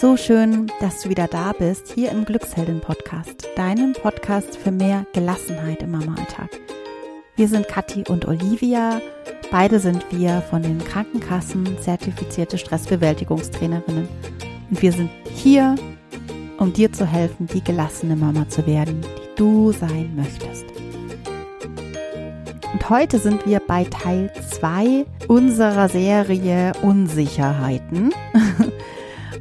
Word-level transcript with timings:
So 0.00 0.16
schön, 0.16 0.72
dass 0.80 1.02
du 1.02 1.10
wieder 1.10 1.26
da 1.26 1.52
bist, 1.52 1.92
hier 1.92 2.10
im 2.10 2.24
Glückshelden-Podcast, 2.24 3.50
deinem 3.54 3.92
Podcast 3.92 4.56
für 4.56 4.70
mehr 4.70 5.04
Gelassenheit 5.12 5.82
im 5.82 5.90
Mama-Alltag. 5.90 6.48
Wir 7.36 7.46
sind 7.48 7.68
Kathi 7.68 8.04
und 8.08 8.26
Olivia. 8.26 9.02
Beide 9.50 9.78
sind 9.78 10.06
wir 10.10 10.40
von 10.48 10.62
den 10.62 10.82
Krankenkassen 10.82 11.76
zertifizierte 11.82 12.56
Stressbewältigungstrainerinnen. 12.56 14.08
Und 14.70 14.80
wir 14.80 14.92
sind 14.92 15.10
hier, 15.34 15.74
um 16.56 16.72
dir 16.72 16.90
zu 16.90 17.04
helfen, 17.04 17.46
die 17.48 17.62
gelassene 17.62 18.16
Mama 18.16 18.48
zu 18.48 18.66
werden, 18.66 19.02
die 19.02 19.36
du 19.36 19.72
sein 19.72 20.16
möchtest. 20.16 20.64
Und 22.72 22.88
heute 22.88 23.18
sind 23.18 23.44
wir 23.44 23.60
bei 23.60 23.84
Teil 23.84 24.32
2 24.48 25.04
unserer 25.28 25.90
Serie 25.90 26.72
Unsicherheiten. 26.80 28.14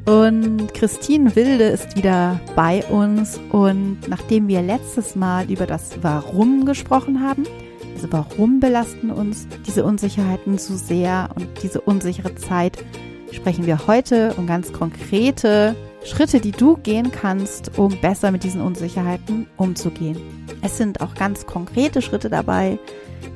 Und 0.10 0.74
Christine 0.74 1.36
Wilde 1.36 1.66
ist 1.66 1.96
wieder 1.96 2.40
bei 2.56 2.84
uns. 2.86 3.40
Und 3.52 4.00
nachdem 4.08 4.48
wir 4.48 4.64
letztes 4.64 5.16
Mal 5.16 5.52
über 5.52 5.68
das 5.68 6.02
Warum 6.02 6.66
gesprochen 6.66 7.22
haben, 7.22 7.46
also 7.94 8.08
warum 8.10 8.60
belasten 8.60 9.12
uns 9.12 9.48
diese 9.68 9.86
Unsicherheiten 9.86 10.58
so 10.58 10.74
sehr 10.76 11.30
und 11.36 11.48
diese 11.62 11.82
unsichere 11.82 12.34
Zeit, 12.34 12.84
sprechen 13.32 13.68
wir 13.68 13.86
heute 13.86 14.34
um 14.38 14.48
ganz 14.48 14.74
konkrete 14.74 15.76
Schritte, 16.04 16.40
die 16.40 16.54
du 16.54 16.78
gehen 16.78 17.12
kannst, 17.12 17.78
um 17.78 17.96
besser 18.02 18.32
mit 18.32 18.44
diesen 18.44 18.62
Unsicherheiten 18.62 19.46
umzugehen. 19.58 20.18
Es 20.64 20.78
sind 20.78 21.02
auch 21.02 21.14
ganz 21.14 21.46
konkrete 21.46 22.02
Schritte 22.02 22.32
dabei, 22.32 22.80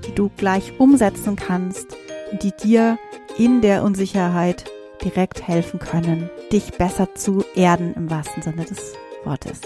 die 0.07 0.15
du 0.15 0.31
gleich 0.37 0.79
umsetzen 0.79 1.35
kannst 1.35 1.95
und 2.31 2.41
die 2.41 2.51
dir 2.63 2.97
in 3.37 3.61
der 3.61 3.83
Unsicherheit 3.83 4.72
direkt 5.03 5.47
helfen 5.47 5.79
können, 5.79 6.29
dich 6.51 6.71
besser 6.77 7.13
zu 7.15 7.43
erden 7.55 7.93
im 7.95 8.09
wahrsten 8.09 8.41
Sinne 8.41 8.65
des 8.65 8.93
Wortes. 9.23 9.61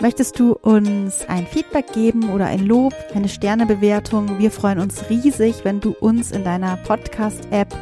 Möchtest 0.00 0.38
du 0.38 0.52
uns 0.52 1.28
ein 1.28 1.46
Feedback 1.46 1.92
geben 1.92 2.30
oder 2.30 2.46
ein 2.46 2.64
Lob, 2.64 2.94
eine 3.14 3.28
Sternebewertung? 3.28 4.38
Wir 4.38 4.52
freuen 4.52 4.78
uns 4.78 5.10
riesig, 5.10 5.64
wenn 5.64 5.80
du 5.80 5.90
uns 5.90 6.30
in 6.30 6.44
deiner 6.44 6.76
Podcast-App 6.76 7.74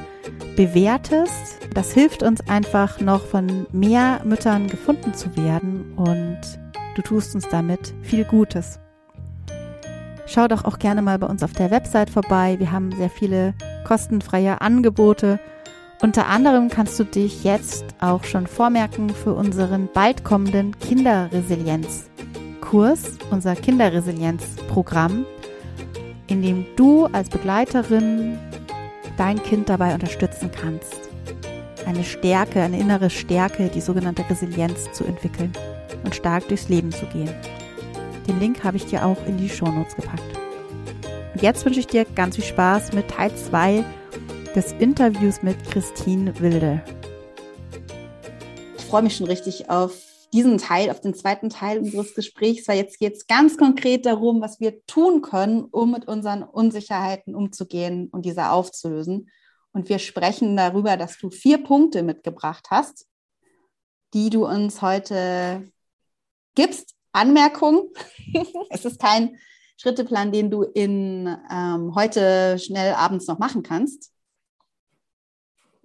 bewertest. 0.56 1.58
Das 1.74 1.92
hilft 1.92 2.22
uns 2.22 2.40
einfach 2.48 3.00
noch 3.00 3.26
von 3.26 3.66
mehr 3.70 4.22
Müttern 4.24 4.66
gefunden 4.66 5.12
zu 5.12 5.36
werden 5.36 5.92
und 5.96 6.40
du 6.94 7.02
tust 7.02 7.34
uns 7.34 7.46
damit 7.50 7.94
viel 8.02 8.24
Gutes. 8.24 8.80
Schau 10.26 10.48
doch 10.48 10.64
auch 10.64 10.78
gerne 10.78 11.02
mal 11.02 11.18
bei 11.18 11.26
uns 11.26 11.42
auf 11.42 11.52
der 11.52 11.70
Website 11.70 12.10
vorbei. 12.10 12.56
Wir 12.58 12.72
haben 12.72 12.92
sehr 12.92 13.10
viele 13.10 13.54
kostenfreie 13.84 14.60
Angebote. 14.60 15.38
Unter 16.02 16.26
anderem 16.26 16.68
kannst 16.68 16.98
du 16.98 17.04
dich 17.04 17.42
jetzt 17.42 17.86
auch 18.00 18.24
schon 18.24 18.46
vormerken 18.46 19.08
für 19.08 19.32
unseren 19.32 19.88
bald 19.92 20.24
kommenden 20.24 20.78
Kinderresilienzkurs, 20.78 23.16
unser 23.30 23.56
Kinderresilienzprogramm, 23.56 25.24
in 26.26 26.42
dem 26.42 26.66
du 26.76 27.06
als 27.06 27.30
Begleiterin 27.30 28.38
dein 29.16 29.42
Kind 29.42 29.70
dabei 29.70 29.94
unterstützen 29.94 30.50
kannst, 30.52 31.08
eine 31.86 32.04
Stärke, 32.04 32.60
eine 32.60 32.78
innere 32.78 33.08
Stärke, 33.08 33.68
die 33.68 33.80
sogenannte 33.80 34.28
Resilienz 34.28 34.92
zu 34.92 35.04
entwickeln 35.04 35.52
und 36.04 36.14
stark 36.14 36.46
durchs 36.48 36.68
Leben 36.68 36.92
zu 36.92 37.06
gehen. 37.06 37.30
Den 38.28 38.38
Link 38.38 38.64
habe 38.64 38.76
ich 38.76 38.84
dir 38.84 39.06
auch 39.06 39.24
in 39.26 39.38
die 39.38 39.48
Shownotes 39.48 39.96
gepackt. 39.96 40.20
Und 41.32 41.40
jetzt 41.42 41.64
wünsche 41.64 41.80
ich 41.80 41.86
dir 41.86 42.04
ganz 42.14 42.36
viel 42.36 42.44
Spaß 42.44 42.92
mit 42.92 43.08
Teil 43.08 43.34
2 43.34 43.82
des 44.56 44.72
Interviews 44.72 45.42
mit 45.42 45.62
Christine 45.64 46.40
Wilde. 46.40 46.82
Ich 48.78 48.84
freue 48.86 49.02
mich 49.02 49.14
schon 49.14 49.26
richtig 49.26 49.68
auf 49.68 50.02
diesen 50.32 50.56
Teil, 50.56 50.90
auf 50.90 51.02
den 51.02 51.12
zweiten 51.12 51.50
Teil 51.50 51.78
unseres 51.78 52.14
Gesprächs, 52.14 52.66
weil 52.66 52.78
jetzt 52.78 52.98
geht 52.98 53.16
es 53.16 53.26
ganz 53.26 53.58
konkret 53.58 54.06
darum, 54.06 54.40
was 54.40 54.58
wir 54.58 54.82
tun 54.86 55.20
können, 55.20 55.64
um 55.64 55.92
mit 55.92 56.08
unseren 56.08 56.42
Unsicherheiten 56.42 57.34
umzugehen 57.34 58.08
und 58.10 58.24
diese 58.24 58.48
aufzulösen. 58.48 59.28
Und 59.72 59.90
wir 59.90 59.98
sprechen 59.98 60.56
darüber, 60.56 60.96
dass 60.96 61.18
du 61.18 61.28
vier 61.28 61.62
Punkte 61.62 62.02
mitgebracht 62.02 62.68
hast, 62.70 63.06
die 64.14 64.30
du 64.30 64.46
uns 64.46 64.80
heute 64.80 65.70
gibst, 66.54 66.94
Anmerkung, 67.12 67.90
es 68.70 68.86
ist 68.86 68.98
kein 68.98 69.36
Schritteplan, 69.76 70.32
den 70.32 70.50
du 70.50 70.62
in 70.62 71.28
ähm, 71.52 71.94
heute 71.94 72.58
schnell 72.58 72.94
abends 72.94 73.26
noch 73.26 73.38
machen 73.38 73.62
kannst. 73.62 74.15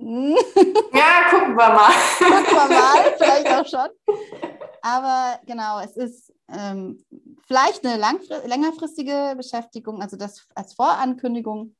Ja, 0.02 1.30
gucken 1.30 1.56
wir 1.56 1.70
mal. 1.70 1.92
gucken 2.18 2.56
wir 2.56 2.70
mal, 2.70 3.16
vielleicht 3.18 3.48
auch 3.48 3.68
schon. 3.68 3.90
Aber 4.82 5.40
genau, 5.46 5.80
es 5.80 5.96
ist 5.96 6.34
ähm, 6.50 7.04
vielleicht 7.48 7.86
eine 7.86 7.98
längerfristige 8.46 9.36
Beschäftigung, 9.38 10.02
also 10.02 10.18
das 10.18 10.48
als 10.56 10.74
Vorankündigung. 10.74 11.76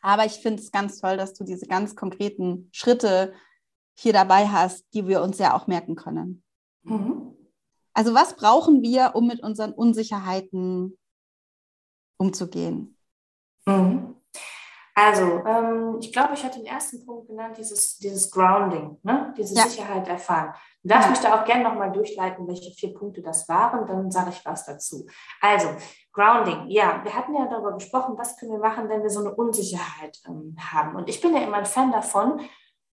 Aber 0.00 0.26
ich 0.26 0.34
finde 0.34 0.62
es 0.62 0.70
ganz 0.70 1.00
toll, 1.00 1.16
dass 1.16 1.34
du 1.34 1.44
diese 1.44 1.66
ganz 1.66 1.96
konkreten 1.96 2.68
Schritte 2.72 3.32
hier 3.98 4.12
dabei 4.12 4.46
hast, 4.48 4.84
die 4.92 5.08
wir 5.08 5.22
uns 5.22 5.38
ja 5.38 5.54
auch 5.54 5.66
merken 5.66 5.96
können. 5.96 6.44
Mhm. 6.82 7.34
Also 7.94 8.12
was 8.12 8.36
brauchen 8.36 8.82
wir, 8.82 9.12
um 9.14 9.26
mit 9.26 9.42
unseren 9.42 9.72
Unsicherheiten 9.72 10.98
umzugehen? 12.18 12.98
Mhm. 13.64 14.15
Also, 14.98 15.44
ähm, 15.44 15.98
ich 16.00 16.10
glaube, 16.10 16.32
ich 16.32 16.42
hatte 16.42 16.58
den 16.58 16.66
ersten 16.66 17.04
Punkt 17.04 17.28
genannt, 17.28 17.58
dieses, 17.58 17.98
dieses 17.98 18.30
Grounding, 18.30 18.98
ne? 19.02 19.34
diese 19.36 19.54
ja. 19.54 19.66
Sicherheit 19.66 20.08
erfahren. 20.08 20.54
Du 20.82 20.88
darfst 20.88 21.04
ja. 21.04 21.10
mich 21.10 21.20
da 21.20 21.38
auch 21.38 21.44
gerne 21.44 21.64
nochmal 21.64 21.92
durchleiten, 21.92 22.48
welche 22.48 22.70
vier 22.70 22.94
Punkte 22.94 23.20
das 23.20 23.46
waren, 23.46 23.86
dann 23.86 24.10
sage 24.10 24.30
ich 24.30 24.42
was 24.46 24.64
dazu. 24.64 25.06
Also, 25.42 25.68
Grounding, 26.14 26.68
ja, 26.68 27.02
wir 27.04 27.14
hatten 27.14 27.34
ja 27.34 27.46
darüber 27.46 27.74
gesprochen, 27.74 28.14
was 28.16 28.38
können 28.38 28.52
wir 28.52 28.58
machen, 28.58 28.88
wenn 28.88 29.02
wir 29.02 29.10
so 29.10 29.20
eine 29.20 29.34
Unsicherheit 29.34 30.18
ähm, 30.26 30.56
haben. 30.58 30.96
Und 30.96 31.10
ich 31.10 31.20
bin 31.20 31.34
ja 31.34 31.42
immer 31.42 31.58
ein 31.58 31.66
Fan 31.66 31.92
davon, 31.92 32.40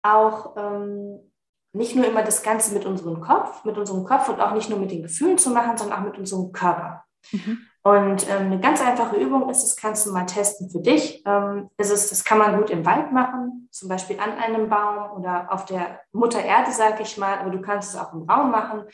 auch 0.03 0.57
ähm, 0.57 1.33
nicht 1.73 1.95
nur 1.95 2.05
immer 2.05 2.25
das 2.25 2.43
Ganze 2.43 2.75
mit 2.75 2.85
unserem 2.85 3.21
Kopf, 3.21 3.65
mit 3.65 3.79
unserem 3.79 4.03
Kopf 4.03 4.29
und 4.29 4.41
auch 4.41 4.55
nicht 4.55 4.69
nur 4.69 4.81
mit 4.81 4.91
den 4.91 5.03
Gefühlen 5.03 5.39
zu 5.39 5.51
machen, 5.51 5.79
sondern 5.79 6.01
auch 6.01 6.05
mit 6.05 6.19
unserem 6.19 6.51
Körper. 6.51 7.05
Mhm. 7.31 7.59
Und 7.85 8.29
ähm, 8.31 8.47
eine 8.47 8.61
ganz 8.61 8.81
einfache 8.81 9.17
Übung 9.17 9.51
ist, 9.51 9.65
das 9.65 9.77
kannst 9.77 10.07
du 10.07 10.13
mal 10.13 10.25
testen 10.25 10.71
für 10.71 10.81
dich. 10.81 11.23
Ähm, 11.27 11.69
ist 11.79 11.91
es, 11.91 12.11
das 12.11 12.23
kann 12.23 12.39
man 12.39 12.57
gut 12.57 12.71
im 12.71 12.87
Wald 12.87 13.11
machen, 13.11 13.69
zum 13.73 13.89
Beispiel 13.89 14.21
an 14.21 14.39
einem 14.39 14.69
Baum 14.69 15.19
oder 15.19 15.53
auf 15.53 15.65
der 15.65 16.01
Mutter 16.13 16.41
Erde, 16.41 16.71
sage 16.71 17.03
ich 17.03 17.19
mal, 17.19 17.39
aber 17.39 17.51
du 17.51 17.61
kannst 17.61 17.93
es 17.93 18.01
auch 18.01 18.13
im 18.13 18.23
Raum 18.23 18.53
machen, 18.53 18.85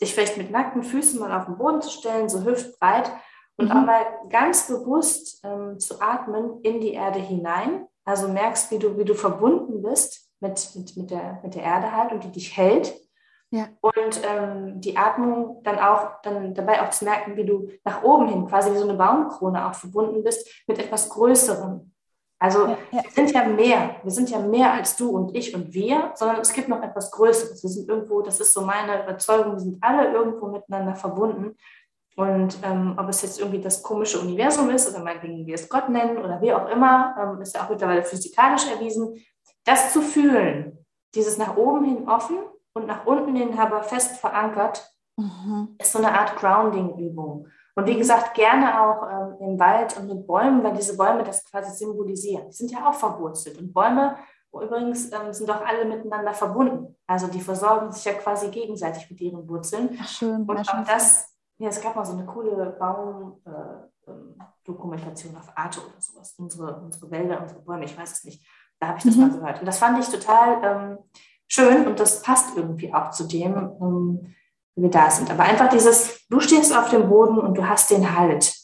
dich 0.00 0.12
vielleicht 0.12 0.36
mit 0.36 0.50
nackten 0.50 0.82
Füßen 0.82 1.20
mal 1.20 1.32
auf 1.38 1.46
den 1.46 1.56
Boden 1.56 1.80
zu 1.80 1.90
stellen, 1.90 2.28
so 2.28 2.44
hüftbreit 2.44 3.12
und 3.56 3.66
mhm. 3.66 3.72
auch 3.72 3.86
mal 3.86 4.04
ganz 4.28 4.66
bewusst 4.66 5.40
ähm, 5.44 5.78
zu 5.78 6.00
atmen 6.00 6.60
in 6.62 6.80
die 6.80 6.94
Erde 6.94 7.20
hinein. 7.20 7.86
Also 8.04 8.26
merkst, 8.26 8.72
wie 8.72 8.78
du, 8.80 8.98
wie 8.98 9.04
du 9.04 9.14
verbunden 9.14 9.82
bist 9.82 10.32
mit, 10.40 10.70
mit, 10.74 10.96
mit, 10.96 11.10
der, 11.12 11.38
mit 11.44 11.54
der 11.54 11.62
Erde 11.62 11.92
halt 11.92 12.10
und 12.10 12.24
die 12.24 12.32
dich 12.32 12.56
hält. 12.56 12.92
Ja. 13.52 13.68
Und 13.82 14.22
ähm, 14.26 14.80
die 14.80 14.96
Atmung 14.96 15.62
dann 15.62 15.78
auch, 15.78 16.22
dann 16.22 16.54
dabei 16.54 16.80
auch 16.80 16.88
zu 16.88 17.04
merken, 17.04 17.36
wie 17.36 17.44
du 17.44 17.68
nach 17.84 18.02
oben 18.02 18.26
hin, 18.26 18.46
quasi 18.46 18.72
wie 18.72 18.78
so 18.78 18.88
eine 18.88 18.96
Baumkrone 18.96 19.68
auch 19.68 19.74
verbunden 19.74 20.24
bist 20.24 20.48
mit 20.66 20.78
etwas 20.78 21.10
Größerem. 21.10 21.92
Also 22.38 22.66
ja, 22.66 22.78
ja. 22.90 23.02
wir 23.02 23.10
sind 23.10 23.30
ja 23.30 23.44
mehr, 23.44 23.96
wir 24.02 24.10
sind 24.10 24.30
ja 24.30 24.38
mehr 24.38 24.72
als 24.72 24.96
du 24.96 25.10
und 25.10 25.36
ich 25.36 25.54
und 25.54 25.74
wir, 25.74 26.12
sondern 26.14 26.40
es 26.40 26.54
gibt 26.54 26.68
noch 26.68 26.82
etwas 26.82 27.10
Größeres. 27.10 27.62
Wir 27.62 27.68
sind 27.68 27.90
irgendwo, 27.90 28.22
das 28.22 28.40
ist 28.40 28.54
so 28.54 28.62
meine 28.62 29.02
Überzeugung, 29.02 29.52
wir 29.52 29.60
sind 29.60 29.78
alle 29.82 30.10
irgendwo 30.10 30.46
miteinander 30.46 30.94
verbunden. 30.94 31.54
Und 32.16 32.56
ähm, 32.62 32.94
ob 32.98 33.08
es 33.10 33.20
jetzt 33.20 33.38
irgendwie 33.38 33.60
das 33.60 33.82
komische 33.82 34.18
Universum 34.18 34.70
ist 34.70 34.88
oder 34.88 35.04
meinetwegen 35.04 35.46
wir 35.46 35.56
es 35.56 35.68
Gott 35.68 35.90
nennen 35.90 36.16
oder 36.16 36.40
wie 36.40 36.54
auch 36.54 36.70
immer, 36.70 37.14
ähm, 37.20 37.42
ist 37.42 37.54
ja 37.54 37.64
auch 37.64 37.70
mittlerweile 37.70 38.02
physikalisch 38.02 38.66
erwiesen, 38.70 39.14
das 39.64 39.92
zu 39.92 40.00
fühlen, 40.00 40.86
dieses 41.14 41.36
nach 41.36 41.56
oben 41.58 41.84
hin 41.84 42.08
offen 42.08 42.38
und 42.74 42.86
nach 42.86 43.06
unten 43.06 43.36
hin 43.36 43.58
aber 43.58 43.82
fest 43.82 44.16
verankert, 44.16 44.92
mhm. 45.16 45.76
ist 45.78 45.92
so 45.92 45.98
eine 45.98 46.18
Art 46.18 46.36
Grounding-Übung. 46.36 47.48
Und 47.74 47.86
wie 47.86 47.96
gesagt, 47.96 48.34
gerne 48.34 48.78
auch 48.80 49.02
ähm, 49.02 49.36
im 49.40 49.58
Wald 49.58 49.96
und 49.96 50.06
mit 50.06 50.26
Bäumen, 50.26 50.62
weil 50.62 50.74
diese 50.74 50.94
Bäume 50.96 51.24
das 51.24 51.44
quasi 51.44 51.74
symbolisieren. 51.74 52.48
Die 52.48 52.56
sind 52.56 52.70
ja 52.70 52.88
auch 52.88 52.94
verwurzelt. 52.94 53.58
Und 53.58 53.72
Bäume 53.72 54.16
übrigens 54.52 55.10
ähm, 55.12 55.32
sind 55.32 55.50
auch 55.50 55.64
alle 55.64 55.86
miteinander 55.86 56.34
verbunden. 56.34 56.94
Also 57.06 57.28
die 57.28 57.40
versorgen 57.40 57.92
sich 57.92 58.04
ja 58.04 58.12
quasi 58.12 58.48
gegenseitig 58.48 59.08
mit 59.10 59.20
ihren 59.20 59.48
Wurzeln. 59.48 59.98
Ach, 60.00 60.08
schön. 60.08 60.42
Und 60.42 60.58
auch 60.58 60.84
das, 60.84 61.34
ja, 61.58 61.68
es 61.68 61.80
gab 61.80 61.96
mal 61.96 62.04
so 62.04 62.12
eine 62.12 62.26
coole 62.26 62.76
Baumdokumentation 62.78 65.32
äh, 65.32 65.36
ähm, 65.36 65.40
auf 65.40 65.56
Arte 65.56 65.80
oder 65.80 65.98
sowas. 65.98 66.34
Unsere, 66.36 66.78
unsere 66.80 67.10
Wälder, 67.10 67.40
unsere 67.40 67.60
Bäume, 67.60 67.84
ich 67.84 67.96
weiß 67.96 68.12
es 68.12 68.24
nicht. 68.24 68.46
Da 68.78 68.88
habe 68.88 68.98
ich 68.98 69.04
das 69.04 69.16
mhm. 69.16 69.22
mal 69.22 69.30
gehört. 69.30 69.60
Und 69.60 69.66
das 69.66 69.78
fand 69.78 69.98
ich 69.98 70.08
total 70.08 70.62
ähm, 70.62 70.98
schön 71.48 71.86
und 71.86 72.00
das 72.00 72.22
passt 72.22 72.56
irgendwie 72.56 72.92
auch 72.92 73.10
zu 73.10 73.24
dem, 73.24 73.54
ähm, 73.80 74.34
wie 74.74 74.82
wir 74.82 74.90
da 74.90 75.10
sind. 75.10 75.30
Aber 75.30 75.42
einfach 75.42 75.68
dieses, 75.68 76.26
du 76.28 76.40
stehst 76.40 76.76
auf 76.76 76.90
dem 76.90 77.08
Boden 77.08 77.38
und 77.38 77.56
du 77.56 77.68
hast 77.68 77.90
den 77.90 78.16
Halt. 78.16 78.54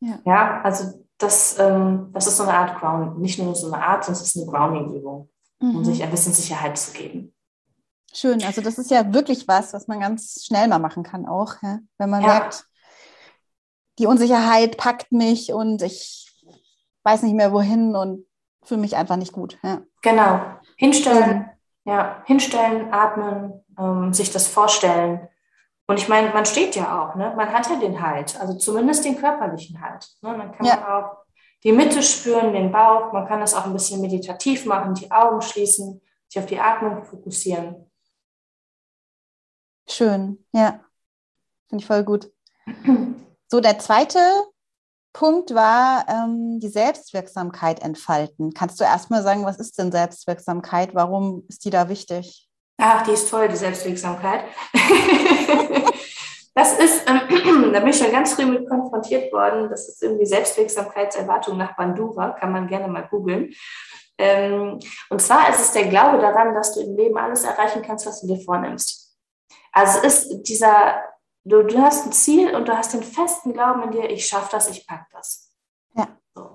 Ja, 0.00 0.18
ja 0.24 0.60
also 0.62 1.06
das, 1.18 1.58
ähm, 1.58 2.10
das 2.12 2.26
ist 2.26 2.36
so 2.36 2.42
eine 2.42 2.54
Art 2.54 2.78
Grounding. 2.78 3.20
Nicht 3.20 3.38
nur 3.38 3.54
so 3.54 3.72
eine 3.72 3.82
Art, 3.82 4.04
sondern 4.04 4.22
es 4.22 4.28
ist 4.28 4.36
eine 4.36 4.46
Grounding-Übung, 4.46 5.30
mhm. 5.60 5.76
um 5.76 5.84
sich 5.84 6.02
ein 6.02 6.10
bisschen 6.10 6.32
Sicherheit 6.32 6.76
zu 6.76 6.92
geben. 6.92 7.32
Schön, 8.12 8.42
also 8.44 8.60
das 8.60 8.78
ist 8.78 8.90
ja 8.90 9.12
wirklich 9.12 9.46
was, 9.46 9.72
was 9.72 9.88
man 9.88 10.00
ganz 10.00 10.44
schnell 10.46 10.68
mal 10.68 10.78
machen 10.78 11.02
kann 11.02 11.26
auch, 11.26 11.54
ja? 11.62 11.80
wenn 11.98 12.08
man 12.08 12.22
ja. 12.22 12.28
merkt, 12.28 12.66
die 13.98 14.06
Unsicherheit 14.06 14.78
packt 14.78 15.12
mich 15.12 15.52
und 15.52 15.82
ich 15.82 16.26
weiß 17.04 17.22
nicht 17.22 17.34
mehr 17.34 17.52
wohin 17.52 17.94
und 17.94 18.26
fühle 18.62 18.80
mich 18.80 18.96
einfach 18.96 19.16
nicht 19.16 19.32
gut. 19.32 19.58
Ja. 19.62 19.82
Genau, 20.02 20.40
hinstellen. 20.76 21.50
Ja, 21.86 22.22
hinstellen, 22.26 22.92
atmen, 22.92 23.64
ähm, 23.78 24.12
sich 24.12 24.30
das 24.32 24.48
vorstellen. 24.48 25.28
Und 25.86 25.98
ich 25.98 26.08
meine, 26.08 26.30
man 26.30 26.44
steht 26.44 26.74
ja 26.74 27.00
auch, 27.00 27.14
ne? 27.14 27.32
man 27.36 27.52
hat 27.52 27.70
ja 27.70 27.76
den 27.76 28.02
Halt, 28.02 28.38
also 28.40 28.54
zumindest 28.54 29.04
den 29.04 29.16
körperlichen 29.16 29.80
Halt. 29.80 30.04
Ne? 30.20 30.36
Dann 30.36 30.52
kann 30.52 30.66
ja. 30.66 30.76
man 30.76 30.84
auch 30.84 31.16
die 31.62 31.72
Mitte 31.72 32.02
spüren, 32.02 32.52
den 32.52 32.72
Bauch, 32.72 33.12
man 33.12 33.26
kann 33.26 33.40
das 33.40 33.54
auch 33.54 33.64
ein 33.64 33.72
bisschen 33.72 34.00
meditativ 34.00 34.66
machen, 34.66 34.94
die 34.94 35.10
Augen 35.12 35.40
schließen, 35.40 36.02
sich 36.28 36.42
auf 36.42 36.46
die 36.46 36.58
Atmung 36.58 37.04
fokussieren. 37.04 37.90
Schön, 39.88 40.44
ja. 40.52 40.80
Finde 41.68 41.82
ich 41.82 41.86
voll 41.86 42.04
gut. 42.04 42.30
So, 43.48 43.60
der 43.60 43.78
zweite 43.78 44.18
Punkt 45.16 45.54
war 45.54 46.04
ähm, 46.08 46.60
die 46.60 46.68
Selbstwirksamkeit 46.68 47.80
entfalten. 47.80 48.52
Kannst 48.52 48.78
du 48.78 48.84
erstmal 48.84 49.22
sagen, 49.22 49.46
was 49.46 49.58
ist 49.58 49.78
denn 49.78 49.90
Selbstwirksamkeit? 49.90 50.94
Warum 50.94 51.44
ist 51.48 51.64
die 51.64 51.70
da 51.70 51.88
wichtig? 51.88 52.50
Ach, 52.76 53.02
die 53.02 53.12
ist 53.12 53.30
toll, 53.30 53.48
die 53.48 53.56
Selbstwirksamkeit. 53.56 54.44
das 56.54 56.78
ist, 56.78 57.08
ähm, 57.08 57.22
da 57.72 57.80
bin 57.80 57.88
ich 57.88 57.96
schon 57.96 58.12
ganz 58.12 58.34
früh 58.34 58.44
mit 58.44 58.68
konfrontiert 58.68 59.32
worden. 59.32 59.70
Das 59.70 59.88
ist 59.88 60.02
irgendwie 60.02 60.26
Selbstwirksamkeitserwartung 60.26 61.56
nach 61.56 61.74
Bandura, 61.76 62.32
kann 62.32 62.52
man 62.52 62.68
gerne 62.68 62.88
mal 62.88 63.08
googeln. 63.08 63.54
Ähm, 64.18 64.78
und 65.08 65.22
zwar 65.22 65.48
ist 65.48 65.60
es 65.60 65.72
der 65.72 65.86
Glaube 65.86 66.18
daran, 66.18 66.54
dass 66.54 66.74
du 66.74 66.80
im 66.80 66.94
Leben 66.94 67.16
alles 67.16 67.44
erreichen 67.44 67.80
kannst, 67.80 68.04
was 68.04 68.20
du 68.20 68.26
dir 68.26 68.44
vornimmst. 68.44 69.16
Also 69.72 70.00
es 70.04 70.26
ist 70.26 70.42
dieser, 70.42 71.00
du, 71.46 71.62
du 71.62 71.78
hast 71.78 72.06
ein 72.06 72.12
Ziel 72.12 72.54
und 72.54 72.68
du 72.68 72.76
hast 72.76 72.92
den 72.92 73.02
festen 73.02 73.52
Glauben 73.52 73.82
in 73.84 73.90
dir, 73.92 74.10
ich 74.10 74.26
schaffe 74.26 74.48
das, 74.50 74.68
ich 74.68 74.86
packe 74.86 75.06
das. 75.12 75.50
Ja. 75.94 76.08
So. 76.34 76.54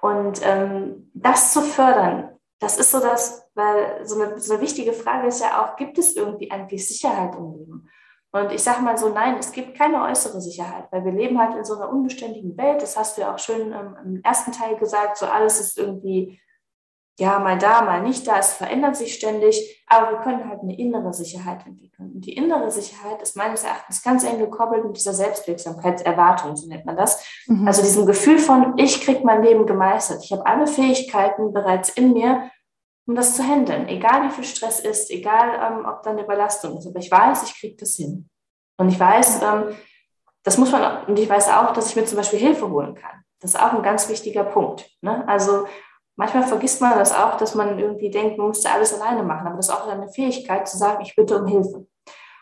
Und 0.00 0.40
ähm, 0.42 1.10
das 1.14 1.52
zu 1.52 1.60
fördern, 1.60 2.36
das 2.58 2.78
ist 2.78 2.90
so 2.90 3.00
das, 3.00 3.48
weil 3.54 4.06
so 4.06 4.20
eine, 4.20 4.38
so 4.40 4.54
eine 4.54 4.62
wichtige 4.62 4.92
Frage 4.92 5.28
ist 5.28 5.40
ja 5.40 5.62
auch, 5.62 5.76
gibt 5.76 5.98
es 5.98 6.16
irgendwie 6.16 6.50
eigentlich 6.50 6.86
Sicherheit 6.88 7.34
im 7.36 7.52
Leben? 7.52 7.88
Und 8.34 8.50
ich 8.50 8.62
sage 8.62 8.80
mal 8.80 8.96
so, 8.96 9.10
nein, 9.10 9.36
es 9.38 9.52
gibt 9.52 9.76
keine 9.76 10.02
äußere 10.02 10.40
Sicherheit, 10.40 10.86
weil 10.90 11.04
wir 11.04 11.12
leben 11.12 11.38
halt 11.38 11.54
in 11.54 11.64
so 11.64 11.74
einer 11.74 11.90
unbeständigen 11.90 12.56
Welt. 12.56 12.80
Das 12.80 12.96
hast 12.96 13.16
du 13.16 13.20
ja 13.20 13.34
auch 13.34 13.38
schön 13.38 13.72
ähm, 13.72 13.96
im 14.02 14.22
ersten 14.22 14.52
Teil 14.52 14.76
gesagt, 14.76 15.18
so 15.18 15.26
alles 15.26 15.60
ist 15.60 15.76
irgendwie 15.76 16.40
ja, 17.18 17.38
mal 17.38 17.58
da, 17.58 17.82
mal 17.82 18.02
nicht 18.02 18.26
da, 18.26 18.38
es 18.38 18.54
verändert 18.54 18.96
sich 18.96 19.14
ständig, 19.14 19.84
aber 19.86 20.12
wir 20.12 20.18
können 20.18 20.48
halt 20.48 20.60
eine 20.62 20.76
innere 20.78 21.12
Sicherheit 21.12 21.66
entwickeln. 21.66 22.12
Und 22.14 22.24
die 22.24 22.34
innere 22.34 22.70
Sicherheit 22.70 23.20
ist 23.20 23.36
meines 23.36 23.64
Erachtens 23.64 24.02
ganz 24.02 24.24
eng 24.24 24.38
gekoppelt 24.38 24.84
mit 24.84 24.96
dieser 24.96 25.12
Selbstwirksamkeitserwartung, 25.12 26.56
so 26.56 26.68
nennt 26.68 26.86
man 26.86 26.96
das. 26.96 27.22
Mhm. 27.46 27.66
Also 27.66 27.82
diesem 27.82 28.06
Gefühl 28.06 28.38
von, 28.38 28.74
ich 28.78 29.02
kriege 29.02 29.20
mein 29.24 29.42
Leben 29.42 29.66
gemeistert. 29.66 30.24
Ich 30.24 30.32
habe 30.32 30.46
alle 30.46 30.66
Fähigkeiten 30.66 31.52
bereits 31.52 31.90
in 31.90 32.14
mir, 32.14 32.50
um 33.06 33.14
das 33.14 33.36
zu 33.36 33.42
handeln. 33.42 33.88
Egal 33.88 34.28
wie 34.28 34.30
viel 34.30 34.44
Stress 34.44 34.80
ist, 34.80 35.10
egal 35.10 35.50
ähm, 35.60 35.86
ob 35.86 36.02
da 36.02 36.10
eine 36.10 36.24
Überlastung 36.24 36.78
ist. 36.78 36.86
Aber 36.86 36.98
ich 36.98 37.10
weiß, 37.10 37.42
ich 37.42 37.60
kriege 37.60 37.76
das 37.76 37.94
hin. 37.96 38.30
Und 38.78 38.88
ich 38.88 38.98
weiß, 38.98 39.42
ähm, 39.42 39.76
das 40.44 40.56
muss 40.56 40.72
man, 40.72 41.04
und 41.06 41.18
ich 41.18 41.28
weiß 41.28 41.50
auch, 41.50 41.72
dass 41.74 41.90
ich 41.90 41.96
mir 41.96 42.04
zum 42.04 42.16
Beispiel 42.16 42.38
Hilfe 42.38 42.70
holen 42.70 42.94
kann. 42.94 43.22
Das 43.40 43.54
ist 43.54 43.60
auch 43.60 43.72
ein 43.74 43.82
ganz 43.82 44.08
wichtiger 44.08 44.44
Punkt. 44.44 44.88
Ne? 45.02 45.26
Also 45.28 45.66
manchmal 46.16 46.44
vergisst 46.44 46.80
man 46.80 46.98
das 46.98 47.12
auch, 47.12 47.36
dass 47.36 47.54
man 47.54 47.78
irgendwie 47.78 48.10
denkt, 48.10 48.38
man 48.38 48.48
müsste 48.48 48.70
alles 48.70 48.94
alleine 48.94 49.22
machen. 49.22 49.46
Aber 49.46 49.56
das 49.56 49.68
ist 49.68 49.74
auch 49.74 49.86
eine 49.86 50.08
Fähigkeit 50.08 50.68
zu 50.68 50.76
sagen, 50.76 51.02
ich 51.02 51.16
bitte 51.16 51.38
um 51.38 51.46
Hilfe. 51.46 51.86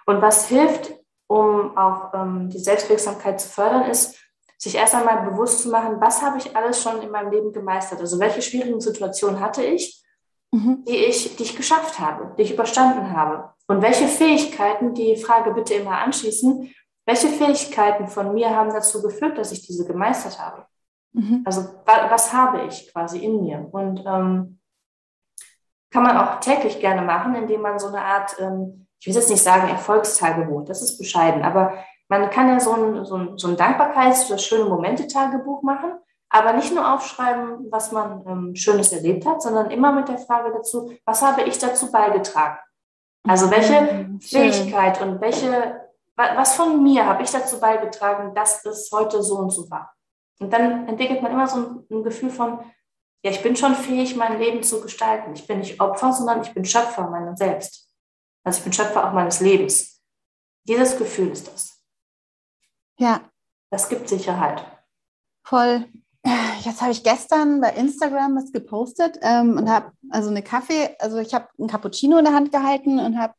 Und 0.07 0.23
was 0.23 0.49
hilft, 0.49 0.93
um 1.29 1.77
auch 1.77 2.13
ähm, 2.15 2.51
die 2.51 2.59
Selbstwirksamkeit 2.59 3.41
zu 3.41 3.49
fördern, 3.49 3.89
ist, 3.91 4.17
sich 4.59 4.75
erst 4.75 4.95
einmal 4.95 5.31
bewusst 5.31 5.63
zu 5.63 5.71
machen, 5.71 6.01
was 6.01 6.21
habe 6.21 6.37
ich 6.37 6.55
alles 6.55 6.83
schon 6.83 7.01
in 7.01 7.11
meinem 7.11 7.31
Leben 7.31 7.53
gemeistert? 7.53 8.01
Also 8.01 8.19
welche 8.19 8.43
schwierigen 8.43 8.81
Situationen 8.81 9.41
hatte 9.41 9.65
ich, 9.65 10.05
mhm. 10.51 10.85
die, 10.87 10.97
ich, 10.97 11.37
die 11.37 11.45
ich 11.45 11.57
geschafft 11.57 11.99
habe, 11.99 12.35
die 12.37 12.43
ich 12.43 12.53
überstanden 12.53 13.17
habe? 13.17 13.55
Und 13.69 13.81
welche 13.81 14.07
Fähigkeiten, 14.07 14.93
die 14.93 15.17
Frage 15.17 15.55
bitte 15.55 15.75
immer 15.75 15.99
anschließen, 15.99 16.75
welche 17.07 17.29
Fähigkeiten 17.29 18.09
von 18.09 18.35
mir 18.35 18.51
haben 18.51 18.71
dazu 18.71 19.01
geführt, 19.01 19.39
dass 19.39 19.53
ich 19.53 19.67
diese 19.67 19.87
gemeistert 19.87 20.39
habe? 20.39 20.67
Mhm. 21.13 21.43
Also 21.45 21.65
was 21.85 22.33
habe 22.33 22.63
ich 22.69 22.93
quasi 22.93 23.19
in 23.19 23.43
mir? 23.43 23.69
Und 23.71 24.05
ähm, 24.07 24.61
kann 25.91 26.03
man 26.03 26.17
auch 26.17 26.41
täglich 26.41 26.81
gerne 26.81 27.03
machen, 27.03 27.35
indem 27.35 27.63
man 27.63 27.79
so 27.79 27.89
eine 27.89 28.03
Art, 28.03 28.37
ähm, 28.39 28.87
ich 29.01 29.07
will 29.07 29.15
jetzt 29.15 29.31
nicht 29.31 29.43
sagen 29.43 29.69
Erfolgstagebuch, 29.69 30.65
das 30.65 30.83
ist 30.83 30.99
bescheiden, 30.99 31.43
aber 31.43 31.75
man 32.09 32.31
kann 32.31 32.49
ja 32.49 32.61
so 32.61 32.73
ein, 32.73 33.05
so 33.05 33.17
ein, 33.17 33.39
so 33.39 33.49
ein 33.49 33.57
Dankbarkeits- 33.57 34.29
oder 34.29 34.39
schöne 34.39 34.65
Momente-Tagebuch 34.65 35.63
machen, 35.63 35.93
aber 36.29 36.53
nicht 36.53 36.73
nur 36.73 36.93
aufschreiben, 36.95 37.71
was 37.71 37.93
man 37.93 38.25
ähm, 38.27 38.55
Schönes 38.55 38.93
erlebt 38.93 39.27
hat, 39.27 39.43
sondern 39.43 39.71
immer 39.71 39.93
mit 39.93 40.09
der 40.09 40.19
Frage 40.19 40.53
dazu, 40.53 40.93
was 41.05 41.23
habe 41.23 41.43
ich 41.43 41.59
dazu 41.59 41.91
beigetragen? 41.91 42.59
Also 43.29 43.51
welche 43.51 43.81
mhm, 43.81 44.21
Fähigkeit 44.21 45.01
und 45.03 45.21
welche, 45.21 45.89
was 46.17 46.55
von 46.55 46.83
mir 46.83 47.07
habe 47.07 47.23
ich 47.23 47.31
dazu 47.31 47.61
beigetragen, 47.61 48.35
dass 48.35 48.65
es 48.65 48.91
heute 48.93 49.23
so 49.23 49.39
und 49.39 49.51
so 49.51 49.69
war? 49.71 49.93
Und 50.41 50.53
dann 50.53 50.89
entwickelt 50.89 51.23
man 51.23 51.33
immer 51.33 51.47
so 51.47 51.57
ein, 51.57 51.87
ein 51.91 52.03
Gefühl 52.03 52.31
von, 52.31 52.61
ja, 53.23 53.31
ich 53.31 53.43
bin 53.43 53.55
schon 53.55 53.75
fähig, 53.75 54.17
mein 54.17 54.39
Leben 54.39 54.63
zu 54.63 54.81
gestalten. 54.81 55.35
Ich 55.35 55.47
bin 55.47 55.59
nicht 55.59 55.81
Opfer, 55.81 56.13
sondern 56.13 56.43
ich 56.43 56.53
bin 56.55 56.65
Schöpfer 56.65 57.09
meiner 57.09 57.37
selbst. 57.37 57.89
Also 58.43 58.59
ich 58.59 58.65
bin 58.65 58.73
Schöpfer 58.73 59.07
auch 59.07 59.13
meines 59.13 59.41
Lebens. 59.41 60.03
Dieses 60.67 60.97
Gefühl 60.97 61.29
ist 61.29 61.47
das. 61.47 61.85
Ja. 62.99 63.21
Das 63.71 63.89
gibt 63.89 64.09
Sicherheit. 64.09 64.65
Voll. 65.45 65.87
Jetzt 66.61 66.83
habe 66.83 66.93
ich 66.93 67.03
gestern 67.03 67.61
bei 67.61 67.71
Instagram 67.71 68.37
was 68.37 68.53
gepostet 68.53 69.19
ähm, 69.23 69.57
und 69.57 69.71
habe 69.71 69.93
also 70.11 70.29
eine 70.29 70.43
Kaffee, 70.43 70.95
also 70.99 71.19
ich 71.19 71.33
habe 71.33 71.49
einen 71.59 71.69
Cappuccino 71.69 72.19
in 72.19 72.25
der 72.25 72.35
Hand 72.35 72.53
gehalten 72.53 72.99
und 72.99 73.19
habe, 73.19 73.35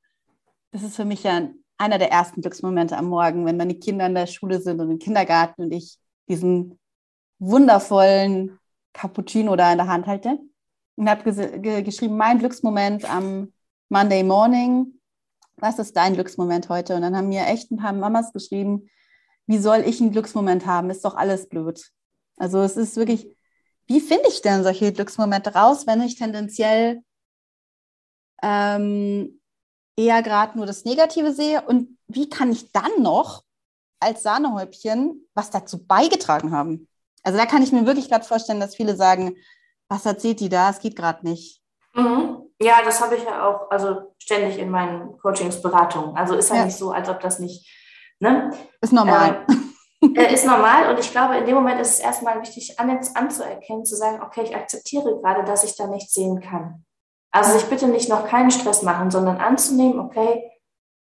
das 0.72 0.82
ist 0.82 0.96
für 0.96 1.06
mich 1.06 1.24
ja 1.24 1.50
einer 1.78 1.98
der 2.00 2.12
ersten 2.12 2.42
Glücksmomente 2.42 2.98
am 2.98 3.06
Morgen, 3.06 3.46
wenn 3.46 3.58
meine 3.58 3.76
Kinder 3.76 4.08
in 4.08 4.16
der 4.16 4.26
Schule 4.26 4.62
sind 4.62 4.80
und 4.80 4.90
im 4.90 5.00
Kindergarten 5.00 5.64
und 5.64 5.72
ich 5.72 6.00
diesen 6.28 6.80
wundervollen 7.42 8.60
Cappuccino 8.94 9.56
da 9.56 9.72
in 9.72 9.80
der 9.80 9.88
Hand 9.88 10.06
halte 10.06 10.40
und 10.96 11.10
habe 11.10 11.34
ge 11.60 11.82
geschrieben, 11.82 12.16
mein 12.16 12.40
Glücksmoment 12.40 13.10
am 13.10 13.52
Monday 13.90 14.24
Morning. 14.24 15.00
Was 15.58 15.80
ist 15.80 15.98
dein 15.98 16.14
Glücksmoment 16.14 16.70
heute? 16.70 16.96
Und 16.96 17.02
dann 17.02 17.16
haben 17.16 17.30
mir 17.30 17.48
echt 17.48 17.72
ein 17.72 17.78
paar 17.78 17.94
Mamas 17.94 18.32
geschrieben, 18.32 18.90
wie 19.48 19.58
soll 19.58 19.80
ich 19.80 20.00
einen 20.00 20.12
Glücksmoment 20.12 20.66
haben? 20.66 20.90
Ist 20.90 21.04
doch 21.04 21.16
alles 21.16 21.50
blöd. 21.50 21.92
Also 22.38 22.62
es 22.62 22.78
ist 22.78 22.96
wirklich, 22.96 23.36
wie 23.88 24.00
finde 24.00 24.28
ich 24.30 24.42
denn 24.42 24.64
solche 24.64 24.94
Glücksmomente 24.94 25.54
raus, 25.54 25.88
wenn 25.88 26.02
ich 26.02 26.18
tendenziell 26.18 27.04
ähm, 28.44 29.42
eher 29.98 30.22
gerade 30.22 30.58
nur 30.58 30.68
das 30.68 30.86
Negative 30.86 31.34
sehe? 31.34 31.64
Und 31.64 31.98
wie 32.08 32.30
kann 32.30 32.52
ich 32.52 32.72
dann 32.72 33.02
noch 33.02 33.44
als 34.00 34.24
Sahnehäubchen 34.24 35.28
was 35.34 35.50
dazu 35.50 35.84
beigetragen 35.86 36.52
haben? 36.52 36.88
Also 37.24 37.38
da 37.38 37.46
kann 37.46 37.62
ich 37.62 37.72
mir 37.72 37.86
wirklich 37.86 38.10
gerade 38.10 38.26
vorstellen, 38.26 38.60
dass 38.60 38.76
viele 38.76 38.96
sagen, 38.96 39.36
was 39.90 40.06
erzählt 40.06 40.40
die 40.40 40.50
da? 40.50 40.70
Es 40.70 40.80
geht 40.80 40.96
gerade 40.96 41.28
nicht. 41.28 41.62
Mhm. 41.94 42.44
Ja, 42.62 42.82
das 42.84 43.02
habe 43.02 43.16
ich 43.16 43.24
ja 43.24 43.48
auch, 43.48 43.70
also 43.72 44.14
ständig 44.18 44.60
in 44.60 44.70
meinen 44.70 45.18
Coachings, 45.20 45.62
Beratungen. 45.62 46.16
Also 46.16 46.36
ist 46.36 46.50
ja, 46.50 46.58
ja. 46.58 46.66
nicht 46.66 46.78
so, 46.78 46.92
als 46.92 47.10
ob 47.10 47.20
das 47.20 47.40
nicht, 47.40 47.68
ne? 48.20 48.52
Ist 48.82 48.94
normal. 48.94 49.46
Ähm, 49.50 50.14
äh, 50.16 50.34
ist 50.34 50.46
normal 50.46 50.92
und 50.92 51.00
ich 51.00 51.12
glaube, 51.12 51.38
in 51.38 51.46
dem 51.46 51.56
Moment 51.56 51.82
ist 51.82 51.94
es 51.94 52.00
erstmal 52.00 52.40
wichtig, 52.42 52.80
an, 52.80 53.00
anzuerkennen, 53.16 53.84
zu 53.84 53.96
sagen, 53.96 54.22
okay, 54.22 54.44
ich 54.44 54.56
akzeptiere 54.56 55.20
gerade, 55.22 55.44
dass 55.44 55.64
ich 55.64 55.76
da 55.76 55.88
nichts 55.88 56.14
sehen 56.14 56.40
kann. 56.40 56.86
Also 57.32 57.54
sich 57.54 57.66
bitte 57.66 57.88
nicht 57.88 58.10
noch 58.10 58.28
keinen 58.28 58.52
Stress 58.52 58.84
machen, 58.84 59.10
sondern 59.10 59.38
anzunehmen, 59.38 60.00
okay, 60.00 60.52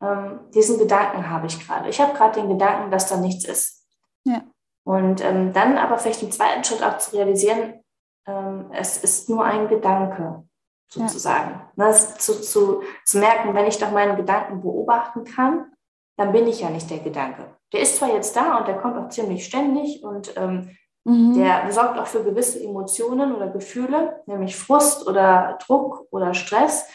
ähm, 0.02 0.40
diesen 0.54 0.78
Gedanken 0.78 1.30
habe 1.30 1.46
ich 1.46 1.64
gerade. 1.66 1.88
Ich 1.88 2.00
habe 2.00 2.14
gerade 2.14 2.40
den 2.40 2.48
Gedanken, 2.50 2.90
dass 2.90 3.08
da 3.08 3.16
nichts 3.16 3.44
ist. 3.44 3.86
Ja. 4.24 4.42
Und 4.88 5.22
ähm, 5.22 5.52
dann 5.52 5.76
aber 5.76 5.98
vielleicht 5.98 6.22
im 6.22 6.32
zweiten 6.32 6.64
Schritt 6.64 6.82
auch 6.82 6.96
zu 6.96 7.14
realisieren, 7.14 7.84
ähm, 8.26 8.70
es 8.72 8.96
ist 8.96 9.28
nur 9.28 9.44
ein 9.44 9.68
Gedanke, 9.68 10.44
sozusagen. 10.90 11.60
Ja. 11.76 11.88
Ne, 11.88 11.92
zu, 11.92 12.40
zu, 12.40 12.82
zu 13.04 13.18
merken, 13.18 13.52
wenn 13.52 13.66
ich 13.66 13.76
doch 13.76 13.90
meinen 13.90 14.16
Gedanken 14.16 14.62
beobachten 14.62 15.24
kann, 15.24 15.70
dann 16.16 16.32
bin 16.32 16.46
ich 16.46 16.62
ja 16.62 16.70
nicht 16.70 16.88
der 16.88 17.00
Gedanke. 17.00 17.54
Der 17.74 17.82
ist 17.82 17.98
zwar 17.98 18.14
jetzt 18.14 18.34
da 18.34 18.56
und 18.56 18.66
der 18.66 18.78
kommt 18.78 18.96
auch 18.96 19.10
ziemlich 19.10 19.44
ständig 19.44 20.02
und 20.02 20.34
ähm, 20.38 20.74
mhm. 21.04 21.34
der 21.34 21.70
sorgt 21.70 21.98
auch 21.98 22.06
für 22.06 22.24
gewisse 22.24 22.64
Emotionen 22.64 23.36
oder 23.36 23.48
Gefühle, 23.48 24.22
nämlich 24.24 24.56
Frust 24.56 25.06
oder 25.06 25.58
Druck 25.66 26.06
oder 26.10 26.32
Stress, 26.32 26.88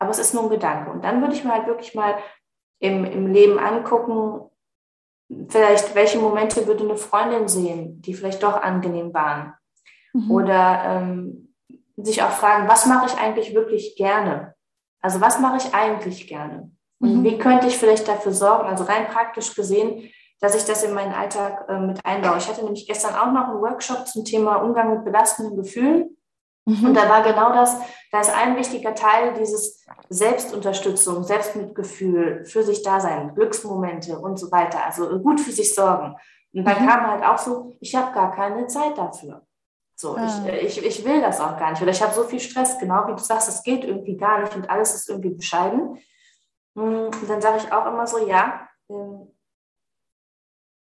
aber 0.00 0.10
es 0.10 0.18
ist 0.18 0.34
nur 0.34 0.42
ein 0.42 0.50
Gedanke. 0.50 0.90
Und 0.90 1.04
dann 1.04 1.20
würde 1.20 1.34
ich 1.34 1.44
mir 1.44 1.52
halt 1.52 1.68
wirklich 1.68 1.94
mal 1.94 2.16
im, 2.80 3.04
im 3.04 3.32
Leben 3.32 3.60
angucken, 3.60 4.50
vielleicht, 5.48 5.94
welche 5.94 6.18
Momente 6.18 6.66
würde 6.66 6.84
eine 6.84 6.96
Freundin 6.96 7.48
sehen, 7.48 8.00
die 8.02 8.14
vielleicht 8.14 8.42
doch 8.42 8.60
angenehm 8.62 9.12
waren? 9.12 9.54
Mhm. 10.12 10.30
Oder 10.30 10.82
ähm, 10.84 11.54
sich 11.96 12.22
auch 12.22 12.30
fragen, 12.30 12.68
was 12.68 12.86
mache 12.86 13.06
ich 13.06 13.18
eigentlich 13.18 13.54
wirklich 13.54 13.96
gerne? 13.96 14.54
Also 15.00 15.20
was 15.20 15.40
mache 15.40 15.58
ich 15.58 15.74
eigentlich 15.74 16.26
gerne? 16.26 16.70
Und 16.98 17.18
mhm. 17.18 17.24
wie 17.24 17.38
könnte 17.38 17.66
ich 17.66 17.76
vielleicht 17.76 18.08
dafür 18.08 18.32
sorgen, 18.32 18.68
also 18.68 18.84
rein 18.84 19.06
praktisch 19.06 19.54
gesehen, 19.54 20.10
dass 20.40 20.54
ich 20.54 20.64
das 20.64 20.82
in 20.82 20.94
meinen 20.94 21.14
Alltag 21.14 21.66
äh, 21.68 21.78
mit 21.78 22.04
einbaue. 22.04 22.38
Ich 22.38 22.48
hatte 22.48 22.62
nämlich 22.62 22.86
gestern 22.86 23.14
auch 23.14 23.32
noch 23.32 23.48
einen 23.48 23.60
Workshop 23.60 24.06
zum 24.06 24.24
Thema 24.24 24.56
Umgang 24.56 24.94
mit 24.94 25.04
belastenden 25.04 25.56
Gefühlen. 25.56 26.15
Mhm. 26.66 26.86
Und 26.86 26.94
da 26.94 27.08
war 27.08 27.22
genau 27.22 27.52
das, 27.52 27.78
da 28.10 28.20
ist 28.20 28.34
ein 28.34 28.56
wichtiger 28.56 28.94
Teil 28.94 29.34
dieses 29.34 29.84
Selbstunterstützung, 30.08 31.22
Selbstmitgefühl, 31.22 32.44
für 32.44 32.62
sich 32.62 32.82
da 32.82 33.00
sein, 33.00 33.34
Glücksmomente 33.34 34.18
und 34.18 34.38
so 34.38 34.50
weiter. 34.50 34.84
Also 34.84 35.18
gut 35.20 35.40
für 35.40 35.52
sich 35.52 35.74
sorgen. 35.74 36.16
Und 36.52 36.64
dann 36.64 36.82
mhm. 36.82 36.88
kam 36.88 37.06
halt 37.06 37.24
auch 37.24 37.38
so, 37.38 37.76
ich 37.80 37.94
habe 37.94 38.12
gar 38.12 38.34
keine 38.34 38.66
Zeit 38.66 38.98
dafür. 38.98 39.46
So, 39.94 40.16
ah. 40.16 40.26
ich, 40.26 40.52
äh, 40.52 40.58
ich, 40.58 40.84
ich 40.84 41.04
will 41.04 41.20
das 41.20 41.40
auch 41.40 41.56
gar 41.58 41.70
nicht. 41.70 41.82
Oder 41.82 41.92
ich 41.92 42.02
habe 42.02 42.12
so 42.12 42.24
viel 42.24 42.40
Stress, 42.40 42.78
genau 42.78 43.06
wie 43.06 43.12
du 43.12 43.18
sagst, 43.18 43.48
es 43.48 43.62
geht 43.62 43.84
irgendwie 43.84 44.16
gar 44.16 44.40
nicht 44.40 44.54
und 44.54 44.68
alles 44.68 44.94
ist 44.94 45.08
irgendwie 45.08 45.30
bescheiden. 45.30 45.98
Mm, 46.74 47.06
und 47.06 47.28
dann 47.28 47.40
sage 47.40 47.58
ich 47.58 47.72
auch 47.72 47.86
immer 47.86 48.06
so, 48.06 48.26
ja, 48.26 48.68
ähm, 48.90 49.32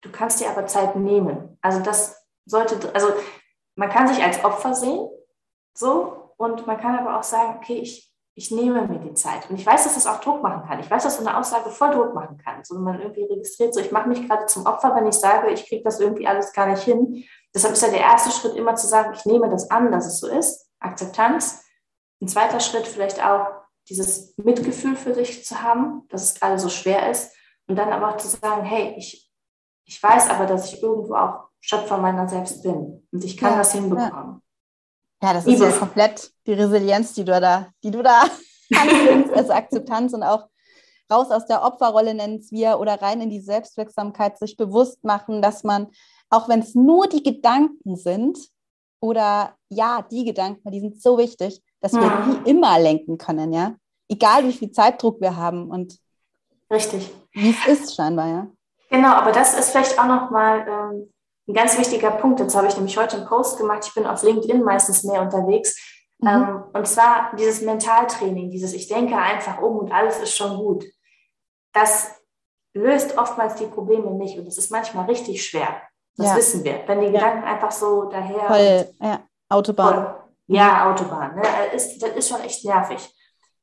du 0.01 0.11
kannst 0.11 0.41
dir 0.41 0.51
aber 0.51 0.67
Zeit 0.67 0.97
nehmen. 0.97 1.59
Also 1.61 1.81
das 1.81 2.27
sollte, 2.47 2.93
also 2.95 3.09
man 3.77 3.91
kann 3.91 4.09
sich 4.09 4.23
als 4.23 4.45
Opfer 4.45 4.75
sehen, 4.75 5.09
so, 5.77 6.33
und 6.37 6.67
man 6.67 6.79
kann 6.79 6.99
aber 6.99 7.19
auch 7.19 7.23
sagen, 7.23 7.57
okay, 7.59 7.79
ich, 7.79 8.13
ich 8.35 8.51
nehme 8.51 8.87
mir 8.87 8.99
die 8.99 9.15
Zeit. 9.15 9.49
Und 9.49 9.57
ich 9.57 9.65
weiß, 9.65 9.85
dass 9.85 9.95
das 9.95 10.07
auch 10.07 10.21
Druck 10.21 10.43
machen 10.43 10.67
kann. 10.69 10.79
Ich 10.81 10.91
weiß, 10.91 11.05
dass 11.05 11.17
so 11.17 11.27
eine 11.27 11.37
Aussage 11.37 11.71
voll 11.71 11.91
Druck 11.93 12.15
machen 12.15 12.37
kann. 12.37 12.63
So, 12.63 12.75
wenn 12.77 12.83
man 12.83 13.01
irgendwie 13.01 13.25
registriert, 13.25 13.75
so, 13.75 13.81
ich 13.81 13.93
mache 13.93 14.09
mich 14.09 14.27
gerade 14.27 14.47
zum 14.47 14.67
Opfer, 14.67 14.95
wenn 14.95 15.07
ich 15.07 15.15
sage, 15.15 15.51
ich 15.51 15.67
kriege 15.67 15.83
das 15.83 16.01
irgendwie 16.01 16.27
alles 16.27 16.53
gar 16.53 16.67
nicht 16.67 16.83
hin. 16.83 17.25
Deshalb 17.55 17.73
ist 17.73 17.83
ja 17.83 17.89
der 17.89 18.01
erste 18.01 18.31
Schritt 18.31 18.55
immer 18.55 18.75
zu 18.75 18.87
sagen, 18.87 19.15
ich 19.15 19.25
nehme 19.25 19.49
das 19.49 19.71
an, 19.71 19.91
dass 19.91 20.07
es 20.07 20.21
so 20.21 20.29
ist. 20.29 20.69
Akzeptanz. 20.81 21.65
Ein 22.21 22.29
zweiter 22.29 22.61
Schritt 22.61 22.87
vielleicht 22.87 23.25
auch, 23.25 23.47
dieses 23.89 24.37
Mitgefühl 24.37 24.97
für 24.97 25.15
sich 25.15 25.45
zu 25.45 25.63
haben, 25.63 26.03
dass 26.09 26.23
es 26.23 26.35
gerade 26.35 26.59
so 26.59 26.69
schwer 26.69 27.11
ist. 27.11 27.33
Und 27.69 27.77
dann 27.77 27.93
aber 27.93 28.11
auch 28.11 28.17
zu 28.17 28.29
sagen, 28.29 28.65
hey, 28.65 28.95
ich, 28.97 29.31
ich 29.85 30.03
weiß 30.03 30.31
aber, 30.31 30.47
dass 30.47 30.73
ich 30.73 30.83
irgendwo 30.83 31.15
auch 31.15 31.49
Schöpfer 31.61 31.99
meiner 31.99 32.29
selbst 32.29 32.63
bin. 32.63 33.07
Und 33.11 33.25
ich 33.25 33.37
kann 33.37 33.53
ja, 33.53 33.59
das 33.59 33.73
hinbekommen. 33.73 34.11
Ja, 34.11 34.41
ja 35.23 35.33
das 35.33 35.47
ist 35.47 35.61
ja 35.61 35.71
komplett 35.73 36.31
die 36.47 36.53
Resilienz, 36.53 37.15
die 37.15 37.25
du 37.25 37.41
da, 37.41 37.69
die 37.83 37.91
du 37.91 38.03
da 38.03 38.25
anbringst, 38.75 39.33
als 39.33 39.51
Akzeptanz 39.51 40.13
und 40.13 40.23
auch 40.23 40.49
raus 41.11 41.31
aus 41.31 41.47
der 41.47 41.63
Opferrolle 41.63 42.15
nennen 42.15 42.39
es 42.39 42.51
wir 42.51 42.79
oder 42.81 43.01
rein 43.01 43.21
in 43.21 43.31
die 43.31 43.41
Selbstwirksamkeit, 43.41 44.39
sich 44.39 44.57
bewusst 44.57 45.05
machen, 45.05 45.43
dass 45.43 45.65
man, 45.65 45.89
auch 46.31 46.49
wenn 46.49 46.61
es 46.61 46.75
nur 46.75 47.09
die 47.09 47.23
Gedanken 47.23 47.97
sind 47.97 48.39
oder 49.01 49.55
ja, 49.69 50.03
die 50.11 50.25
Gedanken, 50.25 50.71
die 50.71 50.81
sind 50.81 51.01
so 51.01 51.19
wichtig, 51.19 51.63
dass 51.81 51.93
wir 51.93 52.03
ja. 52.03 52.27
die 52.45 52.51
immer 52.51 52.79
lenken 52.79 53.19
können, 53.19 53.53
ja. 53.53 53.77
Egal 54.09 54.45
wie 54.45 54.53
viel 54.53 54.71
Zeitdruck 54.71 55.21
wir 55.21 55.37
haben 55.37 55.71
und 55.71 55.99
richtig. 56.73 57.13
Wie 57.33 57.51
es 57.51 57.67
ist 57.67 57.95
scheinbar, 57.95 58.29
ja. 58.29 58.47
Genau, 58.91 59.15
aber 59.15 59.33
das 59.33 59.59
ist 59.59 59.71
vielleicht 59.71 59.99
auch 59.99 60.07
nochmal 60.07 60.67
ähm, 60.69 61.13
ein 61.49 61.55
ganz 61.55 61.79
wichtiger 61.79 62.11
Punkt. 62.11 62.41
Dazu 62.41 62.59
habe 62.59 62.69
ich 62.69 62.77
nämlich 62.77 62.97
heute 62.97 63.17
einen 63.17 63.27
Post 63.27 63.59
gemacht. 63.59 63.85
Ich 63.87 63.95
bin 63.95 64.07
auf 64.07 64.23
LinkedIn 64.23 64.63
meistens 64.63 65.05
mehr 65.05 65.23
unterwegs. 65.23 65.77
Mhm. 66.19 66.29
Ähm, 66.29 66.65
und 66.73 66.87
zwar 66.87 67.35
dieses 67.37 67.61
Mentaltraining, 67.63 68.51
dieses 68.51 68.73
Ich 68.73 68.89
denke 68.89 69.17
einfach 69.17 69.61
um 69.61 69.79
und 69.79 69.93
alles 69.93 70.19
ist 70.19 70.37
schon 70.37 70.57
gut. 70.57 70.85
Das 71.73 72.11
löst 72.75 73.17
oftmals 73.19 73.57
die 73.57 73.67
Probleme 73.67 74.11
nicht 74.13 74.39
und 74.39 74.47
es 74.47 74.59
ist 74.59 74.71
manchmal 74.71 75.07
richtig 75.07 75.45
schwer. 75.45 75.83
Das 76.17 76.29
ja. 76.29 76.37
wissen 76.37 76.65
wir. 76.65 76.83
Wenn 76.87 77.01
die 77.01 77.13
Gedanken 77.13 77.45
ja. 77.45 77.53
einfach 77.53 77.71
so 77.71 78.05
daher. 78.05 78.47
Voll, 78.47 79.07
ja, 79.07 79.21
Autobahn. 79.49 79.95
Voll, 79.95 80.15
ja, 80.49 80.91
Autobahn. 80.91 81.37
Ne? 81.37 81.43
Ist, 81.75 82.03
das 82.03 82.11
ist 82.11 82.29
schon 82.29 82.41
echt 82.41 82.65
nervig. 82.65 83.13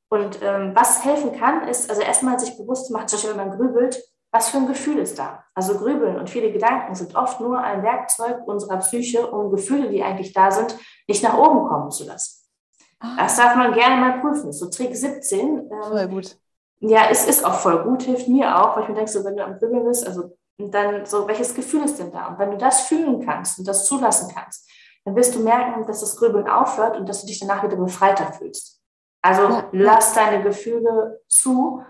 Und 0.10 0.40
ähm, 0.44 0.76
was 0.76 1.04
helfen 1.04 1.38
kann, 1.40 1.68
ist 1.68 1.90
also 1.90 2.04
erstmal 2.04 2.38
sich 2.40 2.56
bewusst 2.56 2.88
zu 2.88 2.94
machen, 2.94 3.08
zum 3.08 3.18
Beispiel 3.18 3.36
wenn 3.36 3.48
man 3.48 3.58
grübelt, 3.58 4.00
was 4.34 4.50
für 4.50 4.58
ein 4.58 4.68
Gefühl 4.68 4.98
ist 4.98 5.20
da? 5.20 5.46
Also 5.54 5.78
Grübeln 5.78 6.18
und 6.18 6.28
viele 6.28 6.52
Gedanken 6.52 6.96
sind 6.96 7.16
oft 7.16 7.40
nur 7.40 7.60
ein 7.60 7.84
Werkzeug 7.84 8.48
unserer 8.48 8.78
Psyche, 8.78 9.28
um 9.28 9.52
Gefühle, 9.52 9.90
die 9.90 10.04
eigentlich 10.04 10.34
da 10.34 10.50
sind, 10.50 10.76
nicht 11.08 11.24
nach 11.24 11.38
oben 11.38 11.68
kommen 11.68 11.92
zu 11.92 12.04
lassen. 12.06 12.44
Ah. 13.00 13.16
Das 13.20 13.38
darf 13.38 13.56
man 13.56 13.74
gerne 13.74 14.02
mal 14.02 14.22
prüfen. 14.22 14.52
So 14.52 14.72
Trick 14.72 14.96
17. 14.96 15.40
Ähm, 15.40 15.70
voll 15.84 16.08
gut. 16.08 16.38
Ja, 16.80 17.10
es 17.12 17.28
ist 17.28 17.46
auch 17.46 17.54
voll 17.54 17.84
gut, 17.84 18.02
hilft 18.02 18.28
mir 18.28 18.58
auch, 18.58 18.76
weil 18.76 18.84
ich 18.84 18.90
mir 18.90 18.96
denke, 18.96 19.12
so 19.12 19.24
wenn 19.24 19.38
du 19.38 19.46
am 19.46 19.60
Grübeln 19.60 19.86
bist, 19.86 20.06
also 20.06 20.36
dann 20.58 21.06
so, 21.06 21.28
welches 21.28 21.54
Gefühl 21.54 21.84
ist 21.84 22.00
denn 22.00 22.12
da? 22.12 22.28
Und 22.28 22.40
wenn 22.40 22.52
du 22.52 22.58
das 22.58 22.82
fühlen 22.82 23.24
kannst 23.24 23.60
und 23.60 23.68
das 23.68 23.86
zulassen 23.86 24.34
kannst, 24.34 24.68
dann 25.06 25.16
wirst 25.16 25.36
du 25.36 25.44
merken, 25.44 25.86
dass 25.86 26.00
das 26.00 26.18
Grübeln 26.18 26.48
aufhört 26.48 26.98
und 26.98 27.08
dass 27.08 27.22
du 27.22 27.28
dich 27.28 27.40
danach 27.40 27.64
wieder 27.64 27.76
befreiter 27.76 28.34
fühlst. 28.34 28.82
Also 29.22 29.44
ja. 29.44 29.70
lass 29.72 30.14
deine 30.14 30.42
Gefühle 30.42 31.22
zu 31.28 31.84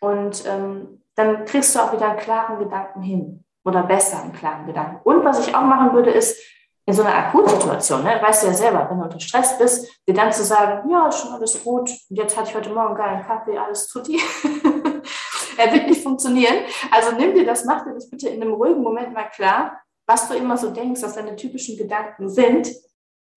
und 0.00 0.44
ähm, 0.46 0.97
dann 1.18 1.44
kriegst 1.44 1.74
du 1.74 1.80
auch 1.80 1.92
wieder 1.92 2.10
einen 2.10 2.18
klaren 2.18 2.58
Gedanken 2.58 3.02
hin 3.02 3.44
oder 3.64 3.82
besser 3.82 4.22
einen 4.22 4.32
klaren 4.32 4.66
Gedanken. 4.66 5.00
Und 5.04 5.24
was 5.24 5.46
ich 5.46 5.54
auch 5.54 5.62
machen 5.62 5.92
würde, 5.92 6.10
ist 6.10 6.38
in 6.86 6.94
so 6.94 7.02
einer 7.02 7.14
Akutsituation, 7.14 8.02
ne, 8.02 8.18
weißt 8.22 8.44
du 8.44 8.46
ja 8.46 8.54
selber, 8.54 8.86
wenn 8.88 8.98
du 8.98 9.04
unter 9.04 9.20
Stress 9.20 9.58
bist, 9.58 9.86
dir 10.06 10.14
dann 10.14 10.32
zu 10.32 10.42
sagen, 10.42 10.88
ja, 10.90 11.12
schon 11.12 11.32
alles 11.32 11.62
gut 11.62 11.90
jetzt 12.08 12.36
hatte 12.36 12.48
ich 12.48 12.56
heute 12.56 12.70
Morgen 12.70 12.94
geilen 12.94 13.26
Kaffee, 13.26 13.58
alles 13.58 13.88
tut 13.88 14.06
die. 14.06 14.18
er 15.58 15.72
wird 15.72 15.88
nicht 15.88 16.02
funktionieren. 16.02 16.56
Also 16.90 17.14
nimm 17.14 17.34
dir 17.34 17.44
das, 17.44 17.66
mach 17.66 17.84
dir 17.84 17.92
das 17.92 18.08
bitte 18.08 18.30
in 18.30 18.40
einem 18.40 18.54
ruhigen 18.54 18.82
Moment 18.82 19.12
mal 19.12 19.28
klar 19.28 19.78
was 20.08 20.26
du 20.26 20.34
immer 20.34 20.56
so 20.56 20.70
denkst, 20.70 21.02
was 21.02 21.14
deine 21.14 21.36
typischen 21.36 21.76
Gedanken 21.76 22.28
sind 22.30 22.74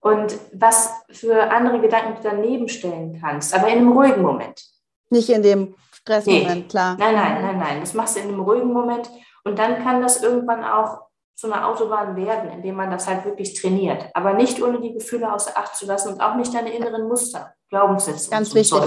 und 0.00 0.36
was 0.52 0.90
für 1.10 1.50
andere 1.50 1.80
Gedanken 1.80 2.16
du 2.16 2.28
daneben 2.28 2.68
stellen 2.68 3.20
kannst, 3.20 3.54
aber 3.54 3.68
in 3.68 3.78
einem 3.78 3.92
ruhigen 3.92 4.22
Moment. 4.22 4.64
Nicht 5.10 5.28
in 5.28 5.42
dem 5.42 5.74
Stressmoment, 6.02 6.54
nee. 6.54 6.68
klar. 6.68 6.96
Nein, 6.98 7.14
nein, 7.14 7.42
nein, 7.42 7.58
nein. 7.58 7.80
Das 7.80 7.94
machst 7.94 8.16
du 8.16 8.20
in 8.20 8.28
einem 8.28 8.40
ruhigen 8.40 8.72
Moment 8.72 9.08
und 9.44 9.58
dann 9.58 9.82
kann 9.82 10.02
das 10.02 10.22
irgendwann 10.22 10.64
auch 10.64 11.02
zu 11.34 11.52
einer 11.52 11.66
Autobahn 11.66 12.14
werden, 12.16 12.50
indem 12.50 12.76
man 12.76 12.90
das 12.90 13.06
halt 13.06 13.24
wirklich 13.24 13.60
trainiert. 13.60 14.06
Aber 14.14 14.34
nicht 14.34 14.62
ohne 14.62 14.80
die 14.80 14.92
Gefühle 14.92 15.32
außer 15.32 15.56
Acht 15.56 15.74
zu 15.74 15.86
lassen 15.86 16.12
und 16.12 16.20
auch 16.20 16.36
nicht 16.36 16.54
deine 16.54 16.72
inneren 16.72 17.08
Muster, 17.08 17.54
Glaubenssätze 17.68 18.30
Ganz 18.30 18.54
wichtig. 18.54 18.80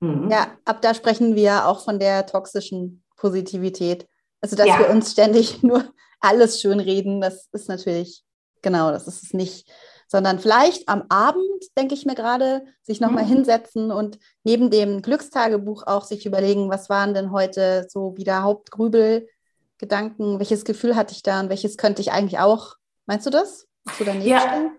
Mhm. 0.00 0.30
Ja, 0.30 0.48
ab 0.64 0.80
da 0.82 0.94
sprechen 0.94 1.34
wir 1.34 1.66
auch 1.68 1.84
von 1.84 1.98
der 1.98 2.26
toxischen 2.26 3.04
Positivität. 3.16 4.08
Also, 4.40 4.56
dass 4.56 4.66
ja. 4.66 4.78
wir 4.78 4.90
uns 4.90 5.12
ständig 5.12 5.62
nur 5.62 5.84
alles 6.20 6.60
schön 6.60 6.80
reden, 6.80 7.20
das 7.20 7.48
ist 7.52 7.68
natürlich, 7.68 8.24
genau, 8.62 8.90
das 8.90 9.06
ist 9.06 9.22
es 9.22 9.34
nicht. 9.34 9.70
Sondern 10.14 10.38
vielleicht 10.38 10.88
am 10.88 11.02
Abend, 11.08 11.44
denke 11.76 11.94
ich 11.94 12.06
mir 12.06 12.14
gerade, 12.14 12.64
sich 12.82 13.00
nochmal 13.00 13.24
mhm. 13.24 13.30
hinsetzen 13.30 13.90
und 13.90 14.20
neben 14.44 14.70
dem 14.70 15.02
Glückstagebuch 15.02 15.88
auch 15.88 16.04
sich 16.04 16.24
überlegen, 16.24 16.70
was 16.70 16.88
waren 16.88 17.14
denn 17.14 17.32
heute 17.32 17.88
so 17.88 18.16
wieder 18.16 18.44
Hauptgrübelgedanken, 18.44 20.38
welches 20.38 20.64
Gefühl 20.64 20.94
hatte 20.94 21.14
ich 21.14 21.24
da 21.24 21.40
und 21.40 21.48
welches 21.48 21.76
könnte 21.76 22.00
ich 22.00 22.12
eigentlich 22.12 22.38
auch, 22.38 22.76
meinst 23.06 23.26
du 23.26 23.30
das? 23.30 23.66
du 23.98 24.30
ja. 24.30 24.38
stellen? 24.38 24.70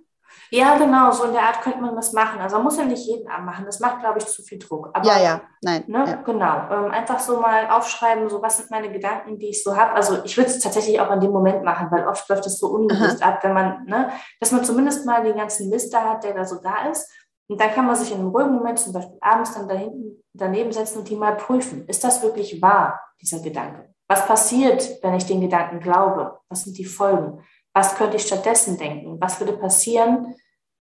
Ja, 0.51 0.77
genau, 0.77 1.11
so 1.11 1.23
in 1.25 1.33
der 1.33 1.43
Art 1.43 1.61
könnte 1.61 1.79
man 1.81 1.95
das 1.95 2.13
machen. 2.13 2.39
Also 2.39 2.57
man 2.57 2.65
muss 2.65 2.77
ja 2.77 2.85
nicht 2.85 3.05
jeden 3.07 3.29
Abend 3.29 3.45
machen, 3.45 3.65
das 3.65 3.79
macht, 3.79 3.99
glaube 3.99 4.19
ich, 4.19 4.25
zu 4.25 4.43
viel 4.43 4.59
Druck. 4.59 4.89
Aber, 4.93 5.05
ja, 5.05 5.19
ja, 5.19 5.41
nein. 5.61 5.83
Ne, 5.87 6.05
ja. 6.07 6.15
Genau, 6.17 6.69
ähm, 6.71 6.91
einfach 6.91 7.19
so 7.19 7.39
mal 7.39 7.69
aufschreiben, 7.69 8.29
so 8.29 8.41
was 8.41 8.57
sind 8.57 8.71
meine 8.71 8.91
Gedanken, 8.91 9.37
die 9.37 9.49
ich 9.49 9.63
so 9.63 9.75
habe. 9.75 9.93
Also 9.93 10.23
ich 10.23 10.37
würde 10.37 10.49
es 10.49 10.59
tatsächlich 10.59 10.99
auch 10.99 11.11
in 11.11 11.19
dem 11.19 11.31
Moment 11.31 11.63
machen, 11.63 11.87
weil 11.91 12.07
oft 12.07 12.27
läuft 12.29 12.45
es 12.45 12.59
so 12.59 12.67
unbewusst 12.67 13.23
ab, 13.23 13.43
wenn 13.43 13.53
man, 13.53 13.85
ne, 13.85 14.11
dass 14.39 14.51
man 14.51 14.63
zumindest 14.63 15.05
mal 15.05 15.23
den 15.23 15.37
ganzen 15.37 15.69
Mist 15.69 15.93
da 15.93 16.03
hat, 16.03 16.23
der 16.23 16.33
da 16.33 16.45
so 16.45 16.61
da 16.61 16.89
ist. 16.89 17.11
Und 17.47 17.61
dann 17.61 17.71
kann 17.71 17.85
man 17.85 17.95
sich 17.95 18.11
in 18.11 18.19
einem 18.19 18.29
ruhigen 18.29 18.55
Moment, 18.55 18.79
zum 18.79 18.93
Beispiel 18.93 19.17
abends, 19.21 19.53
dann 19.53 19.67
da 19.67 19.75
hinten 19.75 20.23
daneben 20.33 20.71
setzen 20.71 20.99
und 20.99 21.09
die 21.09 21.15
mal 21.15 21.35
prüfen. 21.37 21.87
Ist 21.87 22.03
das 22.03 22.23
wirklich 22.23 22.61
wahr, 22.61 22.99
dieser 23.21 23.39
Gedanke? 23.39 23.93
Was 24.07 24.25
passiert, 24.27 24.99
wenn 25.01 25.15
ich 25.15 25.25
den 25.25 25.41
Gedanken 25.41 25.79
glaube? 25.79 26.39
Was 26.49 26.63
sind 26.63 26.77
die 26.77 26.85
Folgen? 26.85 27.43
Was 27.75 27.95
könnte 27.95 28.15
ich 28.15 28.23
stattdessen 28.23 28.77
denken? 28.77 29.19
Was 29.19 29.37
würde 29.39 29.53
passieren, 29.53 30.33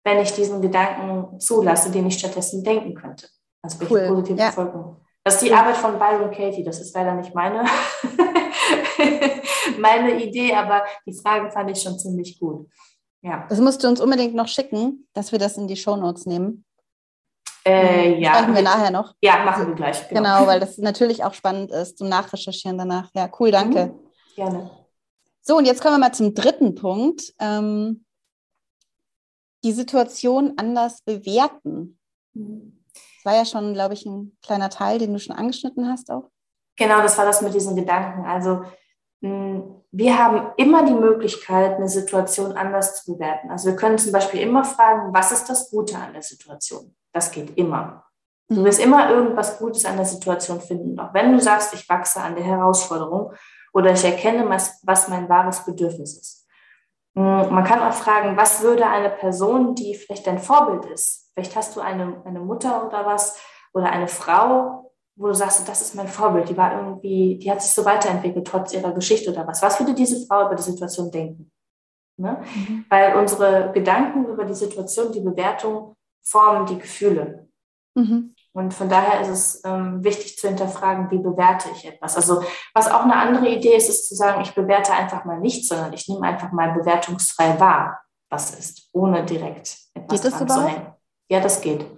wenn 0.03 0.19
ich 0.19 0.33
diesen 0.33 0.61
Gedanken 0.61 1.39
zulasse, 1.39 1.93
den 1.93 2.07
ich 2.07 2.19
stattdessen 2.19 2.65
denken 2.65 2.95
könnte? 2.95 3.29
Also 3.63 3.79
welche 3.79 3.95
cool. 3.95 4.09
positive 4.09 4.39
ja. 4.39 4.51
Folgen? 4.51 4.97
Das 5.23 5.35
ist 5.35 5.45
die 5.45 5.53
Arbeit 5.53 5.77
von 5.77 5.99
Byron 5.99 6.33
Katie. 6.33 6.65
Das 6.65 6.81
ist 6.81 6.93
leider 6.95 7.15
nicht 7.15 7.33
meine, 7.33 7.65
meine 9.79 10.21
Idee, 10.21 10.53
aber 10.53 10.83
die 11.07 11.13
Fragen 11.13 11.51
fand 11.53 11.71
ich 11.71 11.81
schon 11.81 11.97
ziemlich 11.97 12.41
gut. 12.41 12.69
Ja. 13.23 13.47
Das 13.49 13.61
musst 13.61 13.85
du 13.85 13.89
uns 13.89 14.01
unbedingt 14.01 14.35
noch 14.35 14.49
schicken, 14.49 15.07
dass 15.13 15.31
wir 15.31 15.39
das 15.39 15.57
in 15.59 15.69
die 15.69 15.77
Shownotes 15.77 16.27
nehmen. 16.27 16.65
Äh, 17.65 18.19
ja. 18.19 18.35
Sprechen 18.35 18.55
wir 18.57 18.63
nachher 18.63 18.91
noch. 18.91 19.15
Ja, 19.21 19.45
machen 19.45 19.69
wir 19.69 19.75
gleich. 19.77 20.09
Genau. 20.09 20.23
genau, 20.23 20.47
weil 20.49 20.59
das 20.59 20.79
natürlich 20.79 21.23
auch 21.23 21.35
spannend 21.35 21.71
ist 21.71 21.99
zum 21.99 22.09
Nachrecherchieren 22.09 22.79
danach. 22.79 23.11
Ja, 23.15 23.31
cool, 23.39 23.53
danke. 23.53 23.87
Mhm. 23.87 24.01
Gerne. 24.35 24.80
So, 25.51 25.57
und 25.57 25.65
jetzt 25.65 25.83
kommen 25.83 25.97
wir 25.97 26.07
mal 26.07 26.15
zum 26.15 26.33
dritten 26.33 26.77
Punkt. 26.77 27.35
Ähm, 27.41 28.05
die 29.65 29.73
Situation 29.73 30.53
anders 30.59 31.03
bewerten. 31.03 31.99
Das 32.35 33.25
war 33.25 33.35
ja 33.35 33.45
schon, 33.45 33.75
glaube 33.75 33.95
ich, 33.95 34.07
ein 34.07 34.39
kleiner 34.45 34.71
Teil, 34.71 35.01
den 35.01 35.13
du 35.13 35.19
schon 35.19 35.35
angeschnitten 35.35 35.89
hast 35.89 36.09
auch. 36.13 36.31
Genau, 36.77 37.03
das 37.03 37.19
war 37.19 37.25
das 37.25 37.43
mit 37.43 37.53
diesen 37.53 37.75
Gedanken. 37.75 38.25
Also 38.27 38.63
wir 39.21 40.19
haben 40.19 40.53
immer 40.57 40.87
die 40.87 40.95
Möglichkeit, 40.95 41.79
eine 41.79 41.89
Situation 41.89 42.53
anders 42.53 43.03
zu 43.03 43.15
bewerten. 43.15 43.51
Also 43.51 43.71
wir 43.71 43.77
können 43.77 43.99
zum 43.99 44.13
Beispiel 44.13 44.43
immer 44.43 44.63
fragen, 44.63 45.13
was 45.13 45.33
ist 45.33 45.51
das 45.51 45.69
Gute 45.69 45.99
an 45.99 46.13
der 46.13 46.23
Situation? 46.23 46.95
Das 47.13 47.33
geht 47.33 47.59
immer. 47.59 48.05
Du 48.49 48.63
wirst 48.63 48.79
immer 48.79 49.11
irgendwas 49.11 49.59
Gutes 49.59 49.85
an 49.85 49.97
der 49.97 50.07
Situation 50.07 50.61
finden. 50.61 50.97
Auch 51.01 51.13
wenn 51.13 51.33
du 51.33 51.41
sagst, 51.41 51.75
ich 51.75 51.89
wachse 51.89 52.21
an 52.21 52.37
der 52.37 52.45
Herausforderung 52.45 53.33
oder 53.73 53.93
ich 53.93 54.05
erkenne, 54.05 54.49
was, 54.49 55.09
mein 55.09 55.29
wahres 55.29 55.65
Bedürfnis 55.65 56.19
ist. 56.19 56.47
Hm, 57.15 57.53
man 57.53 57.65
kann 57.65 57.83
auch 57.83 57.93
fragen, 57.93 58.37
was 58.37 58.63
würde 58.63 58.87
eine 58.87 59.11
Person, 59.11 59.75
die 59.75 59.95
vielleicht 59.95 60.27
dein 60.27 60.39
Vorbild 60.39 60.87
ist, 60.87 61.31
vielleicht 61.35 61.57
hast 61.57 61.77
du 61.77 61.81
eine, 61.81 62.23
eine 62.25 62.41
Mutter 62.41 62.87
oder 62.87 63.07
was, 63.07 63.41
oder 63.73 63.91
eine 63.91 64.09
Frau, 64.09 64.93
wo 65.17 65.27
du 65.27 65.35
sagst, 65.35 65.69
das 65.69 65.83
ist 65.83 65.95
mein 65.95 66.09
Vorbild, 66.09 66.49
die 66.49 66.57
war 66.57 66.75
irgendwie, 66.75 67.39
die 67.39 67.51
hat 67.51 67.63
sich 67.63 67.73
so 67.73 67.85
weiterentwickelt, 67.85 68.47
trotz 68.47 68.73
ihrer 68.73 68.93
Geschichte 68.93 69.31
oder 69.31 69.47
was. 69.47 69.63
Was 69.63 69.79
würde 69.79 69.95
diese 69.95 70.27
Frau 70.27 70.47
über 70.47 70.55
die 70.55 70.63
Situation 70.63 71.11
denken? 71.11 71.51
Ne? 72.17 72.43
Mhm. 72.55 72.85
Weil 72.89 73.17
unsere 73.17 73.71
Gedanken 73.73 74.27
über 74.27 74.45
die 74.45 74.55
Situation, 74.55 75.13
die 75.13 75.21
Bewertung 75.21 75.95
formen 76.23 76.67
die 76.67 76.79
Gefühle. 76.79 77.49
Mhm. 77.95 78.35
Und 78.53 78.75
von 78.75 78.89
daher 78.89 79.21
ist 79.21 79.29
es 79.29 79.65
ähm, 79.65 80.03
wichtig 80.03 80.37
zu 80.37 80.49
hinterfragen, 80.49 81.11
wie 81.11 81.19
bewerte 81.19 81.69
ich 81.75 81.87
etwas. 81.87 82.17
Also 82.17 82.43
was 82.75 82.91
auch 82.91 83.03
eine 83.03 83.15
andere 83.15 83.49
Idee 83.49 83.77
ist, 83.77 83.89
ist 83.89 84.09
zu 84.09 84.17
sagen, 84.17 84.43
ich 84.43 84.55
bewerte 84.55 84.93
einfach 84.93 85.25
mal 85.25 85.39
nichts, 85.39 85.69
sondern 85.69 85.93
ich 85.93 86.09
nehme 86.09 86.27
einfach 86.27 86.51
mal 86.51 86.73
bewertungsfrei 86.73 87.61
wahr, 87.61 88.01
was 88.29 88.55
ist, 88.55 88.89
ohne 88.93 89.25
direkt 89.25 89.77
etwas 89.95 90.23
geht 90.23 90.33
das 90.33 90.41
überhaupt? 90.41 90.93
Ja, 91.29 91.41
das 91.41 91.61
geht. 91.61 91.87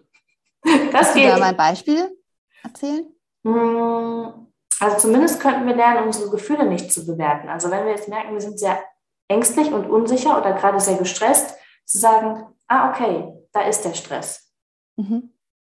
Das 0.64 0.90
Kannst 0.92 1.14
geht. 1.14 1.24
du 1.24 1.28
da 1.30 1.38
mal 1.38 1.46
ein 1.46 1.56
Beispiel 1.56 2.16
erzählen? 2.62 3.06
Hm, 3.44 4.46
also 4.78 4.96
zumindest 4.98 5.40
könnten 5.40 5.66
wir 5.66 5.74
lernen, 5.74 6.06
unsere 6.06 6.30
Gefühle 6.30 6.66
nicht 6.66 6.92
zu 6.92 7.04
bewerten. 7.04 7.48
Also 7.48 7.70
wenn 7.70 7.84
wir 7.84 7.92
jetzt 7.92 8.08
merken, 8.08 8.32
wir 8.32 8.40
sind 8.40 8.60
sehr 8.60 8.78
ängstlich 9.26 9.72
und 9.72 9.90
unsicher 9.90 10.38
oder 10.38 10.52
gerade 10.52 10.78
sehr 10.78 10.96
gestresst, 10.98 11.56
zu 11.84 11.98
sagen, 11.98 12.46
ah, 12.68 12.90
okay, 12.90 13.32
da 13.52 13.62
ist 13.62 13.84
der 13.84 13.94
Stress. 13.94 14.52
Mhm. 14.96 15.31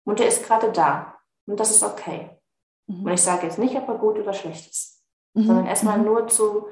Und 0.05 0.19
der 0.19 0.27
ist 0.27 0.45
gerade 0.45 0.71
da. 0.71 1.15
Und 1.45 1.59
das 1.59 1.71
ist 1.71 1.83
okay. 1.83 2.29
Mhm. 2.87 3.05
Und 3.05 3.11
ich 3.11 3.21
sage 3.21 3.45
jetzt 3.45 3.59
nicht, 3.59 3.75
ob 3.75 3.87
er 3.87 3.95
gut 3.95 4.17
oder 4.17 4.33
schlecht 4.33 4.69
ist, 4.69 5.03
mhm. 5.33 5.43
sondern 5.43 5.65
erstmal 5.65 5.97
mhm. 5.97 6.05
nur 6.05 6.27
zu 6.27 6.67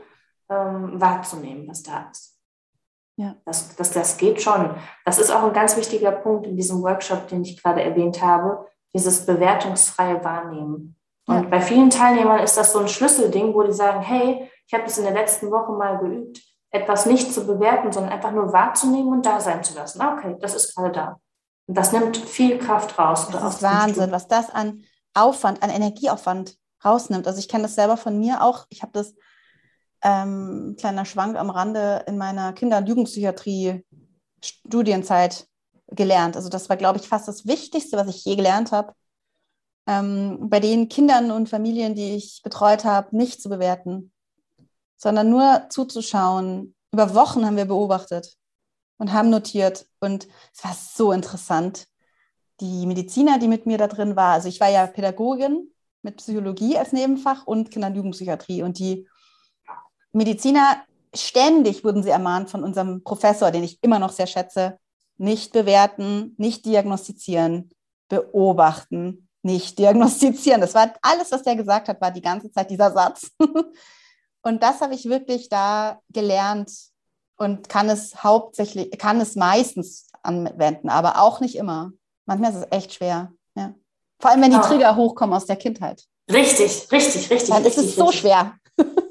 ähm, 0.50 1.00
wahrzunehmen, 1.00 1.68
was 1.68 1.84
da 1.84 2.10
ist. 2.12 2.38
Ja. 3.16 3.36
Das, 3.46 3.76
das, 3.76 3.92
das 3.92 4.18
geht 4.18 4.42
schon. 4.42 4.76
Das 5.06 5.20
ist 5.20 5.30
auch 5.30 5.44
ein 5.44 5.54
ganz 5.54 5.78
wichtiger 5.78 6.12
Punkt 6.12 6.48
in 6.48 6.56
diesem 6.56 6.82
Workshop, 6.82 7.28
den 7.28 7.44
ich 7.44 7.62
gerade 7.62 7.84
erwähnt 7.84 8.22
habe, 8.22 8.68
dieses 8.94 9.26
bewertungsfreie 9.26 10.24
Wahrnehmen. 10.24 10.96
Und 11.28 11.44
ja. 11.44 11.50
bei 11.50 11.62
vielen 11.62 11.90
Teilnehmern 11.90 12.40
ist 12.40 12.58
das 12.58 12.74
so 12.74 12.80
ein 12.80 12.88
Schlüsselding, 12.88 13.54
wo 13.54 13.64
die 13.64 13.72
sagen, 13.72 14.02
hey, 14.02 14.50
ich 14.68 14.74
habe 14.74 14.84
das 14.84 14.98
in 14.98 15.04
der 15.04 15.14
letzten 15.14 15.52
Woche 15.52 15.72
mal 15.74 16.00
geübt, 16.00 16.42
etwas 16.72 17.06
nicht 17.06 17.32
zu 17.32 17.46
bewerten, 17.46 17.92
sondern 17.92 18.12
einfach 18.12 18.32
nur 18.32 18.52
wahrzunehmen 18.52 19.14
und 19.14 19.26
da 19.26 19.40
sein 19.40 19.64
zu 19.64 19.76
lassen. 19.76 20.02
Ah, 20.02 20.16
okay, 20.18 20.36
das 20.40 20.56
ist 20.56 20.76
gerade 20.76 20.92
da. 20.92 21.20
Und 21.68 21.78
das 21.78 21.92
nimmt 21.92 22.18
viel 22.18 22.58
Kraft 22.58 22.98
raus. 23.00 23.28
Das 23.32 23.56
ist 23.56 23.62
Wahnsinn, 23.62 24.12
was 24.12 24.28
das 24.28 24.50
an 24.50 24.84
Aufwand, 25.14 25.64
an 25.64 25.70
Energieaufwand 25.70 26.58
rausnimmt. 26.84 27.28
Also 27.28 27.40
ich 27.40 27.48
kenne 27.48 27.64
das 27.64 27.76
selber 27.76 27.98
von 27.98 28.20
mir 28.20 28.42
auch. 28.42 28.66
Ich 28.70 28.82
habe 28.82 28.92
das, 28.94 29.14
ähm, 30.02 30.76
kleiner 30.78 31.06
Schwank 31.06 31.38
am 31.38 31.50
Rande, 31.50 32.04
in 32.08 32.18
meiner 32.18 32.52
Kinder- 32.54 32.80
und 32.80 32.88
Jugendpsychiatrie 32.88 33.86
Studienzeit 34.44 35.48
gelernt. 35.88 36.36
Also 36.36 36.50
das 36.50 36.68
war, 36.68 36.76
glaube 36.76 37.00
ich, 37.00 37.08
fast 37.08 37.28
das 37.28 37.48
Wichtigste, 37.48 37.96
was 37.96 38.08
ich 38.08 38.26
je 38.26 38.36
gelernt 38.36 38.72
habe. 38.74 38.94
Ähm, 39.88 40.50
bei 40.50 40.60
den 40.60 40.90
Kindern 40.90 41.32
und 41.32 41.50
Familien, 41.50 41.96
die 41.96 42.16
ich 42.16 42.42
betreut 42.44 42.84
habe, 42.84 43.16
nicht 43.16 43.42
zu 43.42 43.50
bewerten, 43.50 44.12
sondern 44.98 45.30
nur 45.30 45.68
zuzuschauen. 45.70 46.76
Über 46.92 47.16
Wochen 47.16 47.46
haben 47.46 47.58
wir 47.58 47.66
beobachtet 47.66 48.36
und 48.98 49.14
haben 49.14 49.30
notiert. 49.30 49.88
Und 50.00 50.28
es 50.54 50.64
war 50.64 50.74
so 50.74 51.12
interessant. 51.12 51.88
Die 52.60 52.86
Mediziner, 52.86 53.40
die 53.40 53.48
mit 53.48 53.66
mir 53.66 53.78
da 53.78 53.88
drin 53.88 54.16
war, 54.16 54.34
also 54.34 54.48
ich 54.48 54.60
war 54.60 54.70
ja 54.70 54.88
Pädagogin 54.88 55.70
mit 56.02 56.18
Psychologie 56.18 56.78
als 56.78 56.92
Nebenfach 56.92 57.48
und 57.48 57.72
Kinder- 57.72 57.88
und 57.88 57.96
Jugendpsychiatrie. 57.96 58.62
Und 58.62 58.80
die 58.80 59.08
Mediziner, 60.12 60.84
ständig 61.16 61.84
wurden 61.84 62.04
sie 62.04 62.10
ermahnt 62.10 62.50
von 62.50 62.64
unserem 62.64 63.04
Professor, 63.04 63.52
den 63.52 63.64
ich 63.64 63.80
immer 63.82 64.00
noch 64.00 64.12
sehr 64.12 64.28
schätze, 64.28 64.80
nicht 65.18 65.54
bewerten, 65.54 66.36
nicht 66.38 66.66
diagnostizieren, 66.66 67.70
beobachten, 68.10 69.28
nicht 69.42 69.80
diagnostizieren. 69.80 70.62
Das 70.62 70.74
war 70.74 70.94
alles, 71.02 71.32
was 71.32 71.44
der 71.44 71.56
gesagt 71.56 71.88
hat, 71.88 72.02
war 72.02 72.12
die 72.12 72.22
ganze 72.22 72.52
Zeit 72.52 72.70
dieser 72.70 72.92
Satz. 72.92 73.32
Und 74.42 74.62
das 74.62 74.82
habe 74.82 74.94
ich 74.94 75.06
wirklich 75.06 75.50
da 75.50 76.02
gelernt 76.10 76.72
und 77.44 77.70
kann 77.70 77.90
es 77.90 78.24
hauptsächlich, 78.24 78.98
kann 78.98 79.22
es 79.22 79.36
meistens 79.36 80.10
anwenden, 80.24 80.90
aber 80.90 81.22
auch 81.22 81.40
nicht 81.40 81.56
immer. 81.56 81.92
Manchmal 82.26 82.52
ist 82.52 82.58
es 82.58 82.68
echt 82.72 82.94
schwer. 82.94 83.32
Ja. 83.56 83.74
Vor 84.20 84.32
allem, 84.32 84.42
wenn 84.42 84.52
die 84.52 84.58
Trigger 84.58 84.96
hochkommen 84.96 85.36
aus 85.36 85.46
der 85.46 85.58
Kindheit. 85.58 86.06
Richtig, 86.32 86.88
richtig, 86.92 87.30
richtig. 87.30 87.50
Dann 87.50 87.64
richtig, 87.64 87.84
ist 87.84 87.90
es 87.90 87.96
so 87.96 88.06
richtig. 88.06 88.22
schwer. 88.22 88.54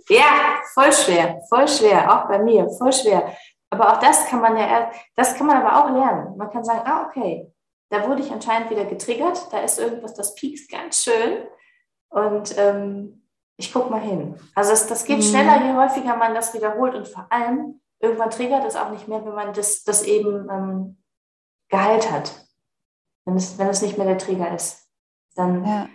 Ja, 0.09 0.61
voll 0.75 0.93
schwer, 0.93 1.41
voll 1.49 1.69
schwer, 1.69 2.11
auch 2.13 2.29
bei 2.29 2.39
mir, 2.39 2.69
voll 2.71 2.93
schwer. 2.93 3.35
Aber 3.71 3.93
auch 3.93 3.99
das 3.99 4.27
kann 4.27 4.41
man 4.41 4.57
ja, 4.57 4.91
das 5.15 5.35
kann 5.35 5.47
man 5.47 5.63
aber 5.63 5.79
auch 5.79 5.91
lernen. 5.91 6.37
Man 6.37 6.51
kann 6.51 6.65
sagen, 6.65 6.83
ah, 6.85 7.07
okay, 7.07 7.51
da 7.91 8.07
wurde 8.09 8.23
ich 8.23 8.33
anscheinend 8.33 8.71
wieder 8.71 8.85
getriggert, 8.85 9.47
da 9.51 9.61
ist 9.61 9.79
irgendwas, 9.79 10.15
das 10.15 10.35
piekst 10.35 10.71
ganz 10.71 11.05
schön. 11.05 11.47
Und 12.11 12.57
ähm, 12.59 13.27
ich 13.57 13.73
gucke 13.73 13.91
mal 13.91 14.01
hin. 14.01 14.35
Also 14.55 14.71
das, 14.71 14.87
das 14.87 15.05
geht 15.05 15.19
mhm. 15.19 15.23
schneller, 15.23 15.65
je 15.65 15.75
häufiger 15.75 16.17
man 16.17 16.35
das 16.35 16.53
wiederholt 16.53 16.95
und 16.95 17.09
vor 17.09 17.27
allem 17.31 17.81
irgendwann 18.03 18.31
triggert 18.31 18.65
es 18.67 18.77
auch 18.77 18.91
nicht 18.91 19.09
mehr, 19.09 19.25
wenn 19.25 19.35
man 19.35 19.55
das, 19.55 19.85
das 19.85 20.03
eben 20.03 20.49
ähm, 20.51 21.03
geheilt 21.69 22.11
hat. 22.11 22.35
Wenn 23.25 23.37
es, 23.37 23.57
wenn 23.59 23.69
es 23.69 23.83
nicht 23.83 23.97
mehr 23.97 24.07
der 24.07 24.19
Trigger 24.19 24.55
ist. 24.55 24.89
Dann, 25.37 25.65
ja. 25.65 25.89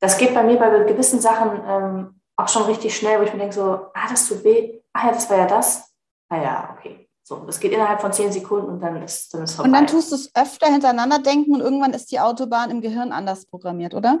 das 0.00 0.18
geht 0.18 0.34
bei 0.34 0.44
mir 0.44 0.58
bei 0.58 0.84
gewissen 0.84 1.20
Sachen 1.20 1.60
ähm, 1.66 2.20
auch 2.36 2.48
schon 2.48 2.64
richtig 2.64 2.96
schnell, 2.96 3.18
wo 3.18 3.24
ich 3.24 3.32
mir 3.32 3.40
denke 3.40 3.54
so, 3.54 3.62
ah, 3.94 4.08
das 4.08 4.28
tut 4.28 4.44
weh, 4.44 4.80
ah 4.92 5.06
ja, 5.06 5.12
das 5.12 5.28
war 5.28 5.38
ja 5.38 5.46
das 5.46 5.94
ah 6.34 6.42
ja, 6.42 6.76
okay. 6.76 7.08
So, 7.22 7.36
das 7.36 7.58
geht 7.58 7.72
innerhalb 7.72 8.02
von 8.02 8.12
zehn 8.12 8.30
Sekunden 8.30 8.68
und 8.68 8.80
dann 8.80 9.02
ist, 9.02 9.32
dann 9.32 9.44
ist 9.44 9.54
vorbei. 9.54 9.68
Und 9.68 9.72
dann 9.72 9.86
tust 9.86 10.12
du 10.12 10.16
es 10.16 10.30
öfter 10.34 10.66
hintereinander 10.66 11.18
denken 11.18 11.54
und 11.54 11.60
irgendwann 11.60 11.94
ist 11.94 12.12
die 12.12 12.20
Autobahn 12.20 12.70
im 12.70 12.82
Gehirn 12.82 13.12
anders 13.12 13.46
programmiert, 13.46 13.94
oder? 13.94 14.18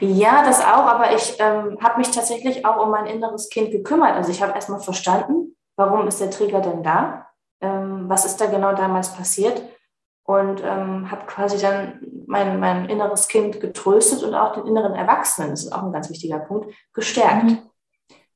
Ja, 0.00 0.42
das 0.42 0.60
auch, 0.60 0.86
aber 0.86 1.14
ich 1.14 1.36
ähm, 1.38 1.78
habe 1.80 1.98
mich 1.98 2.10
tatsächlich 2.10 2.64
auch 2.64 2.82
um 2.82 2.90
mein 2.90 3.06
inneres 3.06 3.50
Kind 3.50 3.70
gekümmert. 3.70 4.14
Also 4.14 4.30
ich 4.30 4.42
habe 4.42 4.52
erstmal 4.54 4.80
verstanden, 4.80 5.54
warum 5.80 6.06
ist 6.06 6.20
der 6.20 6.30
Trigger 6.30 6.60
denn 6.60 6.82
da? 6.82 7.26
Ähm, 7.60 8.08
was 8.08 8.24
ist 8.24 8.40
da 8.40 8.46
genau 8.46 8.74
damals 8.74 9.14
passiert? 9.14 9.62
Und 10.24 10.62
ähm, 10.62 11.10
habe 11.10 11.26
quasi 11.26 11.58
dann 11.58 12.00
mein, 12.26 12.60
mein 12.60 12.88
inneres 12.88 13.26
Kind 13.26 13.60
getröstet 13.60 14.22
und 14.22 14.34
auch 14.34 14.52
den 14.52 14.66
inneren 14.66 14.94
Erwachsenen, 14.94 15.50
das 15.50 15.64
ist 15.64 15.72
auch 15.72 15.82
ein 15.82 15.92
ganz 15.92 16.08
wichtiger 16.08 16.38
Punkt, 16.38 16.72
gestärkt. 16.92 17.44
Mhm. 17.44 17.58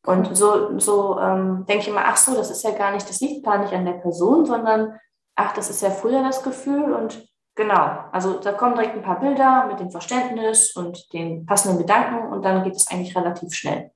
Und 0.07 0.37
so, 0.37 0.79
so 0.79 1.19
ähm, 1.21 1.65
denke 1.67 1.83
ich 1.83 1.89
immer, 1.89 2.03
ach 2.05 2.17
so, 2.17 2.35
das 2.35 2.51
ist 2.51 2.65
ja 2.65 2.73
gar 2.73 2.93
nicht, 2.93 3.09
das 3.09 3.21
liegt 3.21 3.45
gar 3.45 3.59
nicht 3.59 3.73
an 3.73 3.85
der 3.85 3.93
Person, 3.93 4.45
sondern 4.45 4.99
ach, 5.37 5.53
das 5.55 5.71
ist 5.71 5.83
ja 5.83 5.91
früher 5.91 6.23
das 6.23 6.43
Gefühl 6.43 6.93
und 6.93 7.27
genau, 7.55 8.05
also 8.13 8.39
da 8.39 8.53
kommen 8.53 8.75
direkt 8.75 8.97
ein 8.97 9.03
paar 9.03 9.21
Bilder 9.21 9.67
mit 9.67 9.81
dem 9.81 9.91
Verständnis 9.91 10.75
und 10.77 11.13
den 11.13 11.47
passenden 11.47 11.79
Gedanken 11.79 12.33
und 12.33 12.45
dann 12.45 12.65
geht 12.65 12.77
es 12.77 12.91
eigentlich 12.91 13.17
relativ 13.17 13.55
schnell. 13.55 13.93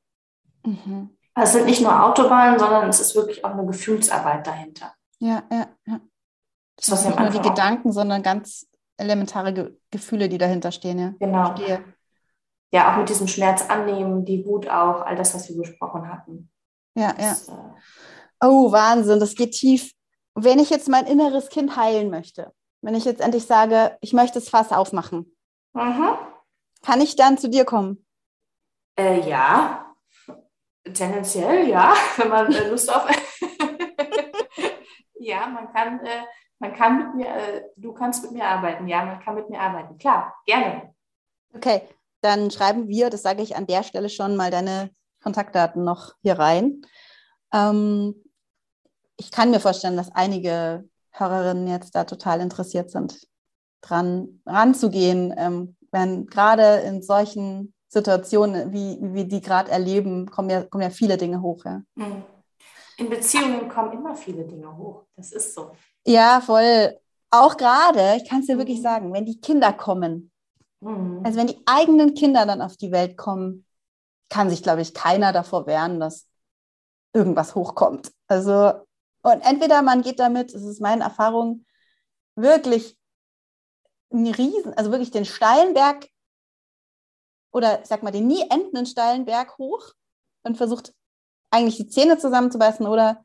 Mhm. 0.64 1.17
Es 1.40 1.52
sind 1.52 1.66
nicht 1.66 1.80
nur 1.80 2.04
Autobahnen, 2.04 2.58
sondern 2.58 2.88
es 2.88 3.00
ist 3.00 3.14
wirklich 3.14 3.44
auch 3.44 3.50
eine 3.50 3.66
Gefühlsarbeit 3.66 4.46
dahinter. 4.46 4.94
Ja, 5.18 5.42
ja, 5.50 5.66
ja. 5.86 6.00
Das, 6.76 6.86
das 6.86 7.02
sind 7.02 7.18
nicht 7.18 7.32
nur 7.32 7.42
die 7.42 7.48
Gedanken, 7.48 7.92
sondern 7.92 8.22
ganz 8.22 8.66
elementare 8.96 9.52
Ge 9.52 9.76
Gefühle, 9.90 10.28
die 10.28 10.38
dahinter 10.38 10.72
stehen. 10.72 10.98
Ja. 10.98 11.14
Genau. 11.18 11.54
Ja, 12.70 12.92
auch 12.92 12.98
mit 12.98 13.08
diesem 13.08 13.28
Schmerz 13.28 13.68
annehmen, 13.68 14.24
die 14.24 14.44
Wut 14.44 14.68
auch, 14.68 15.00
all 15.00 15.16
das, 15.16 15.34
was 15.34 15.48
wir 15.48 15.56
besprochen 15.56 16.06
hatten. 16.12 16.50
Ja, 16.94 17.14
das, 17.14 17.46
ja. 17.46 17.54
Äh, 17.54 18.46
oh, 18.46 18.70
Wahnsinn, 18.70 19.20
das 19.20 19.34
geht 19.34 19.52
tief. 19.52 19.92
Wenn 20.34 20.58
ich 20.58 20.68
jetzt 20.68 20.88
mein 20.88 21.06
inneres 21.06 21.48
Kind 21.48 21.76
heilen 21.76 22.10
möchte, 22.10 22.52
wenn 22.82 22.94
ich 22.94 23.04
jetzt 23.04 23.20
endlich 23.20 23.46
sage, 23.46 23.96
ich 24.00 24.12
möchte 24.12 24.38
das 24.38 24.50
Fass 24.50 24.70
aufmachen, 24.70 25.34
mhm. 25.72 26.10
kann 26.82 27.00
ich 27.00 27.16
dann 27.16 27.38
zu 27.38 27.48
dir 27.48 27.64
kommen? 27.64 28.04
Äh, 28.96 29.26
ja, 29.28 29.87
tendenziell 30.92 31.68
ja, 31.68 31.94
wenn 32.16 32.28
man 32.28 32.52
äh, 32.52 32.68
Lust 32.68 32.94
auf. 32.94 33.08
ja, 35.18 35.46
man 35.46 35.72
kann, 35.72 36.00
äh, 36.04 36.22
man 36.58 36.74
kann 36.74 36.98
mit 36.98 37.14
mir, 37.14 37.28
äh, 37.28 37.62
du 37.76 37.92
kannst 37.92 38.22
mit 38.22 38.32
mir 38.32 38.44
arbeiten, 38.44 38.88
ja, 38.88 39.04
man 39.04 39.20
kann 39.20 39.34
mit 39.34 39.48
mir 39.50 39.60
arbeiten, 39.60 39.98
klar, 39.98 40.34
gerne. 40.46 40.94
Okay, 41.54 41.82
dann 42.20 42.50
schreiben 42.50 42.88
wir, 42.88 43.10
das 43.10 43.22
sage 43.22 43.42
ich 43.42 43.56
an 43.56 43.66
der 43.66 43.82
Stelle 43.82 44.08
schon, 44.08 44.36
mal 44.36 44.50
deine 44.50 44.90
Kontaktdaten 45.22 45.84
noch 45.84 46.14
hier 46.22 46.38
rein. 46.38 46.82
Ähm, 47.52 48.14
ich 49.16 49.30
kann 49.30 49.50
mir 49.50 49.60
vorstellen, 49.60 49.96
dass 49.96 50.14
einige 50.14 50.88
Hörerinnen 51.10 51.66
jetzt 51.66 51.94
da 51.94 52.04
total 52.04 52.40
interessiert 52.40 52.90
sind, 52.90 53.26
dran 53.80 54.40
ranzugehen, 54.46 55.34
ähm, 55.36 55.76
wenn 55.90 56.26
gerade 56.26 56.76
in 56.80 57.02
solchen 57.02 57.74
Situationen, 57.88 58.72
wie, 58.72 58.98
wie 59.00 59.14
wir 59.14 59.24
die 59.24 59.40
gerade 59.40 59.70
erleben, 59.70 60.30
kommen 60.30 60.50
ja, 60.50 60.62
kommen 60.62 60.82
ja 60.82 60.90
viele 60.90 61.16
Dinge 61.16 61.40
hoch. 61.40 61.64
Ja. 61.64 61.82
Hm. 61.96 62.22
In 62.98 63.08
Beziehungen 63.08 63.68
kommen 63.68 63.92
immer 63.92 64.14
viele 64.14 64.44
Dinge 64.44 64.76
hoch. 64.76 65.04
Das 65.16 65.32
ist 65.32 65.54
so. 65.54 65.70
Ja, 66.06 66.40
voll. 66.40 66.98
Auch 67.30 67.56
gerade, 67.56 68.16
ich 68.16 68.28
kann 68.28 68.40
es 68.40 68.46
dir 68.46 68.58
wirklich 68.58 68.78
mhm. 68.78 68.82
sagen, 68.82 69.12
wenn 69.12 69.24
die 69.24 69.40
Kinder 69.40 69.72
kommen, 69.72 70.30
Mhm. 70.80 71.22
Also 71.24 71.38
wenn 71.38 71.46
die 71.46 71.62
eigenen 71.66 72.14
Kinder 72.14 72.46
dann 72.46 72.62
auf 72.62 72.76
die 72.76 72.92
Welt 72.92 73.16
kommen, 73.16 73.64
kann 74.28 74.50
sich, 74.50 74.62
glaube 74.62 74.82
ich, 74.82 74.94
keiner 74.94 75.32
davor 75.32 75.66
wehren, 75.66 76.00
dass 76.00 76.26
irgendwas 77.14 77.54
hochkommt. 77.54 78.12
Also, 78.26 78.72
und 79.22 79.40
entweder 79.40 79.82
man 79.82 80.02
geht 80.02 80.20
damit, 80.20 80.54
das 80.54 80.62
ist 80.62 80.80
meine 80.80 81.04
Erfahrung, 81.04 81.64
wirklich 82.36 82.96
einen 84.10 84.32
Riesen, 84.32 84.74
also 84.74 84.90
wirklich 84.90 85.10
den 85.10 85.24
steilen 85.24 85.74
Berg 85.74 86.08
oder 87.52 87.80
sag 87.84 88.02
mal 88.02 88.10
den 88.10 88.26
nie 88.26 88.42
endenden 88.50 88.86
steilen 88.86 89.24
Berg 89.24 89.58
hoch 89.58 89.92
und 90.42 90.56
versucht 90.56 90.94
eigentlich 91.50 91.76
die 91.76 91.88
Zähne 91.88 92.18
zusammenzubeißen 92.18 92.86
oder 92.86 93.24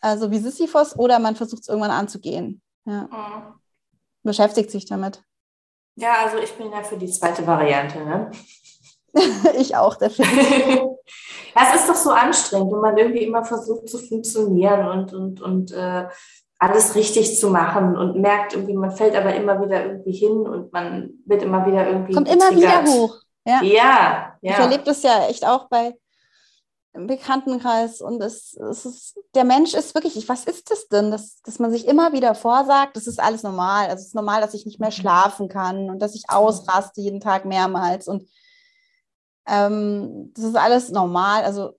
also 0.00 0.30
wie 0.30 0.38
Sisyphos 0.38 0.96
oder 0.96 1.18
man 1.18 1.36
versucht 1.36 1.62
es 1.62 1.68
irgendwann 1.68 1.90
anzugehen. 1.90 2.62
Ja. 2.84 3.02
Mhm. 3.02 3.60
Beschäftigt 4.22 4.70
sich 4.70 4.86
damit. 4.86 5.22
Ja, 5.96 6.24
also 6.24 6.38
ich 6.38 6.52
bin 6.54 6.70
ja 6.70 6.82
für 6.82 6.96
die 6.96 7.10
zweite 7.10 7.46
Variante. 7.46 7.98
Ne? 7.98 8.30
ich 9.58 9.76
auch, 9.76 9.96
definitiv. 9.96 10.80
es 11.54 11.74
ist 11.80 11.88
doch 11.88 11.94
so 11.94 12.10
anstrengend, 12.10 12.72
wenn 12.72 12.80
man 12.80 12.98
irgendwie 12.98 13.24
immer 13.24 13.44
versucht 13.44 13.88
zu 13.88 13.98
funktionieren 13.98 14.88
und, 14.88 15.12
und, 15.12 15.40
und 15.40 15.72
äh, 15.72 16.08
alles 16.58 16.94
richtig 16.94 17.38
zu 17.38 17.50
machen 17.50 17.96
und 17.96 18.20
merkt 18.20 18.54
irgendwie, 18.54 18.74
man 18.74 18.92
fällt 18.92 19.16
aber 19.16 19.34
immer 19.34 19.60
wieder 19.60 19.84
irgendwie 19.84 20.12
hin 20.12 20.46
und 20.46 20.72
man 20.72 21.10
wird 21.26 21.42
immer 21.42 21.66
wieder 21.66 21.86
irgendwie. 21.86 22.14
Kommt 22.14 22.28
immer 22.28 22.54
wieder 22.54 22.84
hoch. 22.84 23.20
Ja, 23.44 23.62
ja. 23.62 24.38
ja. 24.40 24.52
Ich 24.52 24.58
erlebe 24.58 24.84
das 24.84 25.02
ja 25.02 25.26
echt 25.28 25.46
auch 25.46 25.68
bei 25.68 25.94
im 26.94 27.08
Bekanntenkreis 27.08 28.00
und 28.00 28.22
es, 28.22 28.54
es 28.54 28.86
ist, 28.86 29.18
der 29.34 29.42
Mensch 29.42 29.74
ist 29.74 29.96
wirklich, 29.96 30.28
was 30.28 30.44
ist 30.44 30.70
das 30.70 30.86
denn, 30.86 31.10
dass, 31.10 31.42
dass 31.42 31.58
man 31.58 31.72
sich 31.72 31.88
immer 31.88 32.12
wieder 32.12 32.36
vorsagt, 32.36 32.96
das 32.96 33.08
ist 33.08 33.20
alles 33.20 33.42
normal. 33.42 33.86
Also 33.86 34.02
es 34.02 34.06
ist 34.08 34.14
normal, 34.14 34.40
dass 34.40 34.54
ich 34.54 34.64
nicht 34.64 34.78
mehr 34.78 34.90
mhm. 34.90 34.94
schlafen 34.94 35.48
kann 35.48 35.90
und 35.90 35.98
dass 35.98 36.14
ich 36.14 36.22
ausraste 36.28 37.00
jeden 37.00 37.20
Tag 37.20 37.46
mehrmals 37.46 38.06
und 38.06 38.28
ähm, 39.46 40.32
das 40.34 40.44
ist 40.44 40.56
alles 40.56 40.90
normal. 40.90 41.42
Also 41.42 41.76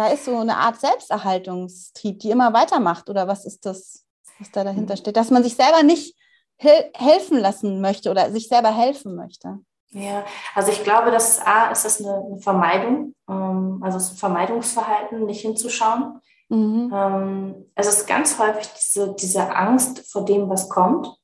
da 0.00 0.06
ist 0.06 0.24
so 0.24 0.38
eine 0.38 0.56
Art 0.56 0.80
Selbsterhaltungstrieb, 0.80 2.20
die 2.20 2.30
immer 2.30 2.54
weitermacht 2.54 3.10
oder 3.10 3.28
was 3.28 3.44
ist 3.44 3.66
das, 3.66 4.06
was 4.38 4.50
da 4.50 4.64
dahinter 4.64 4.94
mhm. 4.94 4.98
steht, 4.98 5.16
dass 5.16 5.30
man 5.30 5.42
sich 5.42 5.56
selber 5.56 5.82
nicht 5.82 6.16
hel 6.56 6.90
helfen 6.94 7.38
lassen 7.38 7.82
möchte 7.82 8.10
oder 8.10 8.30
sich 8.30 8.48
selber 8.48 8.74
helfen 8.74 9.14
möchte. 9.14 9.58
Ja, 9.90 10.24
also 10.54 10.72
ich 10.72 10.82
glaube, 10.84 11.10
dass 11.10 11.44
A, 11.44 11.70
ist 11.70 11.84
das 11.84 12.00
eine, 12.00 12.38
Vermeidung, 12.40 13.14
ähm, 13.28 13.82
also 13.82 13.98
es 13.98 14.04
ist 14.04 14.12
ein 14.12 14.16
Vermeidungsverhalten, 14.16 15.26
nicht 15.26 15.42
hinzuschauen. 15.42 16.20
Mhm. 16.48 16.90
Ähm, 16.94 17.70
es 17.74 17.86
ist 17.86 18.06
ganz 18.06 18.38
häufig 18.38 18.68
diese, 18.68 19.14
diese 19.16 19.54
Angst 19.54 20.10
vor 20.10 20.24
dem, 20.24 20.48
was 20.48 20.70
kommt. 20.70 21.14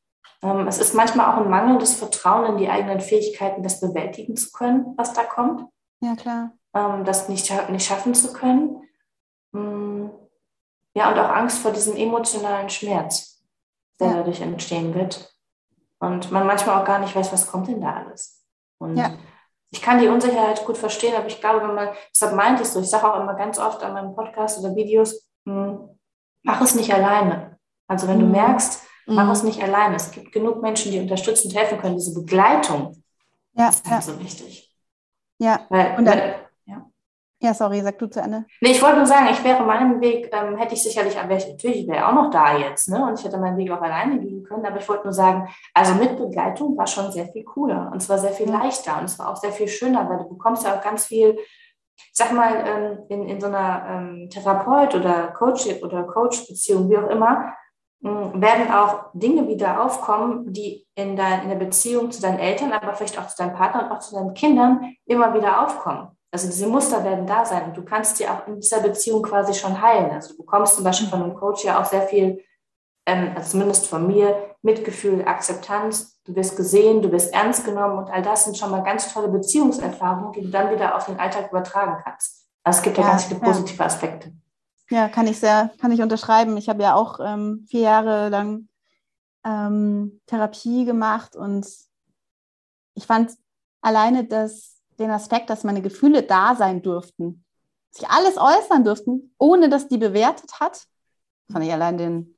Ähm, 0.43 0.67
es 0.69 0.79
ist 0.79 0.95
manchmal 0.95 1.33
auch 1.33 1.41
ein 1.41 1.49
mangelndes 1.49 1.95
Vertrauen 1.95 2.45
in 2.53 2.59
die 2.59 2.69
eigenen 2.69 3.01
Fähigkeiten, 3.01 3.63
das 3.63 3.81
bewältigen 3.81 4.37
zu 4.37 4.53
können, 4.53 4.93
was 4.99 5.15
da 5.15 5.25
kommt. 5.25 5.65
Ja, 6.01 6.15
klar. 6.15 6.53
Ähm, 6.77 7.05
das 7.05 7.29
nicht, 7.29 7.51
nicht 7.71 7.87
schaffen 7.87 8.15
zu 8.15 8.35
können. 8.35 8.83
Mm, 9.53 10.09
ja, 10.95 11.11
und 11.11 11.19
auch 11.19 11.31
Angst 11.31 11.61
vor 11.61 11.73
diesem 11.73 11.97
emotionalen 11.97 12.69
Schmerz, 12.69 13.43
der 13.99 14.09
ja. 14.09 14.15
dadurch 14.17 14.43
entstehen 14.43 14.95
wird. 14.95 15.35
Und 15.99 16.31
man 16.31 16.47
manchmal 16.47 16.81
auch 16.81 16.85
gar 16.85 16.99
nicht 16.99 17.17
weiß, 17.17 17.33
was 17.33 17.47
kommt 17.47 17.69
denn 17.69 17.81
da 17.81 17.95
alles. 17.95 18.45
Und 18.79 18.97
ja. 18.97 19.15
ich 19.71 19.81
kann 19.81 19.99
die 19.99 20.09
Unsicherheit 20.09 20.67
gut 20.67 20.77
verstehen, 20.77 21.15
aber 21.17 21.27
ich 21.27 21.41
glaube, 21.41 21.67
wenn 21.67 21.75
man, 21.75 21.89
deshalb 22.15 22.37
meinte 22.37 22.63
ich 22.63 22.69
so, 22.69 22.81
ich 22.81 22.91
sage 22.91 23.11
auch 23.11 23.21
immer 23.21 23.35
ganz 23.35 23.59
oft 23.59 23.83
an 23.83 23.95
meinem 23.95 24.15
Podcast 24.15 24.59
oder 24.59 24.77
Videos, 24.77 25.27
hm, 25.47 25.89
mach 26.43 26.61
es 26.61 26.75
nicht 26.75 26.93
alleine. 26.93 27.59
Also 27.89 28.07
wenn 28.07 28.21
du 28.21 28.27
mhm. 28.27 28.33
merkst, 28.33 28.83
mach 29.07 29.25
mhm. 29.25 29.31
es 29.31 29.43
nicht 29.43 29.63
alleine. 29.63 29.97
Es 29.97 30.11
gibt 30.11 30.31
genug 30.33 30.61
Menschen, 30.61 30.93
die 30.93 31.01
unterstützend 31.01 31.55
helfen 31.55 31.79
können. 31.79 31.97
Diese 31.97 32.13
Begleitung 32.13 33.03
ja, 33.55 33.71
ist 33.71 33.87
ja. 33.87 34.03
so 34.03 34.21
wichtig. 34.21 34.71
Ja, 35.39 35.67
weil, 35.71 35.97
und 35.99 36.05
dann, 36.05 36.35
ja, 37.43 37.53
sorry, 37.53 37.83
sag 37.83 37.99
du 37.99 38.07
zu 38.07 38.21
Ende. 38.21 38.47
Nee, 38.63 38.71
ich 38.71 38.83
wollte 38.83 38.97
nur 38.97 39.07
sagen, 39.07 39.29
ich 39.31 39.45
wäre 39.45 39.63
meinen 39.63 40.01
Weg, 40.01 40.31
ähm, 40.33 40.57
hätte 40.57 40.75
ich 40.75 40.83
sicherlich, 40.83 41.17
wäre 41.17 41.37
ich, 41.37 41.47
natürlich, 41.47 41.81
ich 41.83 41.89
wäre 41.89 42.09
auch 42.09 42.15
noch 42.15 42.31
da 42.31 42.57
jetzt, 42.57 42.89
ne? 42.89 43.05
Und 43.05 43.19
ich 43.19 43.25
hätte 43.27 43.37
meinen 43.37 43.59
Weg 43.59 43.71
auch 43.71 43.83
alleine 43.83 44.19
gehen 44.19 44.43
können, 44.43 44.65
aber 44.65 44.79
ich 44.79 44.89
wollte 44.89 45.05
nur 45.05 45.13
sagen, 45.13 45.47
also 45.75 45.95
mit 45.95 46.17
Begleitung 46.17 46.77
war 46.79 46.87
schon 46.87 47.13
sehr 47.13 47.27
viel 47.27 47.45
cooler 47.45 47.91
und 47.93 48.01
es 48.01 48.09
war 48.09 48.19
sehr 48.19 48.31
viel 48.31 48.51
leichter 48.51 48.99
und 48.99 49.05
es 49.05 49.19
war 49.19 49.31
auch 49.31 49.37
sehr 49.37 49.53
viel 49.53 49.69
schöner, 49.69 50.09
weil 50.09 50.19
du 50.19 50.29
bekommst 50.31 50.65
ja 50.65 50.77
auch 50.77 50.83
ganz 50.83 51.07
viel, 51.07 51.39
sag 52.11 52.33
mal, 52.33 52.65
ähm, 52.67 52.99
in, 53.11 53.29
in 53.29 53.41
so 53.41 53.49
einer 53.49 53.85
ähm, 53.87 54.31
Therapeut- 54.31 54.95
oder 54.95 55.29
Coach- 55.29 55.83
oder 55.83 56.05
Coach-Beziehung, 56.05 56.89
wie 56.89 56.97
auch 56.97 57.11
immer, 57.11 57.53
hm, 58.03 58.41
werden 58.41 58.73
auch 58.73 59.11
Dinge 59.13 59.47
wieder 59.47 59.85
aufkommen, 59.85 60.55
die 60.55 60.87
in, 60.95 61.17
dein, 61.17 61.43
in 61.43 61.49
der 61.51 61.57
Beziehung 61.57 62.11
zu 62.11 62.23
deinen 62.23 62.39
Eltern, 62.39 62.73
aber 62.73 62.95
vielleicht 62.95 63.19
auch 63.19 63.27
zu 63.27 63.37
deinem 63.37 63.55
Partner 63.55 63.85
und 63.85 63.93
auch 63.93 63.99
zu 63.99 64.15
deinen 64.15 64.33
Kindern 64.33 64.95
immer 65.05 65.35
wieder 65.35 65.63
aufkommen. 65.63 66.16
Also 66.31 66.49
diese 66.49 66.67
Muster 66.67 67.03
werden 67.05 67.27
da 67.27 67.45
sein 67.45 67.67
und 67.67 67.77
du 67.77 67.85
kannst 67.85 68.19
die 68.19 68.29
auch 68.29 68.47
in 68.47 68.61
dieser 68.61 68.81
Beziehung 68.81 69.23
quasi 69.23 69.55
schon 69.55 69.81
heilen. 69.81 70.11
Also 70.11 70.31
du 70.31 70.39
bekommst 70.39 70.75
zum 70.75 70.85
Beispiel 70.85 71.09
von 71.09 71.23
einem 71.23 71.35
Coach 71.35 71.65
ja 71.65 71.81
auch 71.81 71.85
sehr 71.85 72.03
viel, 72.03 72.43
ähm, 73.07 73.33
also 73.35 73.51
zumindest 73.51 73.87
von 73.87 74.07
mir, 74.07 74.55
Mitgefühl, 74.63 75.25
Akzeptanz. 75.27 76.21
Du 76.25 76.35
wirst 76.35 76.57
gesehen, 76.57 77.03
du 77.03 77.13
wirst 77.13 77.33
ernst 77.33 77.65
genommen 77.65 77.99
und 77.99 78.11
all 78.11 78.23
das 78.23 78.45
sind 78.45 78.59
schon 78.59 78.71
mal 78.71 78.83
ganz 78.83 79.13
tolle 79.13 79.29
Beziehungserfahrungen, 79.29 80.33
die 80.33 80.43
du 80.43 80.49
dann 80.49 80.71
wieder 80.71 80.97
auf 80.97 81.07
den 81.07 81.19
Alltag 81.19 81.51
übertragen 81.51 82.03
kannst. 82.05 82.49
Also 82.65 82.79
es 82.79 82.83
gibt 82.83 82.99
ja, 82.99 83.05
ja 83.05 83.11
ganz 83.11 83.25
viele 83.25 83.41
positive 83.41 83.79
ja. 83.79 83.87
Aspekte. 83.87 84.33
Ja, 84.91 85.09
kann 85.09 85.27
ich 85.27 85.39
sehr, 85.39 85.71
kann 85.81 85.93
ich 85.93 86.03
unterschreiben. 86.03 86.57
Ich 86.57 86.69
habe 86.69 86.83
ja 86.83 86.95
auch 86.95 87.21
ähm, 87.21 87.65
vier 87.69 87.81
Jahre 87.81 88.29
lang 88.29 88.69
ähm, 89.45 90.21
Therapie 90.27 90.85
gemacht 90.85 91.37
und 91.37 91.67
ich 92.95 93.07
fand 93.07 93.33
alleine 93.81 94.25
das 94.25 94.76
den 94.99 95.11
Aspekt, 95.11 95.51
dass 95.51 95.65
meine 95.65 95.83
Gefühle 95.83 96.23
da 96.23 96.55
sein 96.55 96.83
durften, 96.83 97.45
sich 97.91 98.09
alles 98.09 98.37
äußern 98.37 98.85
durften, 98.85 99.35
ohne 99.39 99.69
dass 99.69 99.89
die 99.89 99.99
bewertet 99.99 100.61
hat. 100.61 100.85
Fand 101.51 101.65
ich 101.65 101.73
allein 101.73 101.99
den, 101.99 102.37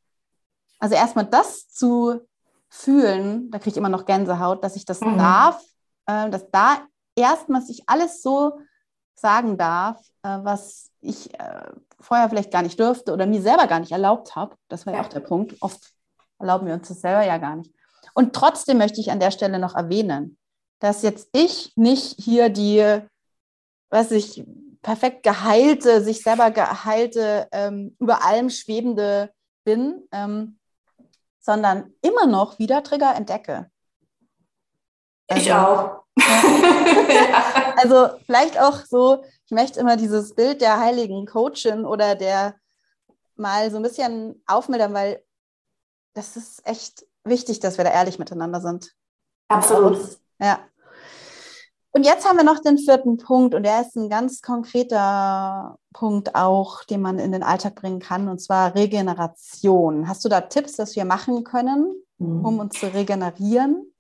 also 0.79 0.94
erstmal 0.94 1.27
das 1.27 1.68
zu 1.68 2.21
fühlen, 2.68 3.51
da 3.51 3.59
kriege 3.59 3.71
ich 3.71 3.77
immer 3.77 3.88
noch 3.88 4.05
Gänsehaut, 4.05 4.62
dass 4.62 4.77
ich 4.77 4.85
das 4.85 5.01
mhm. 5.01 5.18
darf, 5.18 5.62
äh, 6.07 6.29
dass 6.31 6.51
da 6.51 6.79
erstmal 7.16 7.62
sich 7.62 7.83
alles 7.87 8.23
so 8.23 8.61
sagen 9.14 9.57
darf, 9.57 10.01
äh, 10.23 10.38
was 10.42 10.90
ich 11.01 11.35
äh, 11.38 11.71
vorher 12.01 12.29
vielleicht 12.29 12.53
gar 12.53 12.62
nicht 12.62 12.79
dürfte 12.79 13.12
oder 13.12 13.27
mir 13.27 13.42
selber 13.42 13.66
gar 13.66 13.81
nicht 13.81 13.92
erlaubt 13.92 14.37
habe. 14.37 14.57
Das 14.68 14.87
war 14.87 14.94
ja 14.94 15.03
auch 15.03 15.09
der 15.09 15.21
Punkt. 15.21 15.57
Oft 15.61 15.92
erlauben 16.38 16.66
wir 16.66 16.75
uns 16.75 16.88
das 16.88 17.01
selber 17.01 17.25
ja 17.25 17.38
gar 17.38 17.57
nicht. 17.57 17.75
Und 18.14 18.35
trotzdem 18.35 18.79
möchte 18.79 19.01
ich 19.01 19.11
an 19.11 19.21
der 19.21 19.31
Stelle 19.31 19.59
noch 19.59 19.75
erwähnen, 19.75 20.38
dass 20.79 21.03
jetzt 21.03 21.29
ich 21.33 21.73
nicht 21.77 22.21
hier 22.21 22.49
die, 22.49 23.01
was 23.91 24.11
ich, 24.11 24.45
perfekt 24.83 25.23
geheilte, 25.23 26.03
sich 26.03 26.23
selber 26.23 26.51
geheilte, 26.51 27.49
ähm, 27.53 27.97
über 27.99 28.25
allem 28.25 28.49
schwebende 28.49 29.31
bin, 29.64 30.07
ähm, 30.12 30.59
sondern 31.41 31.93
immer 32.01 32.27
noch 32.27 32.59
wieder 32.59 32.83
Trigger 32.83 33.14
entdecke. 33.14 33.71
Also, 35.29 35.43
ich 35.43 35.53
auch. 35.53 36.05
Ja. 37.09 37.75
also 37.77 38.19
vielleicht 38.27 38.61
auch 38.61 38.85
so, 38.85 39.25
ich 39.47 39.51
möchte 39.51 39.81
immer 39.81 39.97
dieses 39.97 40.35
Bild 40.35 40.61
der 40.61 40.79
heiligen 40.79 41.27
Coachin 41.27 41.87
oder 41.87 42.14
der 42.14 42.55
mal 43.35 43.71
so 43.71 43.79
ein 43.79 43.83
bisschen 43.83 44.43
aufmildern, 44.47 44.93
weil 44.93 45.25
das 46.12 46.37
ist 46.37 46.67
echt 46.67 47.07
wichtig, 47.25 47.61
dass 47.61 47.79
wir 47.79 47.85
da 47.85 47.93
ehrlich 47.93 48.19
miteinander 48.19 48.61
sind. 48.61 48.95
Absolut. 49.49 50.19
Ja. 50.38 50.59
Und 51.92 52.05
jetzt 52.05 52.29
haben 52.29 52.37
wir 52.37 52.44
noch 52.44 52.61
den 52.61 52.79
vierten 52.79 53.16
Punkt 53.16 53.55
und 53.55 53.64
der 53.64 53.81
ist 53.81 53.96
ein 53.96 54.09
ganz 54.11 54.42
konkreter 54.42 55.79
Punkt 55.92 56.35
auch, 56.35 56.85
den 56.85 57.01
man 57.01 57.18
in 57.18 57.33
den 57.33 57.42
Alltag 57.42 57.74
bringen 57.77 57.98
kann, 57.98 58.29
und 58.29 58.40
zwar 58.40 58.74
Regeneration. 58.74 60.07
Hast 60.07 60.24
du 60.24 60.29
da 60.29 60.42
Tipps, 60.42 60.79
was 60.79 60.94
wir 60.96 61.05
machen 61.05 61.44
können, 61.44 61.94
mhm. 62.18 62.44
um 62.44 62.59
uns 62.61 62.79
zu 62.79 62.87
regenerieren? 62.87 63.92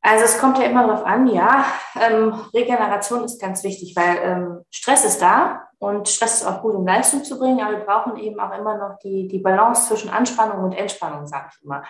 Also 0.00 0.24
es 0.24 0.38
kommt 0.38 0.58
ja 0.58 0.64
immer 0.64 0.86
darauf 0.86 1.06
an, 1.06 1.26
ja. 1.28 1.64
Ähm, 1.98 2.34
Regeneration 2.52 3.24
ist 3.24 3.40
ganz 3.40 3.62
wichtig, 3.62 3.94
weil 3.96 4.18
ähm, 4.22 4.60
Stress 4.70 5.04
ist 5.04 5.22
da 5.22 5.62
und 5.78 6.08
Stress 6.08 6.42
ist 6.42 6.46
auch 6.46 6.60
gut, 6.60 6.74
um 6.74 6.86
Leistung 6.86 7.24
zu 7.24 7.38
bringen, 7.38 7.60
aber 7.60 7.78
wir 7.78 7.84
brauchen 7.84 8.16
eben 8.16 8.38
auch 8.40 8.56
immer 8.58 8.76
noch 8.76 8.98
die, 8.98 9.28
die 9.28 9.38
Balance 9.38 9.88
zwischen 9.88 10.10
Anspannung 10.10 10.64
und 10.64 10.72
Entspannung, 10.72 11.26
sage 11.26 11.50
ich 11.54 11.64
immer. 11.64 11.84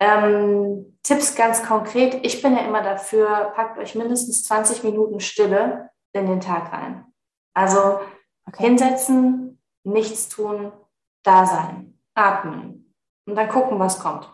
Ähm, 0.00 0.98
Tipps 1.02 1.34
ganz 1.34 1.62
konkret. 1.62 2.24
Ich 2.24 2.42
bin 2.42 2.56
ja 2.56 2.64
immer 2.64 2.82
dafür, 2.82 3.52
packt 3.54 3.78
euch 3.78 3.94
mindestens 3.94 4.44
20 4.44 4.82
Minuten 4.82 5.20
Stille 5.20 5.90
in 6.12 6.26
den 6.26 6.40
Tag 6.40 6.72
rein. 6.72 7.04
Also 7.54 8.00
okay. 8.46 8.64
hinsetzen, 8.64 9.62
nichts 9.84 10.28
tun, 10.28 10.72
da 11.22 11.46
sein, 11.46 11.98
atmen 12.14 12.94
und 13.26 13.36
dann 13.36 13.48
gucken, 13.48 13.78
was 13.78 14.00
kommt. 14.00 14.32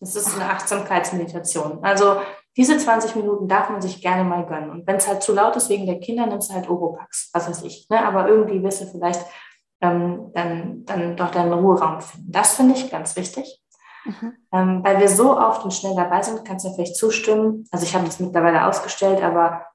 Das 0.00 0.16
ist 0.16 0.34
eine 0.34 0.50
Achtsamkeitsmeditation. 0.50 1.82
Also 1.82 2.20
diese 2.56 2.78
20 2.78 3.16
Minuten 3.16 3.48
darf 3.48 3.70
man 3.70 3.82
sich 3.82 4.00
gerne 4.00 4.24
mal 4.24 4.46
gönnen. 4.46 4.70
Und 4.70 4.86
wenn 4.86 4.96
es 4.96 5.08
halt 5.08 5.22
zu 5.22 5.32
laut 5.32 5.56
ist 5.56 5.68
wegen 5.68 5.86
der 5.86 6.00
Kinder, 6.00 6.26
nimmst 6.26 6.50
du 6.50 6.54
halt 6.54 6.68
Oropax, 6.68 7.30
was 7.32 7.48
weiß 7.48 7.62
ich. 7.62 7.88
Ne? 7.90 8.04
Aber 8.06 8.28
irgendwie 8.28 8.62
wirst 8.62 8.82
du 8.82 8.86
vielleicht 8.86 9.24
ähm, 9.80 10.30
dann, 10.34 10.84
dann 10.84 11.16
doch 11.16 11.30
deinen 11.30 11.52
Ruheraum 11.52 12.00
finden. 12.00 12.30
Das 12.30 12.54
finde 12.54 12.74
ich 12.74 12.90
ganz 12.90 13.16
wichtig. 13.16 13.63
Mhm. 14.04 14.36
Ähm, 14.52 14.84
weil 14.84 15.00
wir 15.00 15.08
so 15.08 15.38
oft 15.38 15.64
und 15.64 15.72
schnell 15.72 15.94
dabei 15.94 16.22
sind, 16.22 16.44
kannst 16.44 16.64
du 16.64 16.68
mir 16.68 16.74
vielleicht 16.74 16.96
zustimmen. 16.96 17.66
Also 17.70 17.84
ich 17.84 17.94
habe 17.94 18.04
das 18.04 18.20
mittlerweile 18.20 18.66
ausgestellt, 18.66 19.22
aber 19.22 19.66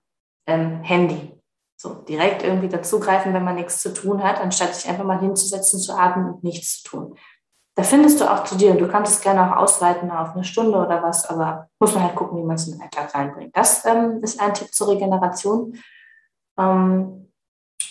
ähm, 0.48 0.82
Handy. 0.84 1.34
So 1.78 1.94
direkt 1.94 2.44
irgendwie 2.44 2.68
dazugreifen, 2.68 3.34
wenn 3.34 3.44
man 3.44 3.56
nichts 3.56 3.82
zu 3.82 3.94
tun 3.94 4.22
hat, 4.22 4.42
anstatt 4.42 4.76
sich 4.76 4.90
einfach 4.90 5.06
mal 5.06 5.20
hinzusetzen, 5.20 5.80
zu 5.80 5.94
atmen 5.94 6.34
und 6.34 6.44
nichts 6.44 6.82
zu 6.82 6.90
tun. 6.90 7.16
Da 7.76 7.84
findest 7.84 8.20
du 8.20 8.30
auch 8.30 8.44
zu 8.44 8.58
dir 8.58 8.72
und 8.72 8.80
du 8.80 8.90
kannst 8.90 9.14
es 9.14 9.22
gerne 9.22 9.50
auch 9.50 9.62
ausweiten 9.62 10.12
auf 10.12 10.36
eine 10.36 10.44
Stunde 10.44 10.78
oder 10.78 11.02
was, 11.02 11.26
aber 11.30 11.70
muss 11.80 11.94
man 11.94 12.04
halt 12.04 12.16
gucken, 12.16 12.38
wie 12.38 12.44
man 12.44 12.58
es 12.58 12.68
in 12.68 12.74
den 12.74 12.82
Alltag 12.82 13.16
reinbringt. 13.16 13.56
Das 13.56 13.86
ähm, 13.86 14.20
ist 14.22 14.42
ein 14.42 14.54
Tipp 14.54 14.74
zur 14.74 14.90
Regeneration. 14.90 15.82
Ähm, 16.58 17.32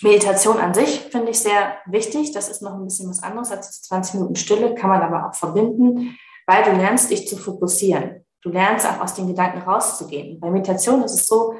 Meditation 0.01 0.59
an 0.59 0.73
sich 0.73 1.01
finde 1.11 1.31
ich 1.31 1.39
sehr 1.39 1.77
wichtig. 1.87 2.31
Das 2.31 2.49
ist 2.49 2.61
noch 2.61 2.73
ein 2.73 2.83
bisschen 2.83 3.09
was 3.09 3.23
anderes 3.23 3.51
als 3.51 3.81
20 3.81 4.15
Minuten 4.15 4.35
Stille, 4.35 4.75
kann 4.75 4.91
man 4.91 5.01
aber 5.01 5.27
auch 5.27 5.33
verbinden, 5.33 6.15
weil 6.49 6.63
du 6.63 6.71
lernst, 6.71 7.11
dich 7.11 7.27
zu 7.27 7.37
fokussieren. 7.37 8.25
Du 8.41 8.49
lernst 8.49 8.87
auch 8.87 9.01
aus 9.01 9.13
den 9.13 9.27
Gedanken 9.27 9.59
rauszugehen. 9.59 10.39
Bei 10.39 10.49
Meditation 10.49 11.03
ist 11.03 11.13
es 11.13 11.27
so, 11.27 11.53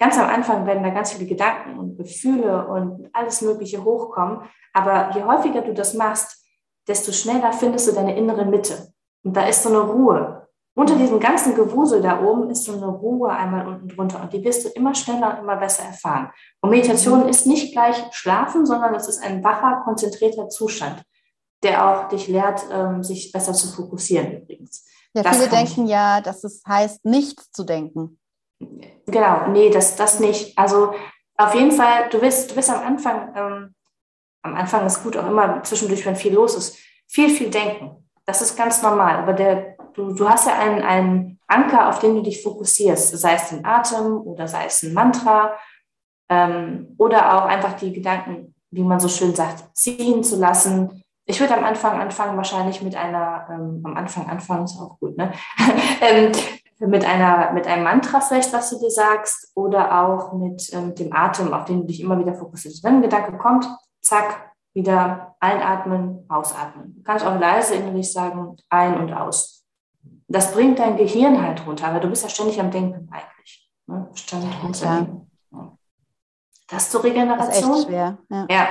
ganz 0.00 0.18
am 0.18 0.28
Anfang 0.28 0.66
werden 0.66 0.82
da 0.82 0.90
ganz 0.90 1.12
viele 1.12 1.28
Gedanken 1.28 1.78
und 1.78 1.96
Gefühle 1.96 2.66
und 2.66 3.08
alles 3.12 3.40
Mögliche 3.42 3.84
hochkommen. 3.84 4.40
Aber 4.72 5.12
je 5.14 5.22
häufiger 5.22 5.60
du 5.60 5.72
das 5.72 5.94
machst, 5.94 6.44
desto 6.88 7.12
schneller 7.12 7.52
findest 7.52 7.86
du 7.86 7.92
deine 7.92 8.16
innere 8.16 8.44
Mitte. 8.44 8.92
Und 9.22 9.36
da 9.36 9.46
ist 9.46 9.62
so 9.62 9.68
eine 9.68 9.78
Ruhe. 9.78 10.48
Unter 10.74 10.96
diesem 10.96 11.20
ganzen 11.20 11.54
Gewusel 11.54 12.02
da 12.02 12.20
oben 12.20 12.50
ist 12.50 12.64
so 12.64 12.72
eine 12.72 12.88
Ruhe 12.88 13.30
einmal 13.30 13.68
unten 13.68 13.86
drunter 13.86 14.22
und 14.22 14.32
die 14.32 14.42
wirst 14.42 14.64
du 14.64 14.70
immer 14.70 14.96
schneller 14.96 15.34
und 15.34 15.44
immer 15.44 15.56
besser 15.56 15.84
erfahren. 15.84 16.32
Und 16.60 16.70
Meditation 16.70 17.28
ist 17.28 17.46
nicht 17.46 17.72
gleich 17.72 18.02
Schlafen, 18.10 18.66
sondern 18.66 18.92
es 18.96 19.06
ist 19.06 19.22
ein 19.22 19.44
wacher, 19.44 19.82
konzentrierter 19.84 20.48
Zustand, 20.48 21.04
der 21.62 21.86
auch 21.86 22.08
dich 22.08 22.28
lehrt, 22.28 22.64
ähm, 22.70 23.02
sich 23.02 23.32
besser 23.32 23.52
zu 23.52 23.68
fokussieren 23.68 24.32
übrigens. 24.32 24.86
Ja, 25.14 25.22
das 25.22 25.36
viele 25.36 25.48
denken 25.48 25.86
ja, 25.86 26.20
dass 26.20 26.42
es 26.44 26.62
heißt, 26.66 27.04
nichts 27.04 27.50
zu 27.52 27.64
denken. 27.64 28.18
Genau, 29.06 29.48
nee, 29.48 29.70
das, 29.70 29.96
das 29.96 30.20
nicht. 30.20 30.56
Also 30.56 30.94
auf 31.36 31.54
jeden 31.54 31.72
Fall, 31.72 32.08
du 32.10 32.20
wirst, 32.20 32.50
du 32.50 32.56
wirst 32.56 32.70
am 32.70 32.82
Anfang, 32.82 33.32
ähm, 33.36 33.74
am 34.42 34.54
Anfang 34.54 34.86
ist 34.86 35.02
gut 35.02 35.16
auch 35.16 35.26
immer 35.26 35.62
zwischendurch, 35.62 36.04
wenn 36.06 36.16
viel 36.16 36.34
los 36.34 36.54
ist, 36.54 36.76
viel, 37.08 37.28
viel 37.28 37.50
denken. 37.50 38.08
Das 38.24 38.42
ist 38.42 38.56
ganz 38.56 38.82
normal. 38.82 39.16
Aber 39.16 39.32
der, 39.32 39.76
du, 39.94 40.14
du 40.14 40.28
hast 40.28 40.46
ja 40.46 40.58
einen, 40.58 40.82
einen 40.82 41.40
Anker, 41.46 41.88
auf 41.88 41.98
den 41.98 42.14
du 42.14 42.22
dich 42.22 42.42
fokussierst, 42.42 43.18
sei 43.18 43.34
es 43.34 43.50
den 43.50 43.64
Atem 43.64 44.20
oder 44.20 44.48
sei 44.48 44.66
es 44.66 44.82
ein 44.82 44.94
Mantra 44.94 45.56
ähm, 46.28 46.94
oder 46.98 47.36
auch 47.36 47.46
einfach 47.46 47.74
die 47.74 47.92
Gedanken, 47.92 48.54
wie 48.70 48.82
man 48.82 49.00
so 49.00 49.08
schön 49.08 49.34
sagt, 49.34 49.76
ziehen 49.76 50.24
zu 50.24 50.36
lassen. 50.36 51.02
Ich 51.24 51.38
würde 51.40 51.56
am 51.56 51.64
Anfang 51.64 52.00
anfangen, 52.00 52.36
wahrscheinlich 52.36 52.82
mit 52.82 52.96
einer, 52.96 53.46
ähm, 53.50 53.80
am 53.84 53.96
Anfang 53.96 54.28
anfangen 54.28 54.64
ist 54.64 54.78
auch 54.78 54.98
gut, 54.98 55.16
ne? 55.16 55.32
ähm, 56.00 56.32
mit 56.78 57.04
einer, 57.04 57.52
mit 57.52 57.66
einem 57.66 57.84
Mantra 57.84 58.20
vielleicht, 58.20 58.52
was 58.52 58.70
du 58.70 58.78
dir 58.78 58.90
sagst, 58.90 59.52
oder 59.54 60.02
auch 60.02 60.32
mit 60.32 60.68
ähm, 60.72 60.94
dem 60.94 61.12
Atem, 61.12 61.54
auf 61.54 61.64
den 61.64 61.82
du 61.82 61.86
dich 61.86 62.00
immer 62.00 62.18
wieder 62.18 62.34
fokussierst. 62.34 62.82
Wenn 62.82 62.96
ein 62.96 63.02
Gedanke 63.02 63.38
kommt, 63.38 63.68
zack, 64.00 64.52
wieder 64.74 65.36
einatmen, 65.38 66.24
ausatmen. 66.28 66.94
Du 66.96 67.02
kannst 67.02 67.24
auch 67.24 67.38
leise 67.38 67.74
innerlich 67.74 68.12
sagen, 68.12 68.56
ein 68.68 68.98
und 68.98 69.12
aus. 69.12 69.64
Das 70.28 70.52
bringt 70.52 70.78
dein 70.78 70.96
Gehirn 70.96 71.42
halt 71.42 71.66
runter, 71.66 71.88
aber 71.88 72.00
du 72.00 72.08
bist 72.08 72.22
ja 72.22 72.28
ständig 72.28 72.58
am 72.58 72.70
Denken 72.70 73.08
eigentlich. 73.12 73.70
Ne? 73.86 74.08
Stand 74.14 74.44
ja, 74.80 75.06
ja. 75.52 75.72
Das 76.68 76.90
zur 76.90 77.04
Regeneration. 77.04 77.48
Das 77.48 77.58
ist 77.58 77.84
echt 77.84 77.88
schwer. 77.88 78.18
Ja. 78.30 78.46
ja. 78.48 78.66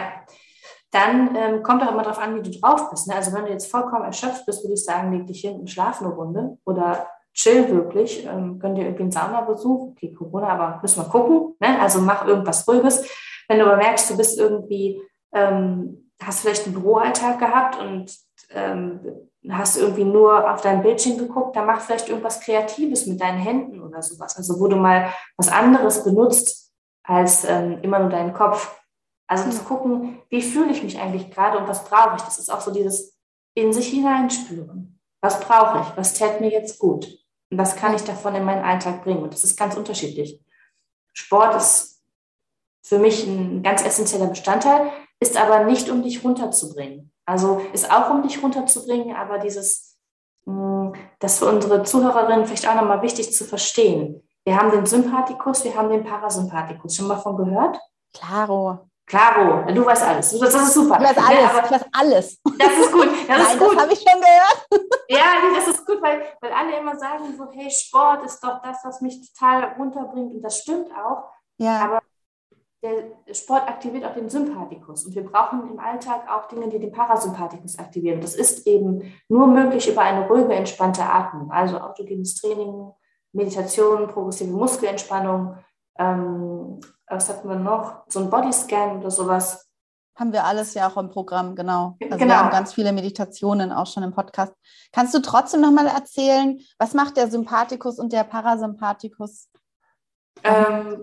Dann 0.91 1.35
ähm, 1.35 1.63
kommt 1.63 1.83
auch 1.83 1.91
immer 1.91 2.03
darauf 2.03 2.19
an, 2.19 2.35
wie 2.35 2.41
du 2.41 2.59
drauf 2.59 2.89
bist. 2.89 3.07
Ne? 3.07 3.15
Also 3.15 3.33
wenn 3.33 3.45
du 3.45 3.51
jetzt 3.51 3.71
vollkommen 3.71 4.03
erschöpft 4.03 4.45
bist, 4.45 4.63
würde 4.63 4.73
ich 4.73 4.83
sagen, 4.83 5.11
leg 5.11 5.25
dich 5.27 5.41
hin 5.41 5.59
und 5.59 5.69
schlaf 5.69 6.01
eine 6.01 6.11
Runde 6.11 6.57
oder 6.65 7.07
chill 7.33 7.69
wirklich. 7.69 8.25
Ähm, 8.25 8.59
könnt 8.59 8.77
ihr 8.77 8.83
irgendwie 8.83 9.03
einen 9.03 9.11
Saunabesuch, 9.11 9.91
okay, 9.91 10.13
Corona, 10.13 10.49
aber 10.49 10.79
müssen 10.81 11.01
wir 11.01 11.09
gucken. 11.09 11.55
Ne? 11.59 11.79
Also 11.79 12.01
mach 12.01 12.27
irgendwas 12.27 12.67
Ruhiges. 12.67 13.09
Wenn 13.47 13.59
du 13.59 13.65
aber 13.65 13.77
merkst, 13.77 14.09
du 14.09 14.17
bist 14.17 14.37
irgendwie 14.37 15.01
ähm, 15.33 16.11
hast 16.21 16.41
vielleicht 16.41 16.65
einen 16.65 16.75
Büroalltag 16.75 17.39
gehabt 17.39 17.79
und 17.79 18.15
ähm, 18.51 18.99
hast 19.49 19.77
irgendwie 19.77 20.03
nur 20.03 20.51
auf 20.51 20.61
dein 20.61 20.83
Bildschirm 20.83 21.17
geguckt, 21.17 21.55
dann 21.55 21.65
mach 21.65 21.81
vielleicht 21.81 22.09
irgendwas 22.09 22.41
Kreatives 22.41 23.07
mit 23.07 23.19
deinen 23.21 23.39
Händen 23.39 23.81
oder 23.81 24.01
sowas. 24.01 24.37
Also 24.37 24.59
wo 24.59 24.67
du 24.67 24.75
mal 24.75 25.11
was 25.37 25.49
anderes 25.49 26.03
benutzt 26.03 26.71
als 27.03 27.45
ähm, 27.45 27.79
immer 27.81 27.99
nur 27.99 28.09
deinen 28.09 28.33
Kopf. 28.33 28.79
Also 29.31 29.49
zu 29.49 29.63
gucken, 29.63 30.21
wie 30.27 30.41
fühle 30.41 30.73
ich 30.73 30.83
mich 30.83 30.99
eigentlich 30.99 31.31
gerade 31.31 31.57
und 31.57 31.69
was 31.69 31.85
brauche 31.85 32.17
ich. 32.17 32.21
Das 32.23 32.37
ist 32.37 32.51
auch 32.51 32.59
so 32.59 32.69
dieses 32.69 33.17
in 33.53 33.71
sich 33.71 33.87
hineinspüren. 33.87 34.99
Was 35.21 35.39
brauche 35.39 35.79
ich? 35.79 35.97
Was 35.97 36.15
täte 36.15 36.41
mir 36.41 36.51
jetzt 36.51 36.79
gut? 36.79 37.05
Und 37.49 37.57
was 37.57 37.77
kann 37.77 37.95
ich 37.95 38.03
davon 38.03 38.35
in 38.35 38.43
meinen 38.43 38.65
Alltag 38.65 39.05
bringen? 39.05 39.23
Und 39.23 39.33
das 39.33 39.45
ist 39.45 39.57
ganz 39.57 39.77
unterschiedlich. 39.77 40.43
Sport 41.13 41.55
ist 41.55 42.03
für 42.83 42.99
mich 42.99 43.25
ein 43.25 43.63
ganz 43.63 43.85
essentieller 43.85 44.27
Bestandteil 44.27 44.91
ist 45.21 45.37
aber 45.37 45.63
nicht, 45.63 45.89
um 45.89 46.03
dich 46.03 46.25
runterzubringen. 46.25 47.13
Also 47.25 47.61
ist 47.71 47.89
auch, 47.89 48.09
um 48.09 48.23
dich 48.23 48.43
runterzubringen, 48.43 49.15
aber 49.15 49.37
dieses, 49.37 49.97
hm, 50.43 50.91
das 51.19 51.39
für 51.39 51.45
unsere 51.45 51.83
Zuhörerinnen 51.83 52.45
vielleicht 52.45 52.67
auch 52.67 52.75
nochmal 52.75 53.01
wichtig 53.01 53.31
zu 53.31 53.45
verstehen. 53.45 54.27
Wir 54.43 54.57
haben 54.57 54.71
den 54.71 54.85
Sympathikus, 54.85 55.63
wir 55.63 55.73
haben 55.73 55.87
den 55.87 56.03
Parasympathikus. 56.03 56.97
Schon 56.97 57.07
mal 57.07 57.15
von 57.15 57.37
gehört? 57.37 57.79
Claro. 58.13 58.90
Claro, 59.11 59.69
du 59.69 59.85
weißt 59.85 60.03
alles. 60.03 60.39
Das 60.39 60.55
ist 60.55 60.73
super. 60.73 60.97
Ich 60.97 61.09
weiß 61.09 61.17
alles. 61.17 61.41
Ja, 61.41 61.63
ich 61.65 61.71
weiß 61.71 61.85
alles. 61.91 62.41
Das 62.57 62.77
ist 62.79 62.91
gut. 62.93 63.07
Das 63.27 63.27
Nein, 63.27 63.41
ist 63.41 63.59
gut. 63.59 63.75
das 63.75 63.83
habe 63.83 63.93
ich 63.93 63.99
schon 63.99 64.21
gehört. 64.21 64.67
Ja, 65.09 65.25
das 65.53 65.67
ist 65.67 65.85
gut, 65.85 66.01
weil, 66.01 66.21
weil 66.39 66.53
alle 66.53 66.77
immer 66.77 66.97
sagen 66.97 67.35
so, 67.37 67.45
hey, 67.51 67.69
Sport 67.69 68.23
ist 68.23 68.41
doch 68.41 68.61
das, 68.61 68.77
was 68.85 69.01
mich 69.01 69.19
total 69.33 69.73
runterbringt. 69.77 70.33
Und 70.33 70.41
das 70.41 70.59
stimmt 70.59 70.89
auch. 70.93 71.25
Ja. 71.57 71.81
Aber 71.81 72.01
der 72.81 73.33
Sport 73.33 73.67
aktiviert 73.67 74.05
auch 74.05 74.13
den 74.13 74.29
Sympathikus 74.29 75.05
und 75.05 75.13
wir 75.13 75.25
brauchen 75.25 75.69
im 75.69 75.79
Alltag 75.79 76.29
auch 76.29 76.47
Dinge, 76.47 76.69
die 76.69 76.79
den 76.79 76.93
Parasympathikus 76.93 77.77
aktivieren. 77.77 78.21
Das 78.21 78.35
ist 78.35 78.65
eben 78.65 79.13
nur 79.27 79.47
möglich 79.47 79.89
über 79.89 80.01
eine 80.01 80.25
ruhige, 80.25 80.53
entspannte 80.53 81.03
Atmung, 81.03 81.51
also 81.51 81.77
autogenes 81.77 82.35
Training, 82.35 82.89
Meditation, 83.33 84.07
progressive 84.07 84.49
Muskelentspannung. 84.49 85.57
Ähm, 85.97 86.79
was 87.07 87.29
hatten 87.29 87.49
wir 87.49 87.55
noch? 87.55 88.03
So 88.07 88.19
ein 88.19 88.29
Bodyscan 88.29 88.99
oder 88.99 89.11
sowas. 89.11 89.67
Haben 90.15 90.33
wir 90.33 90.43
alles 90.43 90.73
ja 90.73 90.87
auch 90.87 90.97
im 90.97 91.09
Programm, 91.09 91.55
genau. 91.55 91.97
Also 92.01 92.17
genau. 92.17 92.33
wir 92.33 92.39
haben 92.39 92.49
ganz 92.49 92.73
viele 92.73 92.91
Meditationen 92.91 93.71
auch 93.71 93.87
schon 93.87 94.03
im 94.03 94.11
Podcast. 94.11 94.53
Kannst 94.91 95.13
du 95.13 95.19
trotzdem 95.19 95.61
nochmal 95.61 95.87
erzählen, 95.87 96.59
was 96.77 96.93
macht 96.93 97.17
der 97.17 97.29
Sympathikus 97.29 97.97
und 97.97 98.11
der 98.13 98.23
Parasympathikus? 98.23 99.49
Ähm, 100.43 101.01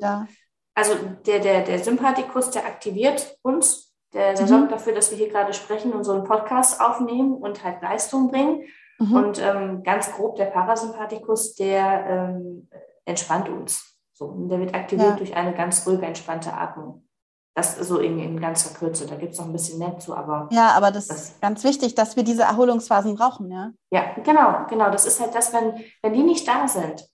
also 0.75 0.95
der, 1.27 1.41
der, 1.41 1.63
der 1.63 1.79
Sympathikus, 1.79 2.51
der 2.51 2.67
aktiviert 2.67 3.37
uns, 3.43 3.95
der, 4.13 4.35
der 4.35 4.43
mhm. 4.43 4.49
sorgt 4.49 4.73
dafür, 4.73 4.95
dass 4.95 5.11
wir 5.11 5.19
hier 5.19 5.29
gerade 5.29 5.53
sprechen 5.53 5.93
und 5.93 6.05
so 6.05 6.13
einen 6.13 6.25
Podcast 6.25 6.81
aufnehmen 6.81 7.35
und 7.35 7.65
halt 7.65 7.83
Leistung 7.83 8.31
bringen. 8.31 8.63
Mhm. 8.99 9.17
Und 9.17 9.43
ähm, 9.43 9.83
ganz 9.83 10.13
grob 10.13 10.37
der 10.37 10.47
Parasympathikus, 10.47 11.55
der 11.55 12.07
ähm, 12.07 12.69
entspannt 13.05 13.49
uns. 13.49 13.98
So, 14.19 14.25
und 14.25 14.49
der 14.49 14.59
wird 14.59 14.75
aktiviert 14.75 15.11
ja. 15.11 15.17
durch 15.17 15.37
eine 15.37 15.55
ganz 15.55 15.87
ruhige, 15.87 16.05
entspannte 16.05 16.53
Atmung. 16.53 17.07
Das 17.55 17.79
so 17.79 17.99
in, 17.99 18.19
in 18.19 18.41
ganzer 18.41 18.77
Kürze. 18.77 19.07
Da 19.07 19.15
gibt 19.15 19.33
es 19.33 19.39
noch 19.39 19.47
ein 19.47 19.53
bisschen 19.53 19.79
mehr 19.79 19.97
zu, 20.01 20.13
aber. 20.13 20.49
Ja, 20.51 20.73
aber 20.73 20.91
das, 20.91 21.07
das, 21.07 21.23
ist 21.23 21.41
ganz 21.41 21.63
wichtig, 21.63 21.95
dass 21.95 22.17
wir 22.17 22.25
diese 22.25 22.43
Erholungsphasen 22.43 23.15
brauchen, 23.15 23.49
ja? 23.53 23.71
Ja, 23.91 24.15
genau, 24.25 24.67
genau. 24.69 24.91
Das 24.91 25.07
ist 25.07 25.21
halt 25.21 25.37
das, 25.37 25.53
wenn, 25.53 25.85
wenn 26.03 26.15
die 26.15 26.25
nicht 26.25 26.49
da 26.49 26.67
sind, 26.67 27.09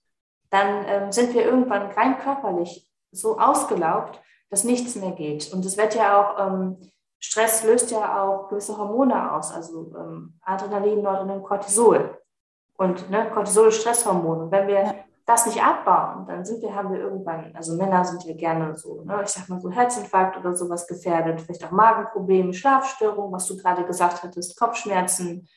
dann 0.49 0.85
ähm, 0.87 1.11
sind 1.11 1.35
wir 1.35 1.45
irgendwann 1.45 1.91
rein 1.91 2.17
körperlich 2.17 2.91
so 3.11 3.37
ausgelaugt, 3.37 4.19
dass 4.49 4.63
nichts 4.63 4.95
mehr 4.95 5.11
geht. 5.11 5.53
Und 5.53 5.63
es 5.63 5.77
wird 5.77 5.93
ja 5.93 6.19
auch, 6.19 6.39
ähm, 6.39 6.77
Stress 7.19 7.63
löst 7.63 7.91
ja 7.91 8.23
auch 8.23 8.49
gewisse 8.49 8.77
Hormone 8.77 9.31
aus, 9.31 9.51
also 9.51 9.93
ähm, 9.95 10.39
Adrenalin, 10.41 11.03
Noradrenalin, 11.03 11.43
Cortisol. 11.43 12.19
Und 12.77 13.11
ne, 13.11 13.29
Cortisol 13.31 13.67
ist 13.67 13.81
Stresshormon. 13.81 14.41
Und 14.41 14.51
wenn 14.51 14.67
wir 14.67 14.81
ja. 14.81 14.95
Das 15.25 15.47
nicht 15.47 15.63
abbauen, 15.63 16.27
dann 16.27 16.45
sind 16.45 16.61
wir, 16.61 16.75
haben 16.75 16.91
wir 16.93 16.99
irgendwann, 16.99 17.55
also 17.55 17.75
Männer 17.75 18.05
sind 18.05 18.23
ja 18.25 18.35
gerne 18.35 18.77
so, 18.77 19.01
ne, 19.03 19.21
ich 19.23 19.29
sag 19.29 19.49
mal 19.49 19.59
so 19.59 19.71
Herzinfarkt 19.71 20.37
oder 20.37 20.55
sowas 20.55 20.87
gefährdet, 20.87 21.41
vielleicht 21.41 21.65
auch 21.65 21.71
Magenprobleme, 21.71 22.53
Schlafstörungen, 22.53 23.31
was 23.31 23.47
du 23.47 23.57
gerade 23.57 23.85
gesagt 23.85 24.21
hattest, 24.21 24.57
Kopfschmerzen, 24.59 25.47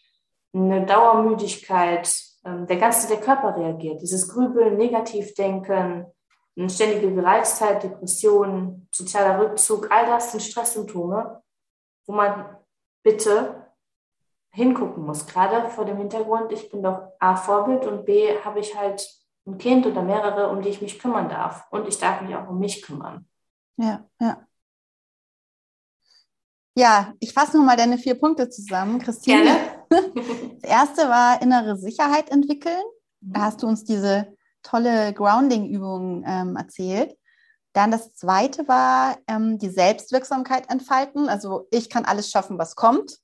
eine 0.54 0.86
Dauermüdigkeit, 0.86 2.10
ähm, 2.46 2.66
der 2.66 2.78
ganze 2.78 3.08
der 3.08 3.20
Körper 3.20 3.56
reagiert, 3.56 4.00
dieses 4.00 4.28
Grübeln, 4.28 4.78
Negativdenken, 4.78 6.06
eine 6.56 6.70
ständige 6.70 7.14
Gereiztheit, 7.14 7.82
Depression, 7.82 8.88
sozialer 8.90 9.38
Rückzug, 9.38 9.90
all 9.90 10.06
das 10.06 10.32
sind 10.32 10.40
Stresssymptome, 10.40 11.42
wo 12.06 12.12
man 12.14 12.56
bitte 13.04 13.66
hingucken 14.50 15.04
muss. 15.04 15.26
Gerade 15.26 15.68
vor 15.68 15.84
dem 15.84 15.98
Hintergrund, 15.98 16.52
ich 16.52 16.70
bin 16.70 16.82
doch 16.82 17.12
A, 17.20 17.36
Vorbild 17.36 17.86
und 17.86 18.06
B, 18.06 18.38
habe 18.42 18.60
ich 18.60 18.76
halt 18.76 19.06
ein 19.48 19.58
Kind 19.58 19.86
oder 19.86 20.02
mehrere, 20.02 20.48
um 20.50 20.62
die 20.62 20.68
ich 20.68 20.82
mich 20.82 20.98
kümmern 20.98 21.28
darf. 21.28 21.66
Und 21.70 21.88
ich 21.88 21.98
darf 21.98 22.20
mich 22.20 22.34
auch 22.34 22.48
um 22.48 22.58
mich 22.58 22.82
kümmern. 22.82 23.26
Ja, 23.76 24.04
ja. 24.20 24.46
Ja, 26.76 27.12
ich 27.18 27.32
fasse 27.32 27.56
nochmal 27.56 27.76
deine 27.76 27.98
vier 27.98 28.14
Punkte 28.14 28.48
zusammen, 28.48 29.00
Christine. 29.00 29.42
Gerne. 29.44 29.78
Das 30.60 30.70
erste 30.70 31.08
war 31.08 31.40
innere 31.40 31.76
Sicherheit 31.76 32.30
entwickeln. 32.30 32.82
Da 33.20 33.42
hast 33.42 33.62
du 33.62 33.66
uns 33.66 33.84
diese 33.84 34.36
tolle 34.62 35.14
Grounding-Übung 35.14 36.24
ähm, 36.26 36.56
erzählt. 36.56 37.16
Dann 37.72 37.90
das 37.90 38.12
zweite 38.14 38.66
war 38.68 39.16
ähm, 39.28 39.58
die 39.58 39.70
Selbstwirksamkeit 39.70 40.70
entfalten. 40.70 41.28
Also 41.28 41.68
ich 41.70 41.88
kann 41.88 42.04
alles 42.04 42.30
schaffen, 42.30 42.58
was 42.58 42.76
kommt. 42.76 43.18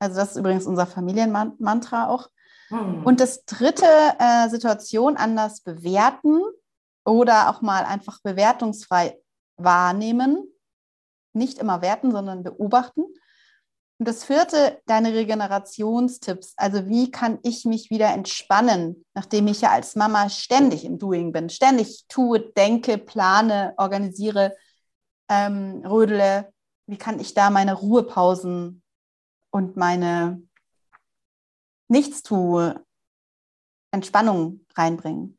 Also 0.00 0.16
das 0.16 0.32
ist 0.32 0.36
übrigens 0.36 0.66
unser 0.66 0.86
Familienmantra 0.86 2.08
auch. 2.08 2.28
Hm. 2.74 3.04
Und 3.04 3.20
das 3.20 3.44
dritte, 3.44 3.86
äh, 4.18 4.48
Situation 4.48 5.16
anders 5.16 5.60
bewerten 5.60 6.40
oder 7.04 7.50
auch 7.50 7.62
mal 7.62 7.84
einfach 7.84 8.20
bewertungsfrei 8.22 9.20
wahrnehmen. 9.56 10.48
Nicht 11.32 11.58
immer 11.58 11.82
werten, 11.82 12.10
sondern 12.10 12.42
beobachten. 12.42 13.02
Und 13.98 14.08
das 14.08 14.24
vierte, 14.24 14.80
deine 14.86 15.14
Regenerationstipps. 15.14 16.54
Also 16.56 16.88
wie 16.88 17.12
kann 17.12 17.38
ich 17.42 17.64
mich 17.64 17.90
wieder 17.90 18.08
entspannen, 18.08 19.04
nachdem 19.14 19.46
ich 19.46 19.60
ja 19.60 19.70
als 19.70 19.94
Mama 19.94 20.28
ständig 20.28 20.84
im 20.84 20.98
Doing 20.98 21.32
bin, 21.32 21.48
ständig 21.50 22.06
tue, 22.08 22.40
denke, 22.40 22.98
plane, 22.98 23.72
organisiere, 23.76 24.56
ähm, 25.28 25.84
rödele. 25.86 26.52
Wie 26.86 26.98
kann 26.98 27.20
ich 27.20 27.34
da 27.34 27.50
meine 27.50 27.74
Ruhepausen 27.74 28.82
und 29.50 29.76
meine 29.76 30.42
Nichtstue, 31.88 32.84
Entspannung 33.90 34.66
reinbringen? 34.74 35.38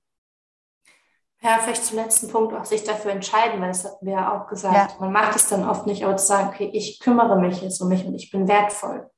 Ja, 1.41 1.59
vielleicht 1.59 1.85
zum 1.85 1.97
letzten 1.97 2.29
Punkt 2.29 2.53
auch 2.53 2.65
sich 2.65 2.83
dafür 2.83 3.11
entscheiden, 3.11 3.61
weil 3.61 3.67
das 3.67 3.85
hatten 3.85 4.05
wir 4.05 4.13
ja 4.13 4.35
auch 4.35 4.47
gesagt. 4.47 4.93
Ja. 4.93 4.97
Man 4.99 5.11
macht 5.11 5.35
es 5.35 5.47
dann 5.47 5.67
oft 5.67 5.85
nicht, 5.85 6.03
aber 6.03 6.17
zu 6.17 6.25
sagen, 6.25 6.49
okay, 6.49 6.69
ich 6.73 6.99
kümmere 6.99 7.39
mich 7.39 7.61
jetzt 7.61 7.79
um 7.81 7.89
mich 7.89 8.05
und 8.05 8.15
ich 8.15 8.31
bin 8.31 8.47
wertvoll. 8.47 9.09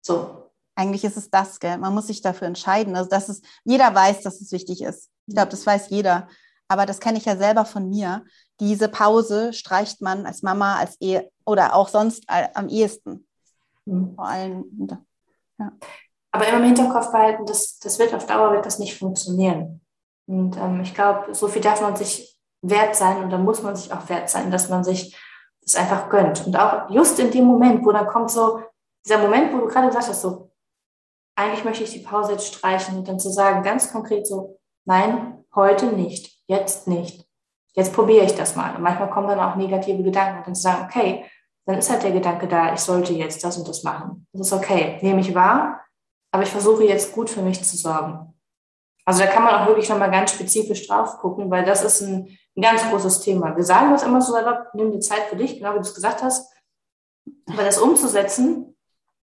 So. 0.00 0.50
Eigentlich 0.74 1.04
ist 1.04 1.16
es 1.16 1.28
das, 1.28 1.58
gell? 1.58 1.76
Man 1.76 1.92
muss 1.92 2.06
sich 2.06 2.22
dafür 2.22 2.46
entscheiden. 2.46 2.96
Also 2.96 3.10
das 3.10 3.28
ist, 3.28 3.44
jeder 3.64 3.94
weiß, 3.94 4.22
dass 4.22 4.40
es 4.40 4.52
wichtig 4.52 4.80
ist. 4.80 5.10
Ich 5.26 5.34
glaube, 5.34 5.50
das 5.50 5.66
weiß 5.66 5.90
jeder. 5.90 6.28
Aber 6.68 6.86
das 6.86 7.00
kenne 7.00 7.18
ich 7.18 7.24
ja 7.24 7.36
selber 7.36 7.64
von 7.64 7.88
mir. 7.88 8.24
Diese 8.60 8.88
Pause 8.88 9.52
streicht 9.52 10.00
man 10.00 10.24
als 10.24 10.42
Mama, 10.42 10.76
als 10.76 11.00
Ehe 11.00 11.30
oder 11.44 11.74
auch 11.74 11.88
sonst 11.88 12.24
am 12.28 12.68
ehesten. 12.68 13.26
Mhm. 13.86 14.14
Vor 14.14 14.26
allem. 14.26 14.88
Ja. 15.58 15.72
Aber 16.32 16.46
immer 16.46 16.58
im 16.58 16.64
Hinterkopf 16.64 17.10
behalten, 17.10 17.46
das, 17.46 17.78
das 17.78 17.98
wird 17.98 18.14
auf 18.14 18.26
Dauer 18.26 18.52
wird 18.52 18.66
das 18.66 18.78
nicht 18.78 18.98
funktionieren. 18.98 19.80
Und 20.26 20.56
ähm, 20.56 20.80
ich 20.82 20.94
glaube, 20.94 21.34
so 21.34 21.48
viel 21.48 21.62
darf 21.62 21.80
man 21.80 21.96
sich 21.96 22.38
wert 22.60 22.94
sein 22.96 23.22
und 23.22 23.30
da 23.30 23.38
muss 23.38 23.62
man 23.62 23.76
sich 23.76 23.92
auch 23.92 24.08
wert 24.08 24.28
sein, 24.28 24.50
dass 24.50 24.68
man 24.68 24.84
sich 24.84 25.16
das 25.62 25.76
einfach 25.76 26.08
gönnt. 26.08 26.46
Und 26.46 26.56
auch 26.56 26.90
just 26.90 27.18
in 27.18 27.30
dem 27.30 27.44
Moment, 27.44 27.84
wo 27.84 27.92
dann 27.92 28.06
kommt 28.06 28.30
so 28.30 28.62
dieser 29.04 29.18
Moment, 29.18 29.52
wo 29.52 29.58
du 29.58 29.66
gerade 29.66 29.88
gesagt 29.88 30.08
hast, 30.08 30.22
so, 30.22 30.50
eigentlich 31.36 31.64
möchte 31.64 31.84
ich 31.84 31.92
die 31.92 32.00
Pause 32.00 32.32
jetzt 32.32 32.52
streichen 32.54 32.98
und 32.98 33.08
dann 33.08 33.20
zu 33.20 33.30
sagen, 33.30 33.62
ganz 33.62 33.92
konkret 33.92 34.26
so, 34.26 34.58
nein, 34.84 35.44
heute 35.54 35.86
nicht, 35.86 36.42
jetzt 36.46 36.88
nicht. 36.88 37.26
Jetzt 37.74 37.92
probiere 37.92 38.24
ich 38.24 38.34
das 38.34 38.56
mal. 38.56 38.74
Und 38.74 38.82
manchmal 38.82 39.10
kommen 39.10 39.28
dann 39.28 39.38
auch 39.38 39.54
negative 39.54 40.02
Gedanken 40.02 40.38
und 40.38 40.46
dann 40.48 40.54
zu 40.54 40.62
sagen, 40.62 40.84
okay, 40.84 41.24
dann 41.64 41.78
ist 41.78 41.90
halt 41.90 42.02
der 42.02 42.12
Gedanke 42.12 42.48
da, 42.48 42.72
ich 42.72 42.80
sollte 42.80 43.12
jetzt 43.12 43.44
das 43.44 43.56
und 43.56 43.68
das 43.68 43.84
machen. 43.84 44.26
Das 44.32 44.48
ist 44.48 44.52
okay, 44.52 44.98
nehme 45.02 45.20
ich 45.20 45.34
wahr, 45.34 45.80
aber 46.30 46.42
ich 46.42 46.50
versuche 46.50 46.84
jetzt 46.84 47.12
gut 47.12 47.30
für 47.30 47.42
mich 47.42 47.62
zu 47.64 47.76
sorgen. 47.76 48.34
Also 49.04 49.20
da 49.20 49.26
kann 49.26 49.42
man 49.42 49.54
auch 49.54 49.66
wirklich 49.66 49.88
nochmal 49.88 50.10
ganz 50.10 50.32
spezifisch 50.32 50.86
drauf 50.86 51.18
gucken, 51.18 51.50
weil 51.50 51.64
das 51.64 51.82
ist 51.82 52.02
ein, 52.02 52.38
ein 52.56 52.62
ganz 52.62 52.88
großes 52.90 53.20
Thema. 53.20 53.56
Wir 53.56 53.64
sagen 53.64 53.90
das 53.90 54.02
immer 54.02 54.20
so 54.20 54.32
salopp, 54.32 54.74
nimm 54.74 54.92
die 54.92 55.00
Zeit 55.00 55.22
für 55.30 55.36
dich, 55.36 55.56
genau 55.56 55.70
wie 55.70 55.76
du 55.76 55.80
es 55.80 55.94
gesagt 55.94 56.22
hast. 56.22 56.52
Aber 57.50 57.64
das 57.64 57.78
umzusetzen 57.78 58.76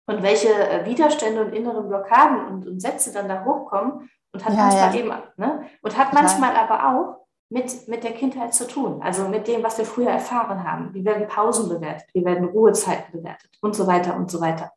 und 0.06 0.22
welche 0.22 0.48
äh, 0.48 0.86
Widerstände 0.86 1.44
und 1.44 1.52
inneren 1.52 1.88
Blockaden 1.88 2.46
und, 2.46 2.66
und 2.66 2.80
Sätze 2.80 3.12
dann 3.12 3.28
da 3.28 3.44
hochkommen 3.44 4.08
und 4.32 4.44
hat 4.44 4.54
ja, 4.54 4.60
manchmal 4.60 4.94
ja. 4.94 5.00
eben, 5.00 5.12
ne? 5.36 5.68
Und 5.82 5.96
hat 5.98 6.14
manchmal 6.14 6.56
aber 6.56 6.96
auch 6.96 7.26
mit, 7.48 7.86
mit 7.88 8.02
der 8.02 8.12
Kindheit 8.12 8.54
zu 8.54 8.66
tun, 8.66 9.02
also 9.02 9.28
mit 9.28 9.46
dem, 9.46 9.62
was 9.62 9.78
wir 9.78 9.84
früher 9.84 10.10
erfahren 10.10 10.64
haben. 10.64 10.94
Wie 10.94 11.04
werden 11.04 11.28
Pausen 11.28 11.68
bewertet, 11.68 12.08
wie 12.12 12.24
werden 12.24 12.48
Ruhezeiten 12.48 13.12
bewertet 13.12 13.50
und 13.60 13.76
so 13.76 13.86
weiter 13.86 14.16
und 14.16 14.30
so 14.30 14.40
weiter. 14.40 14.72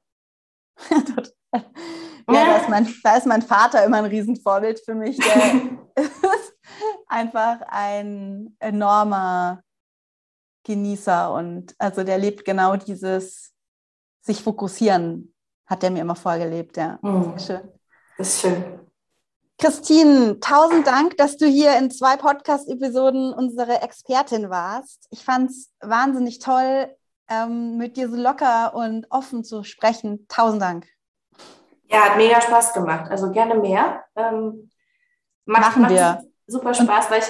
Ja, 2.31 2.45
da 2.45 2.57
ist, 2.57 2.69
mein, 2.69 2.95
da 3.03 3.17
ist 3.17 3.25
mein 3.25 3.41
Vater 3.41 3.83
immer 3.83 3.97
ein 3.97 4.05
Riesenvorbild 4.05 4.79
für 4.79 4.95
mich. 4.95 5.17
Der 5.17 6.03
ist 6.03 6.53
einfach 7.07 7.61
ein 7.67 8.55
enormer 8.59 9.61
Genießer 10.63 11.33
und 11.33 11.73
also 11.79 12.03
der 12.03 12.17
lebt 12.17 12.45
genau 12.45 12.75
dieses 12.75 13.53
sich 14.21 14.43
fokussieren, 14.43 15.33
hat 15.65 15.81
der 15.81 15.91
mir 15.91 16.01
immer 16.01 16.15
vorgelebt, 16.15 16.77
ja. 16.77 16.99
Mhm. 17.01 17.33
Sehr 17.37 17.59
schön. 17.59 17.71
Das 18.17 18.27
ist 18.27 18.41
schön. 18.41 18.63
Christine, 19.57 20.39
tausend 20.39 20.87
Dank, 20.87 21.17
dass 21.17 21.35
du 21.35 21.45
hier 21.45 21.77
in 21.77 21.91
zwei 21.91 22.15
Podcast-Episoden 22.15 23.33
unsere 23.33 23.81
Expertin 23.81 24.49
warst. 24.49 25.07
Ich 25.09 25.25
fand 25.25 25.49
es 25.49 25.69
wahnsinnig 25.81 26.39
toll, 26.39 26.95
ähm, 27.27 27.77
mit 27.77 27.97
dir 27.97 28.09
so 28.09 28.15
locker 28.15 28.73
und 28.73 29.07
offen 29.09 29.43
zu 29.43 29.63
sprechen. 29.63 30.25
Tausend 30.29 30.61
Dank. 30.61 30.87
Ja, 31.89 32.05
hat 32.05 32.17
mega 32.17 32.39
Spaß 32.39 32.73
gemacht. 32.73 33.09
Also 33.09 33.31
gerne 33.31 33.55
mehr. 33.55 34.03
Ähm, 34.15 34.69
macht, 35.45 35.61
Machen 35.61 35.81
macht 35.83 35.91
wir. 35.91 36.23
Super 36.47 36.73
Spaß, 36.73 37.11
weil 37.11 37.19
ich, 37.19 37.29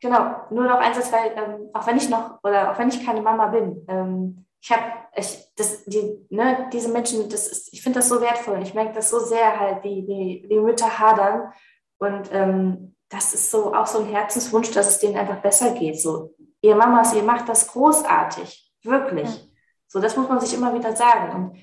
genau, 0.00 0.36
nur 0.50 0.64
noch 0.64 0.78
eins, 0.78 1.12
weil 1.12 1.32
ähm, 1.36 1.70
auch 1.72 1.86
wenn 1.86 1.96
ich 1.96 2.08
noch, 2.08 2.38
oder 2.42 2.72
auch 2.72 2.78
wenn 2.78 2.88
ich 2.88 3.04
keine 3.04 3.22
Mama 3.22 3.46
bin, 3.48 3.84
ähm, 3.88 4.46
ich 4.60 4.72
habe, 4.72 4.82
ich, 5.14 5.52
das, 5.56 5.84
die, 5.84 6.26
ne, 6.30 6.70
diese 6.72 6.88
Menschen, 6.88 7.28
das 7.28 7.48
ist, 7.48 7.72
ich 7.74 7.82
finde 7.82 7.98
das 7.98 8.08
so 8.08 8.20
wertvoll. 8.22 8.62
Ich 8.62 8.72
merke 8.72 8.94
das 8.94 9.10
so 9.10 9.18
sehr 9.18 9.60
halt, 9.60 9.84
wie, 9.84 10.06
wie, 10.06 10.46
wie 10.48 10.58
Mütter 10.58 10.98
hadern. 10.98 11.52
Und 11.98 12.30
ähm, 12.32 12.96
das 13.10 13.34
ist 13.34 13.50
so 13.50 13.74
auch 13.74 13.86
so 13.86 13.98
ein 13.98 14.06
Herzenswunsch, 14.06 14.70
dass 14.70 14.88
es 14.88 14.98
denen 15.00 15.18
einfach 15.18 15.42
besser 15.42 15.72
geht. 15.72 16.00
So, 16.00 16.34
ihr 16.62 16.76
Mamas, 16.76 17.14
ihr 17.14 17.22
macht 17.22 17.48
das 17.48 17.68
großartig. 17.68 18.72
Wirklich. 18.82 19.28
Ja. 19.28 19.42
So, 19.86 20.00
das 20.00 20.16
muss 20.16 20.28
man 20.28 20.40
sich 20.40 20.54
immer 20.54 20.74
wieder 20.74 20.96
sagen. 20.96 21.34
Und 21.34 21.58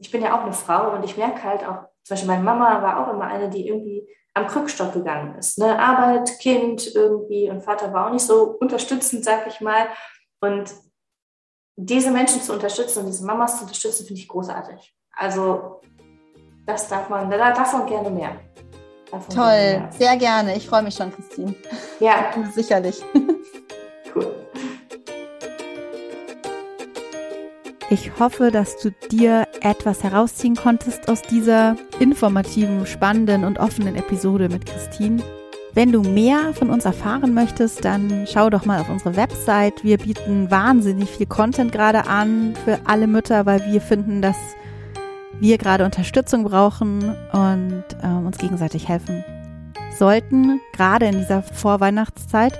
ich 0.00 0.10
bin 0.10 0.22
ja 0.22 0.36
auch 0.36 0.44
eine 0.44 0.52
Frau 0.52 0.94
und 0.94 1.04
ich 1.04 1.16
merke 1.16 1.42
halt 1.42 1.62
auch, 1.62 1.84
zum 2.04 2.14
Beispiel 2.14 2.28
meine 2.28 2.42
Mama 2.42 2.82
war 2.82 3.00
auch 3.06 3.12
immer 3.12 3.26
eine, 3.26 3.50
die 3.50 3.68
irgendwie 3.68 4.08
am 4.34 4.46
Krückstock 4.46 4.94
gegangen 4.94 5.36
ist. 5.38 5.58
Ne? 5.58 5.78
Arbeit, 5.78 6.38
Kind 6.38 6.94
irgendwie 6.94 7.50
und 7.50 7.62
Vater 7.62 7.92
war 7.92 8.06
auch 8.06 8.12
nicht 8.12 8.24
so 8.24 8.56
unterstützend, 8.60 9.24
sag 9.24 9.46
ich 9.46 9.60
mal. 9.60 9.88
Und 10.40 10.72
diese 11.76 12.10
Menschen 12.10 12.40
zu 12.40 12.54
unterstützen 12.54 13.00
und 13.00 13.06
diese 13.06 13.26
Mamas 13.26 13.58
zu 13.58 13.64
unterstützen, 13.64 14.06
finde 14.06 14.20
ich 14.20 14.28
großartig. 14.28 14.94
Also 15.14 15.82
das 16.66 16.88
darf 16.88 17.08
man, 17.10 17.30
davon 17.30 17.86
gerne 17.86 18.10
mehr. 18.10 18.36
Davon 19.10 19.34
Toll, 19.34 19.44
gerne 19.44 19.80
mehr. 19.80 19.92
sehr 19.92 20.16
gerne. 20.16 20.56
Ich 20.56 20.66
freue 20.66 20.82
mich 20.82 20.94
schon, 20.94 21.12
Christine. 21.12 21.54
Ja. 22.00 22.32
Sicherlich. 22.52 23.04
Ich 27.92 28.10
hoffe, 28.18 28.50
dass 28.50 28.78
du 28.78 28.90
dir 29.10 29.46
etwas 29.60 30.02
herausziehen 30.02 30.56
konntest 30.56 31.10
aus 31.10 31.20
dieser 31.20 31.76
informativen, 32.00 32.86
spannenden 32.86 33.44
und 33.44 33.58
offenen 33.58 33.96
Episode 33.96 34.48
mit 34.48 34.64
Christine. 34.64 35.22
Wenn 35.74 35.92
du 35.92 36.00
mehr 36.00 36.54
von 36.54 36.70
uns 36.70 36.86
erfahren 36.86 37.34
möchtest, 37.34 37.84
dann 37.84 38.24
schau 38.26 38.48
doch 38.48 38.64
mal 38.64 38.80
auf 38.80 38.88
unsere 38.88 39.14
Website. 39.16 39.84
Wir 39.84 39.98
bieten 39.98 40.50
wahnsinnig 40.50 41.10
viel 41.10 41.26
Content 41.26 41.70
gerade 41.70 42.06
an 42.06 42.54
für 42.64 42.80
alle 42.86 43.06
Mütter, 43.06 43.44
weil 43.44 43.60
wir 43.70 43.82
finden, 43.82 44.22
dass 44.22 44.38
wir 45.38 45.58
gerade 45.58 45.84
Unterstützung 45.84 46.44
brauchen 46.44 47.14
und 47.32 47.84
äh, 48.02 48.06
uns 48.06 48.38
gegenseitig 48.38 48.88
helfen 48.88 49.22
sollten, 49.98 50.62
gerade 50.72 51.04
in 51.04 51.18
dieser 51.18 51.42
Vorweihnachtszeit. 51.42 52.58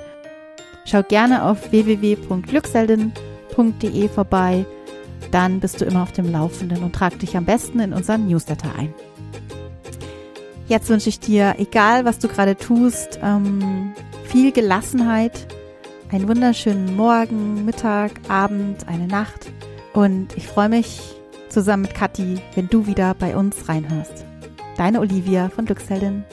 Schau 0.85 1.03
gerne 1.03 1.45
auf 1.45 1.73
www.glückseldin.de 1.73 4.09
vorbei 4.11 4.67
dann 5.31 5.61
bist 5.61 5.81
du 5.81 5.85
immer 5.85 6.03
auf 6.03 6.13
dem 6.13 6.31
Laufenden 6.31 6.83
und 6.83 6.95
trag 6.95 7.19
dich 7.19 7.37
am 7.37 7.45
besten 7.45 7.81
in 7.81 7.93
unseren 7.93 8.27
Newsletter 8.27 8.71
ein. 8.77 8.93
Jetzt 10.69 10.89
wünsche 10.89 11.09
ich 11.09 11.21
dir, 11.21 11.57
egal 11.59 12.05
was 12.05 12.19
du 12.19 12.29
gerade 12.29 12.57
tust, 12.57 13.19
ähm, 13.23 13.93
viel 14.25 14.53
Gelassenheit, 14.53 15.47
einen 16.11 16.29
wunderschönen 16.29 16.97
Morgen, 16.97 17.65
Mittag, 17.65 18.13
Abend, 18.29 18.89
eine 18.89 19.07
Nacht 19.07 19.51
und 19.93 20.37
ich 20.37 20.47
freue 20.47 20.69
mich 20.69 21.01
zusammen 21.49 21.83
mit 21.83 21.95
Kathi, 21.95 22.41
wenn 22.55 22.69
du 22.69 22.87
wieder 22.87 23.15
bei 23.15 23.37
uns 23.37 23.69
reinhörst. 23.69 24.25
Deine 24.77 25.01
Olivia 25.01 25.51
von 25.51 25.67
Glücksheldin. 25.67 26.25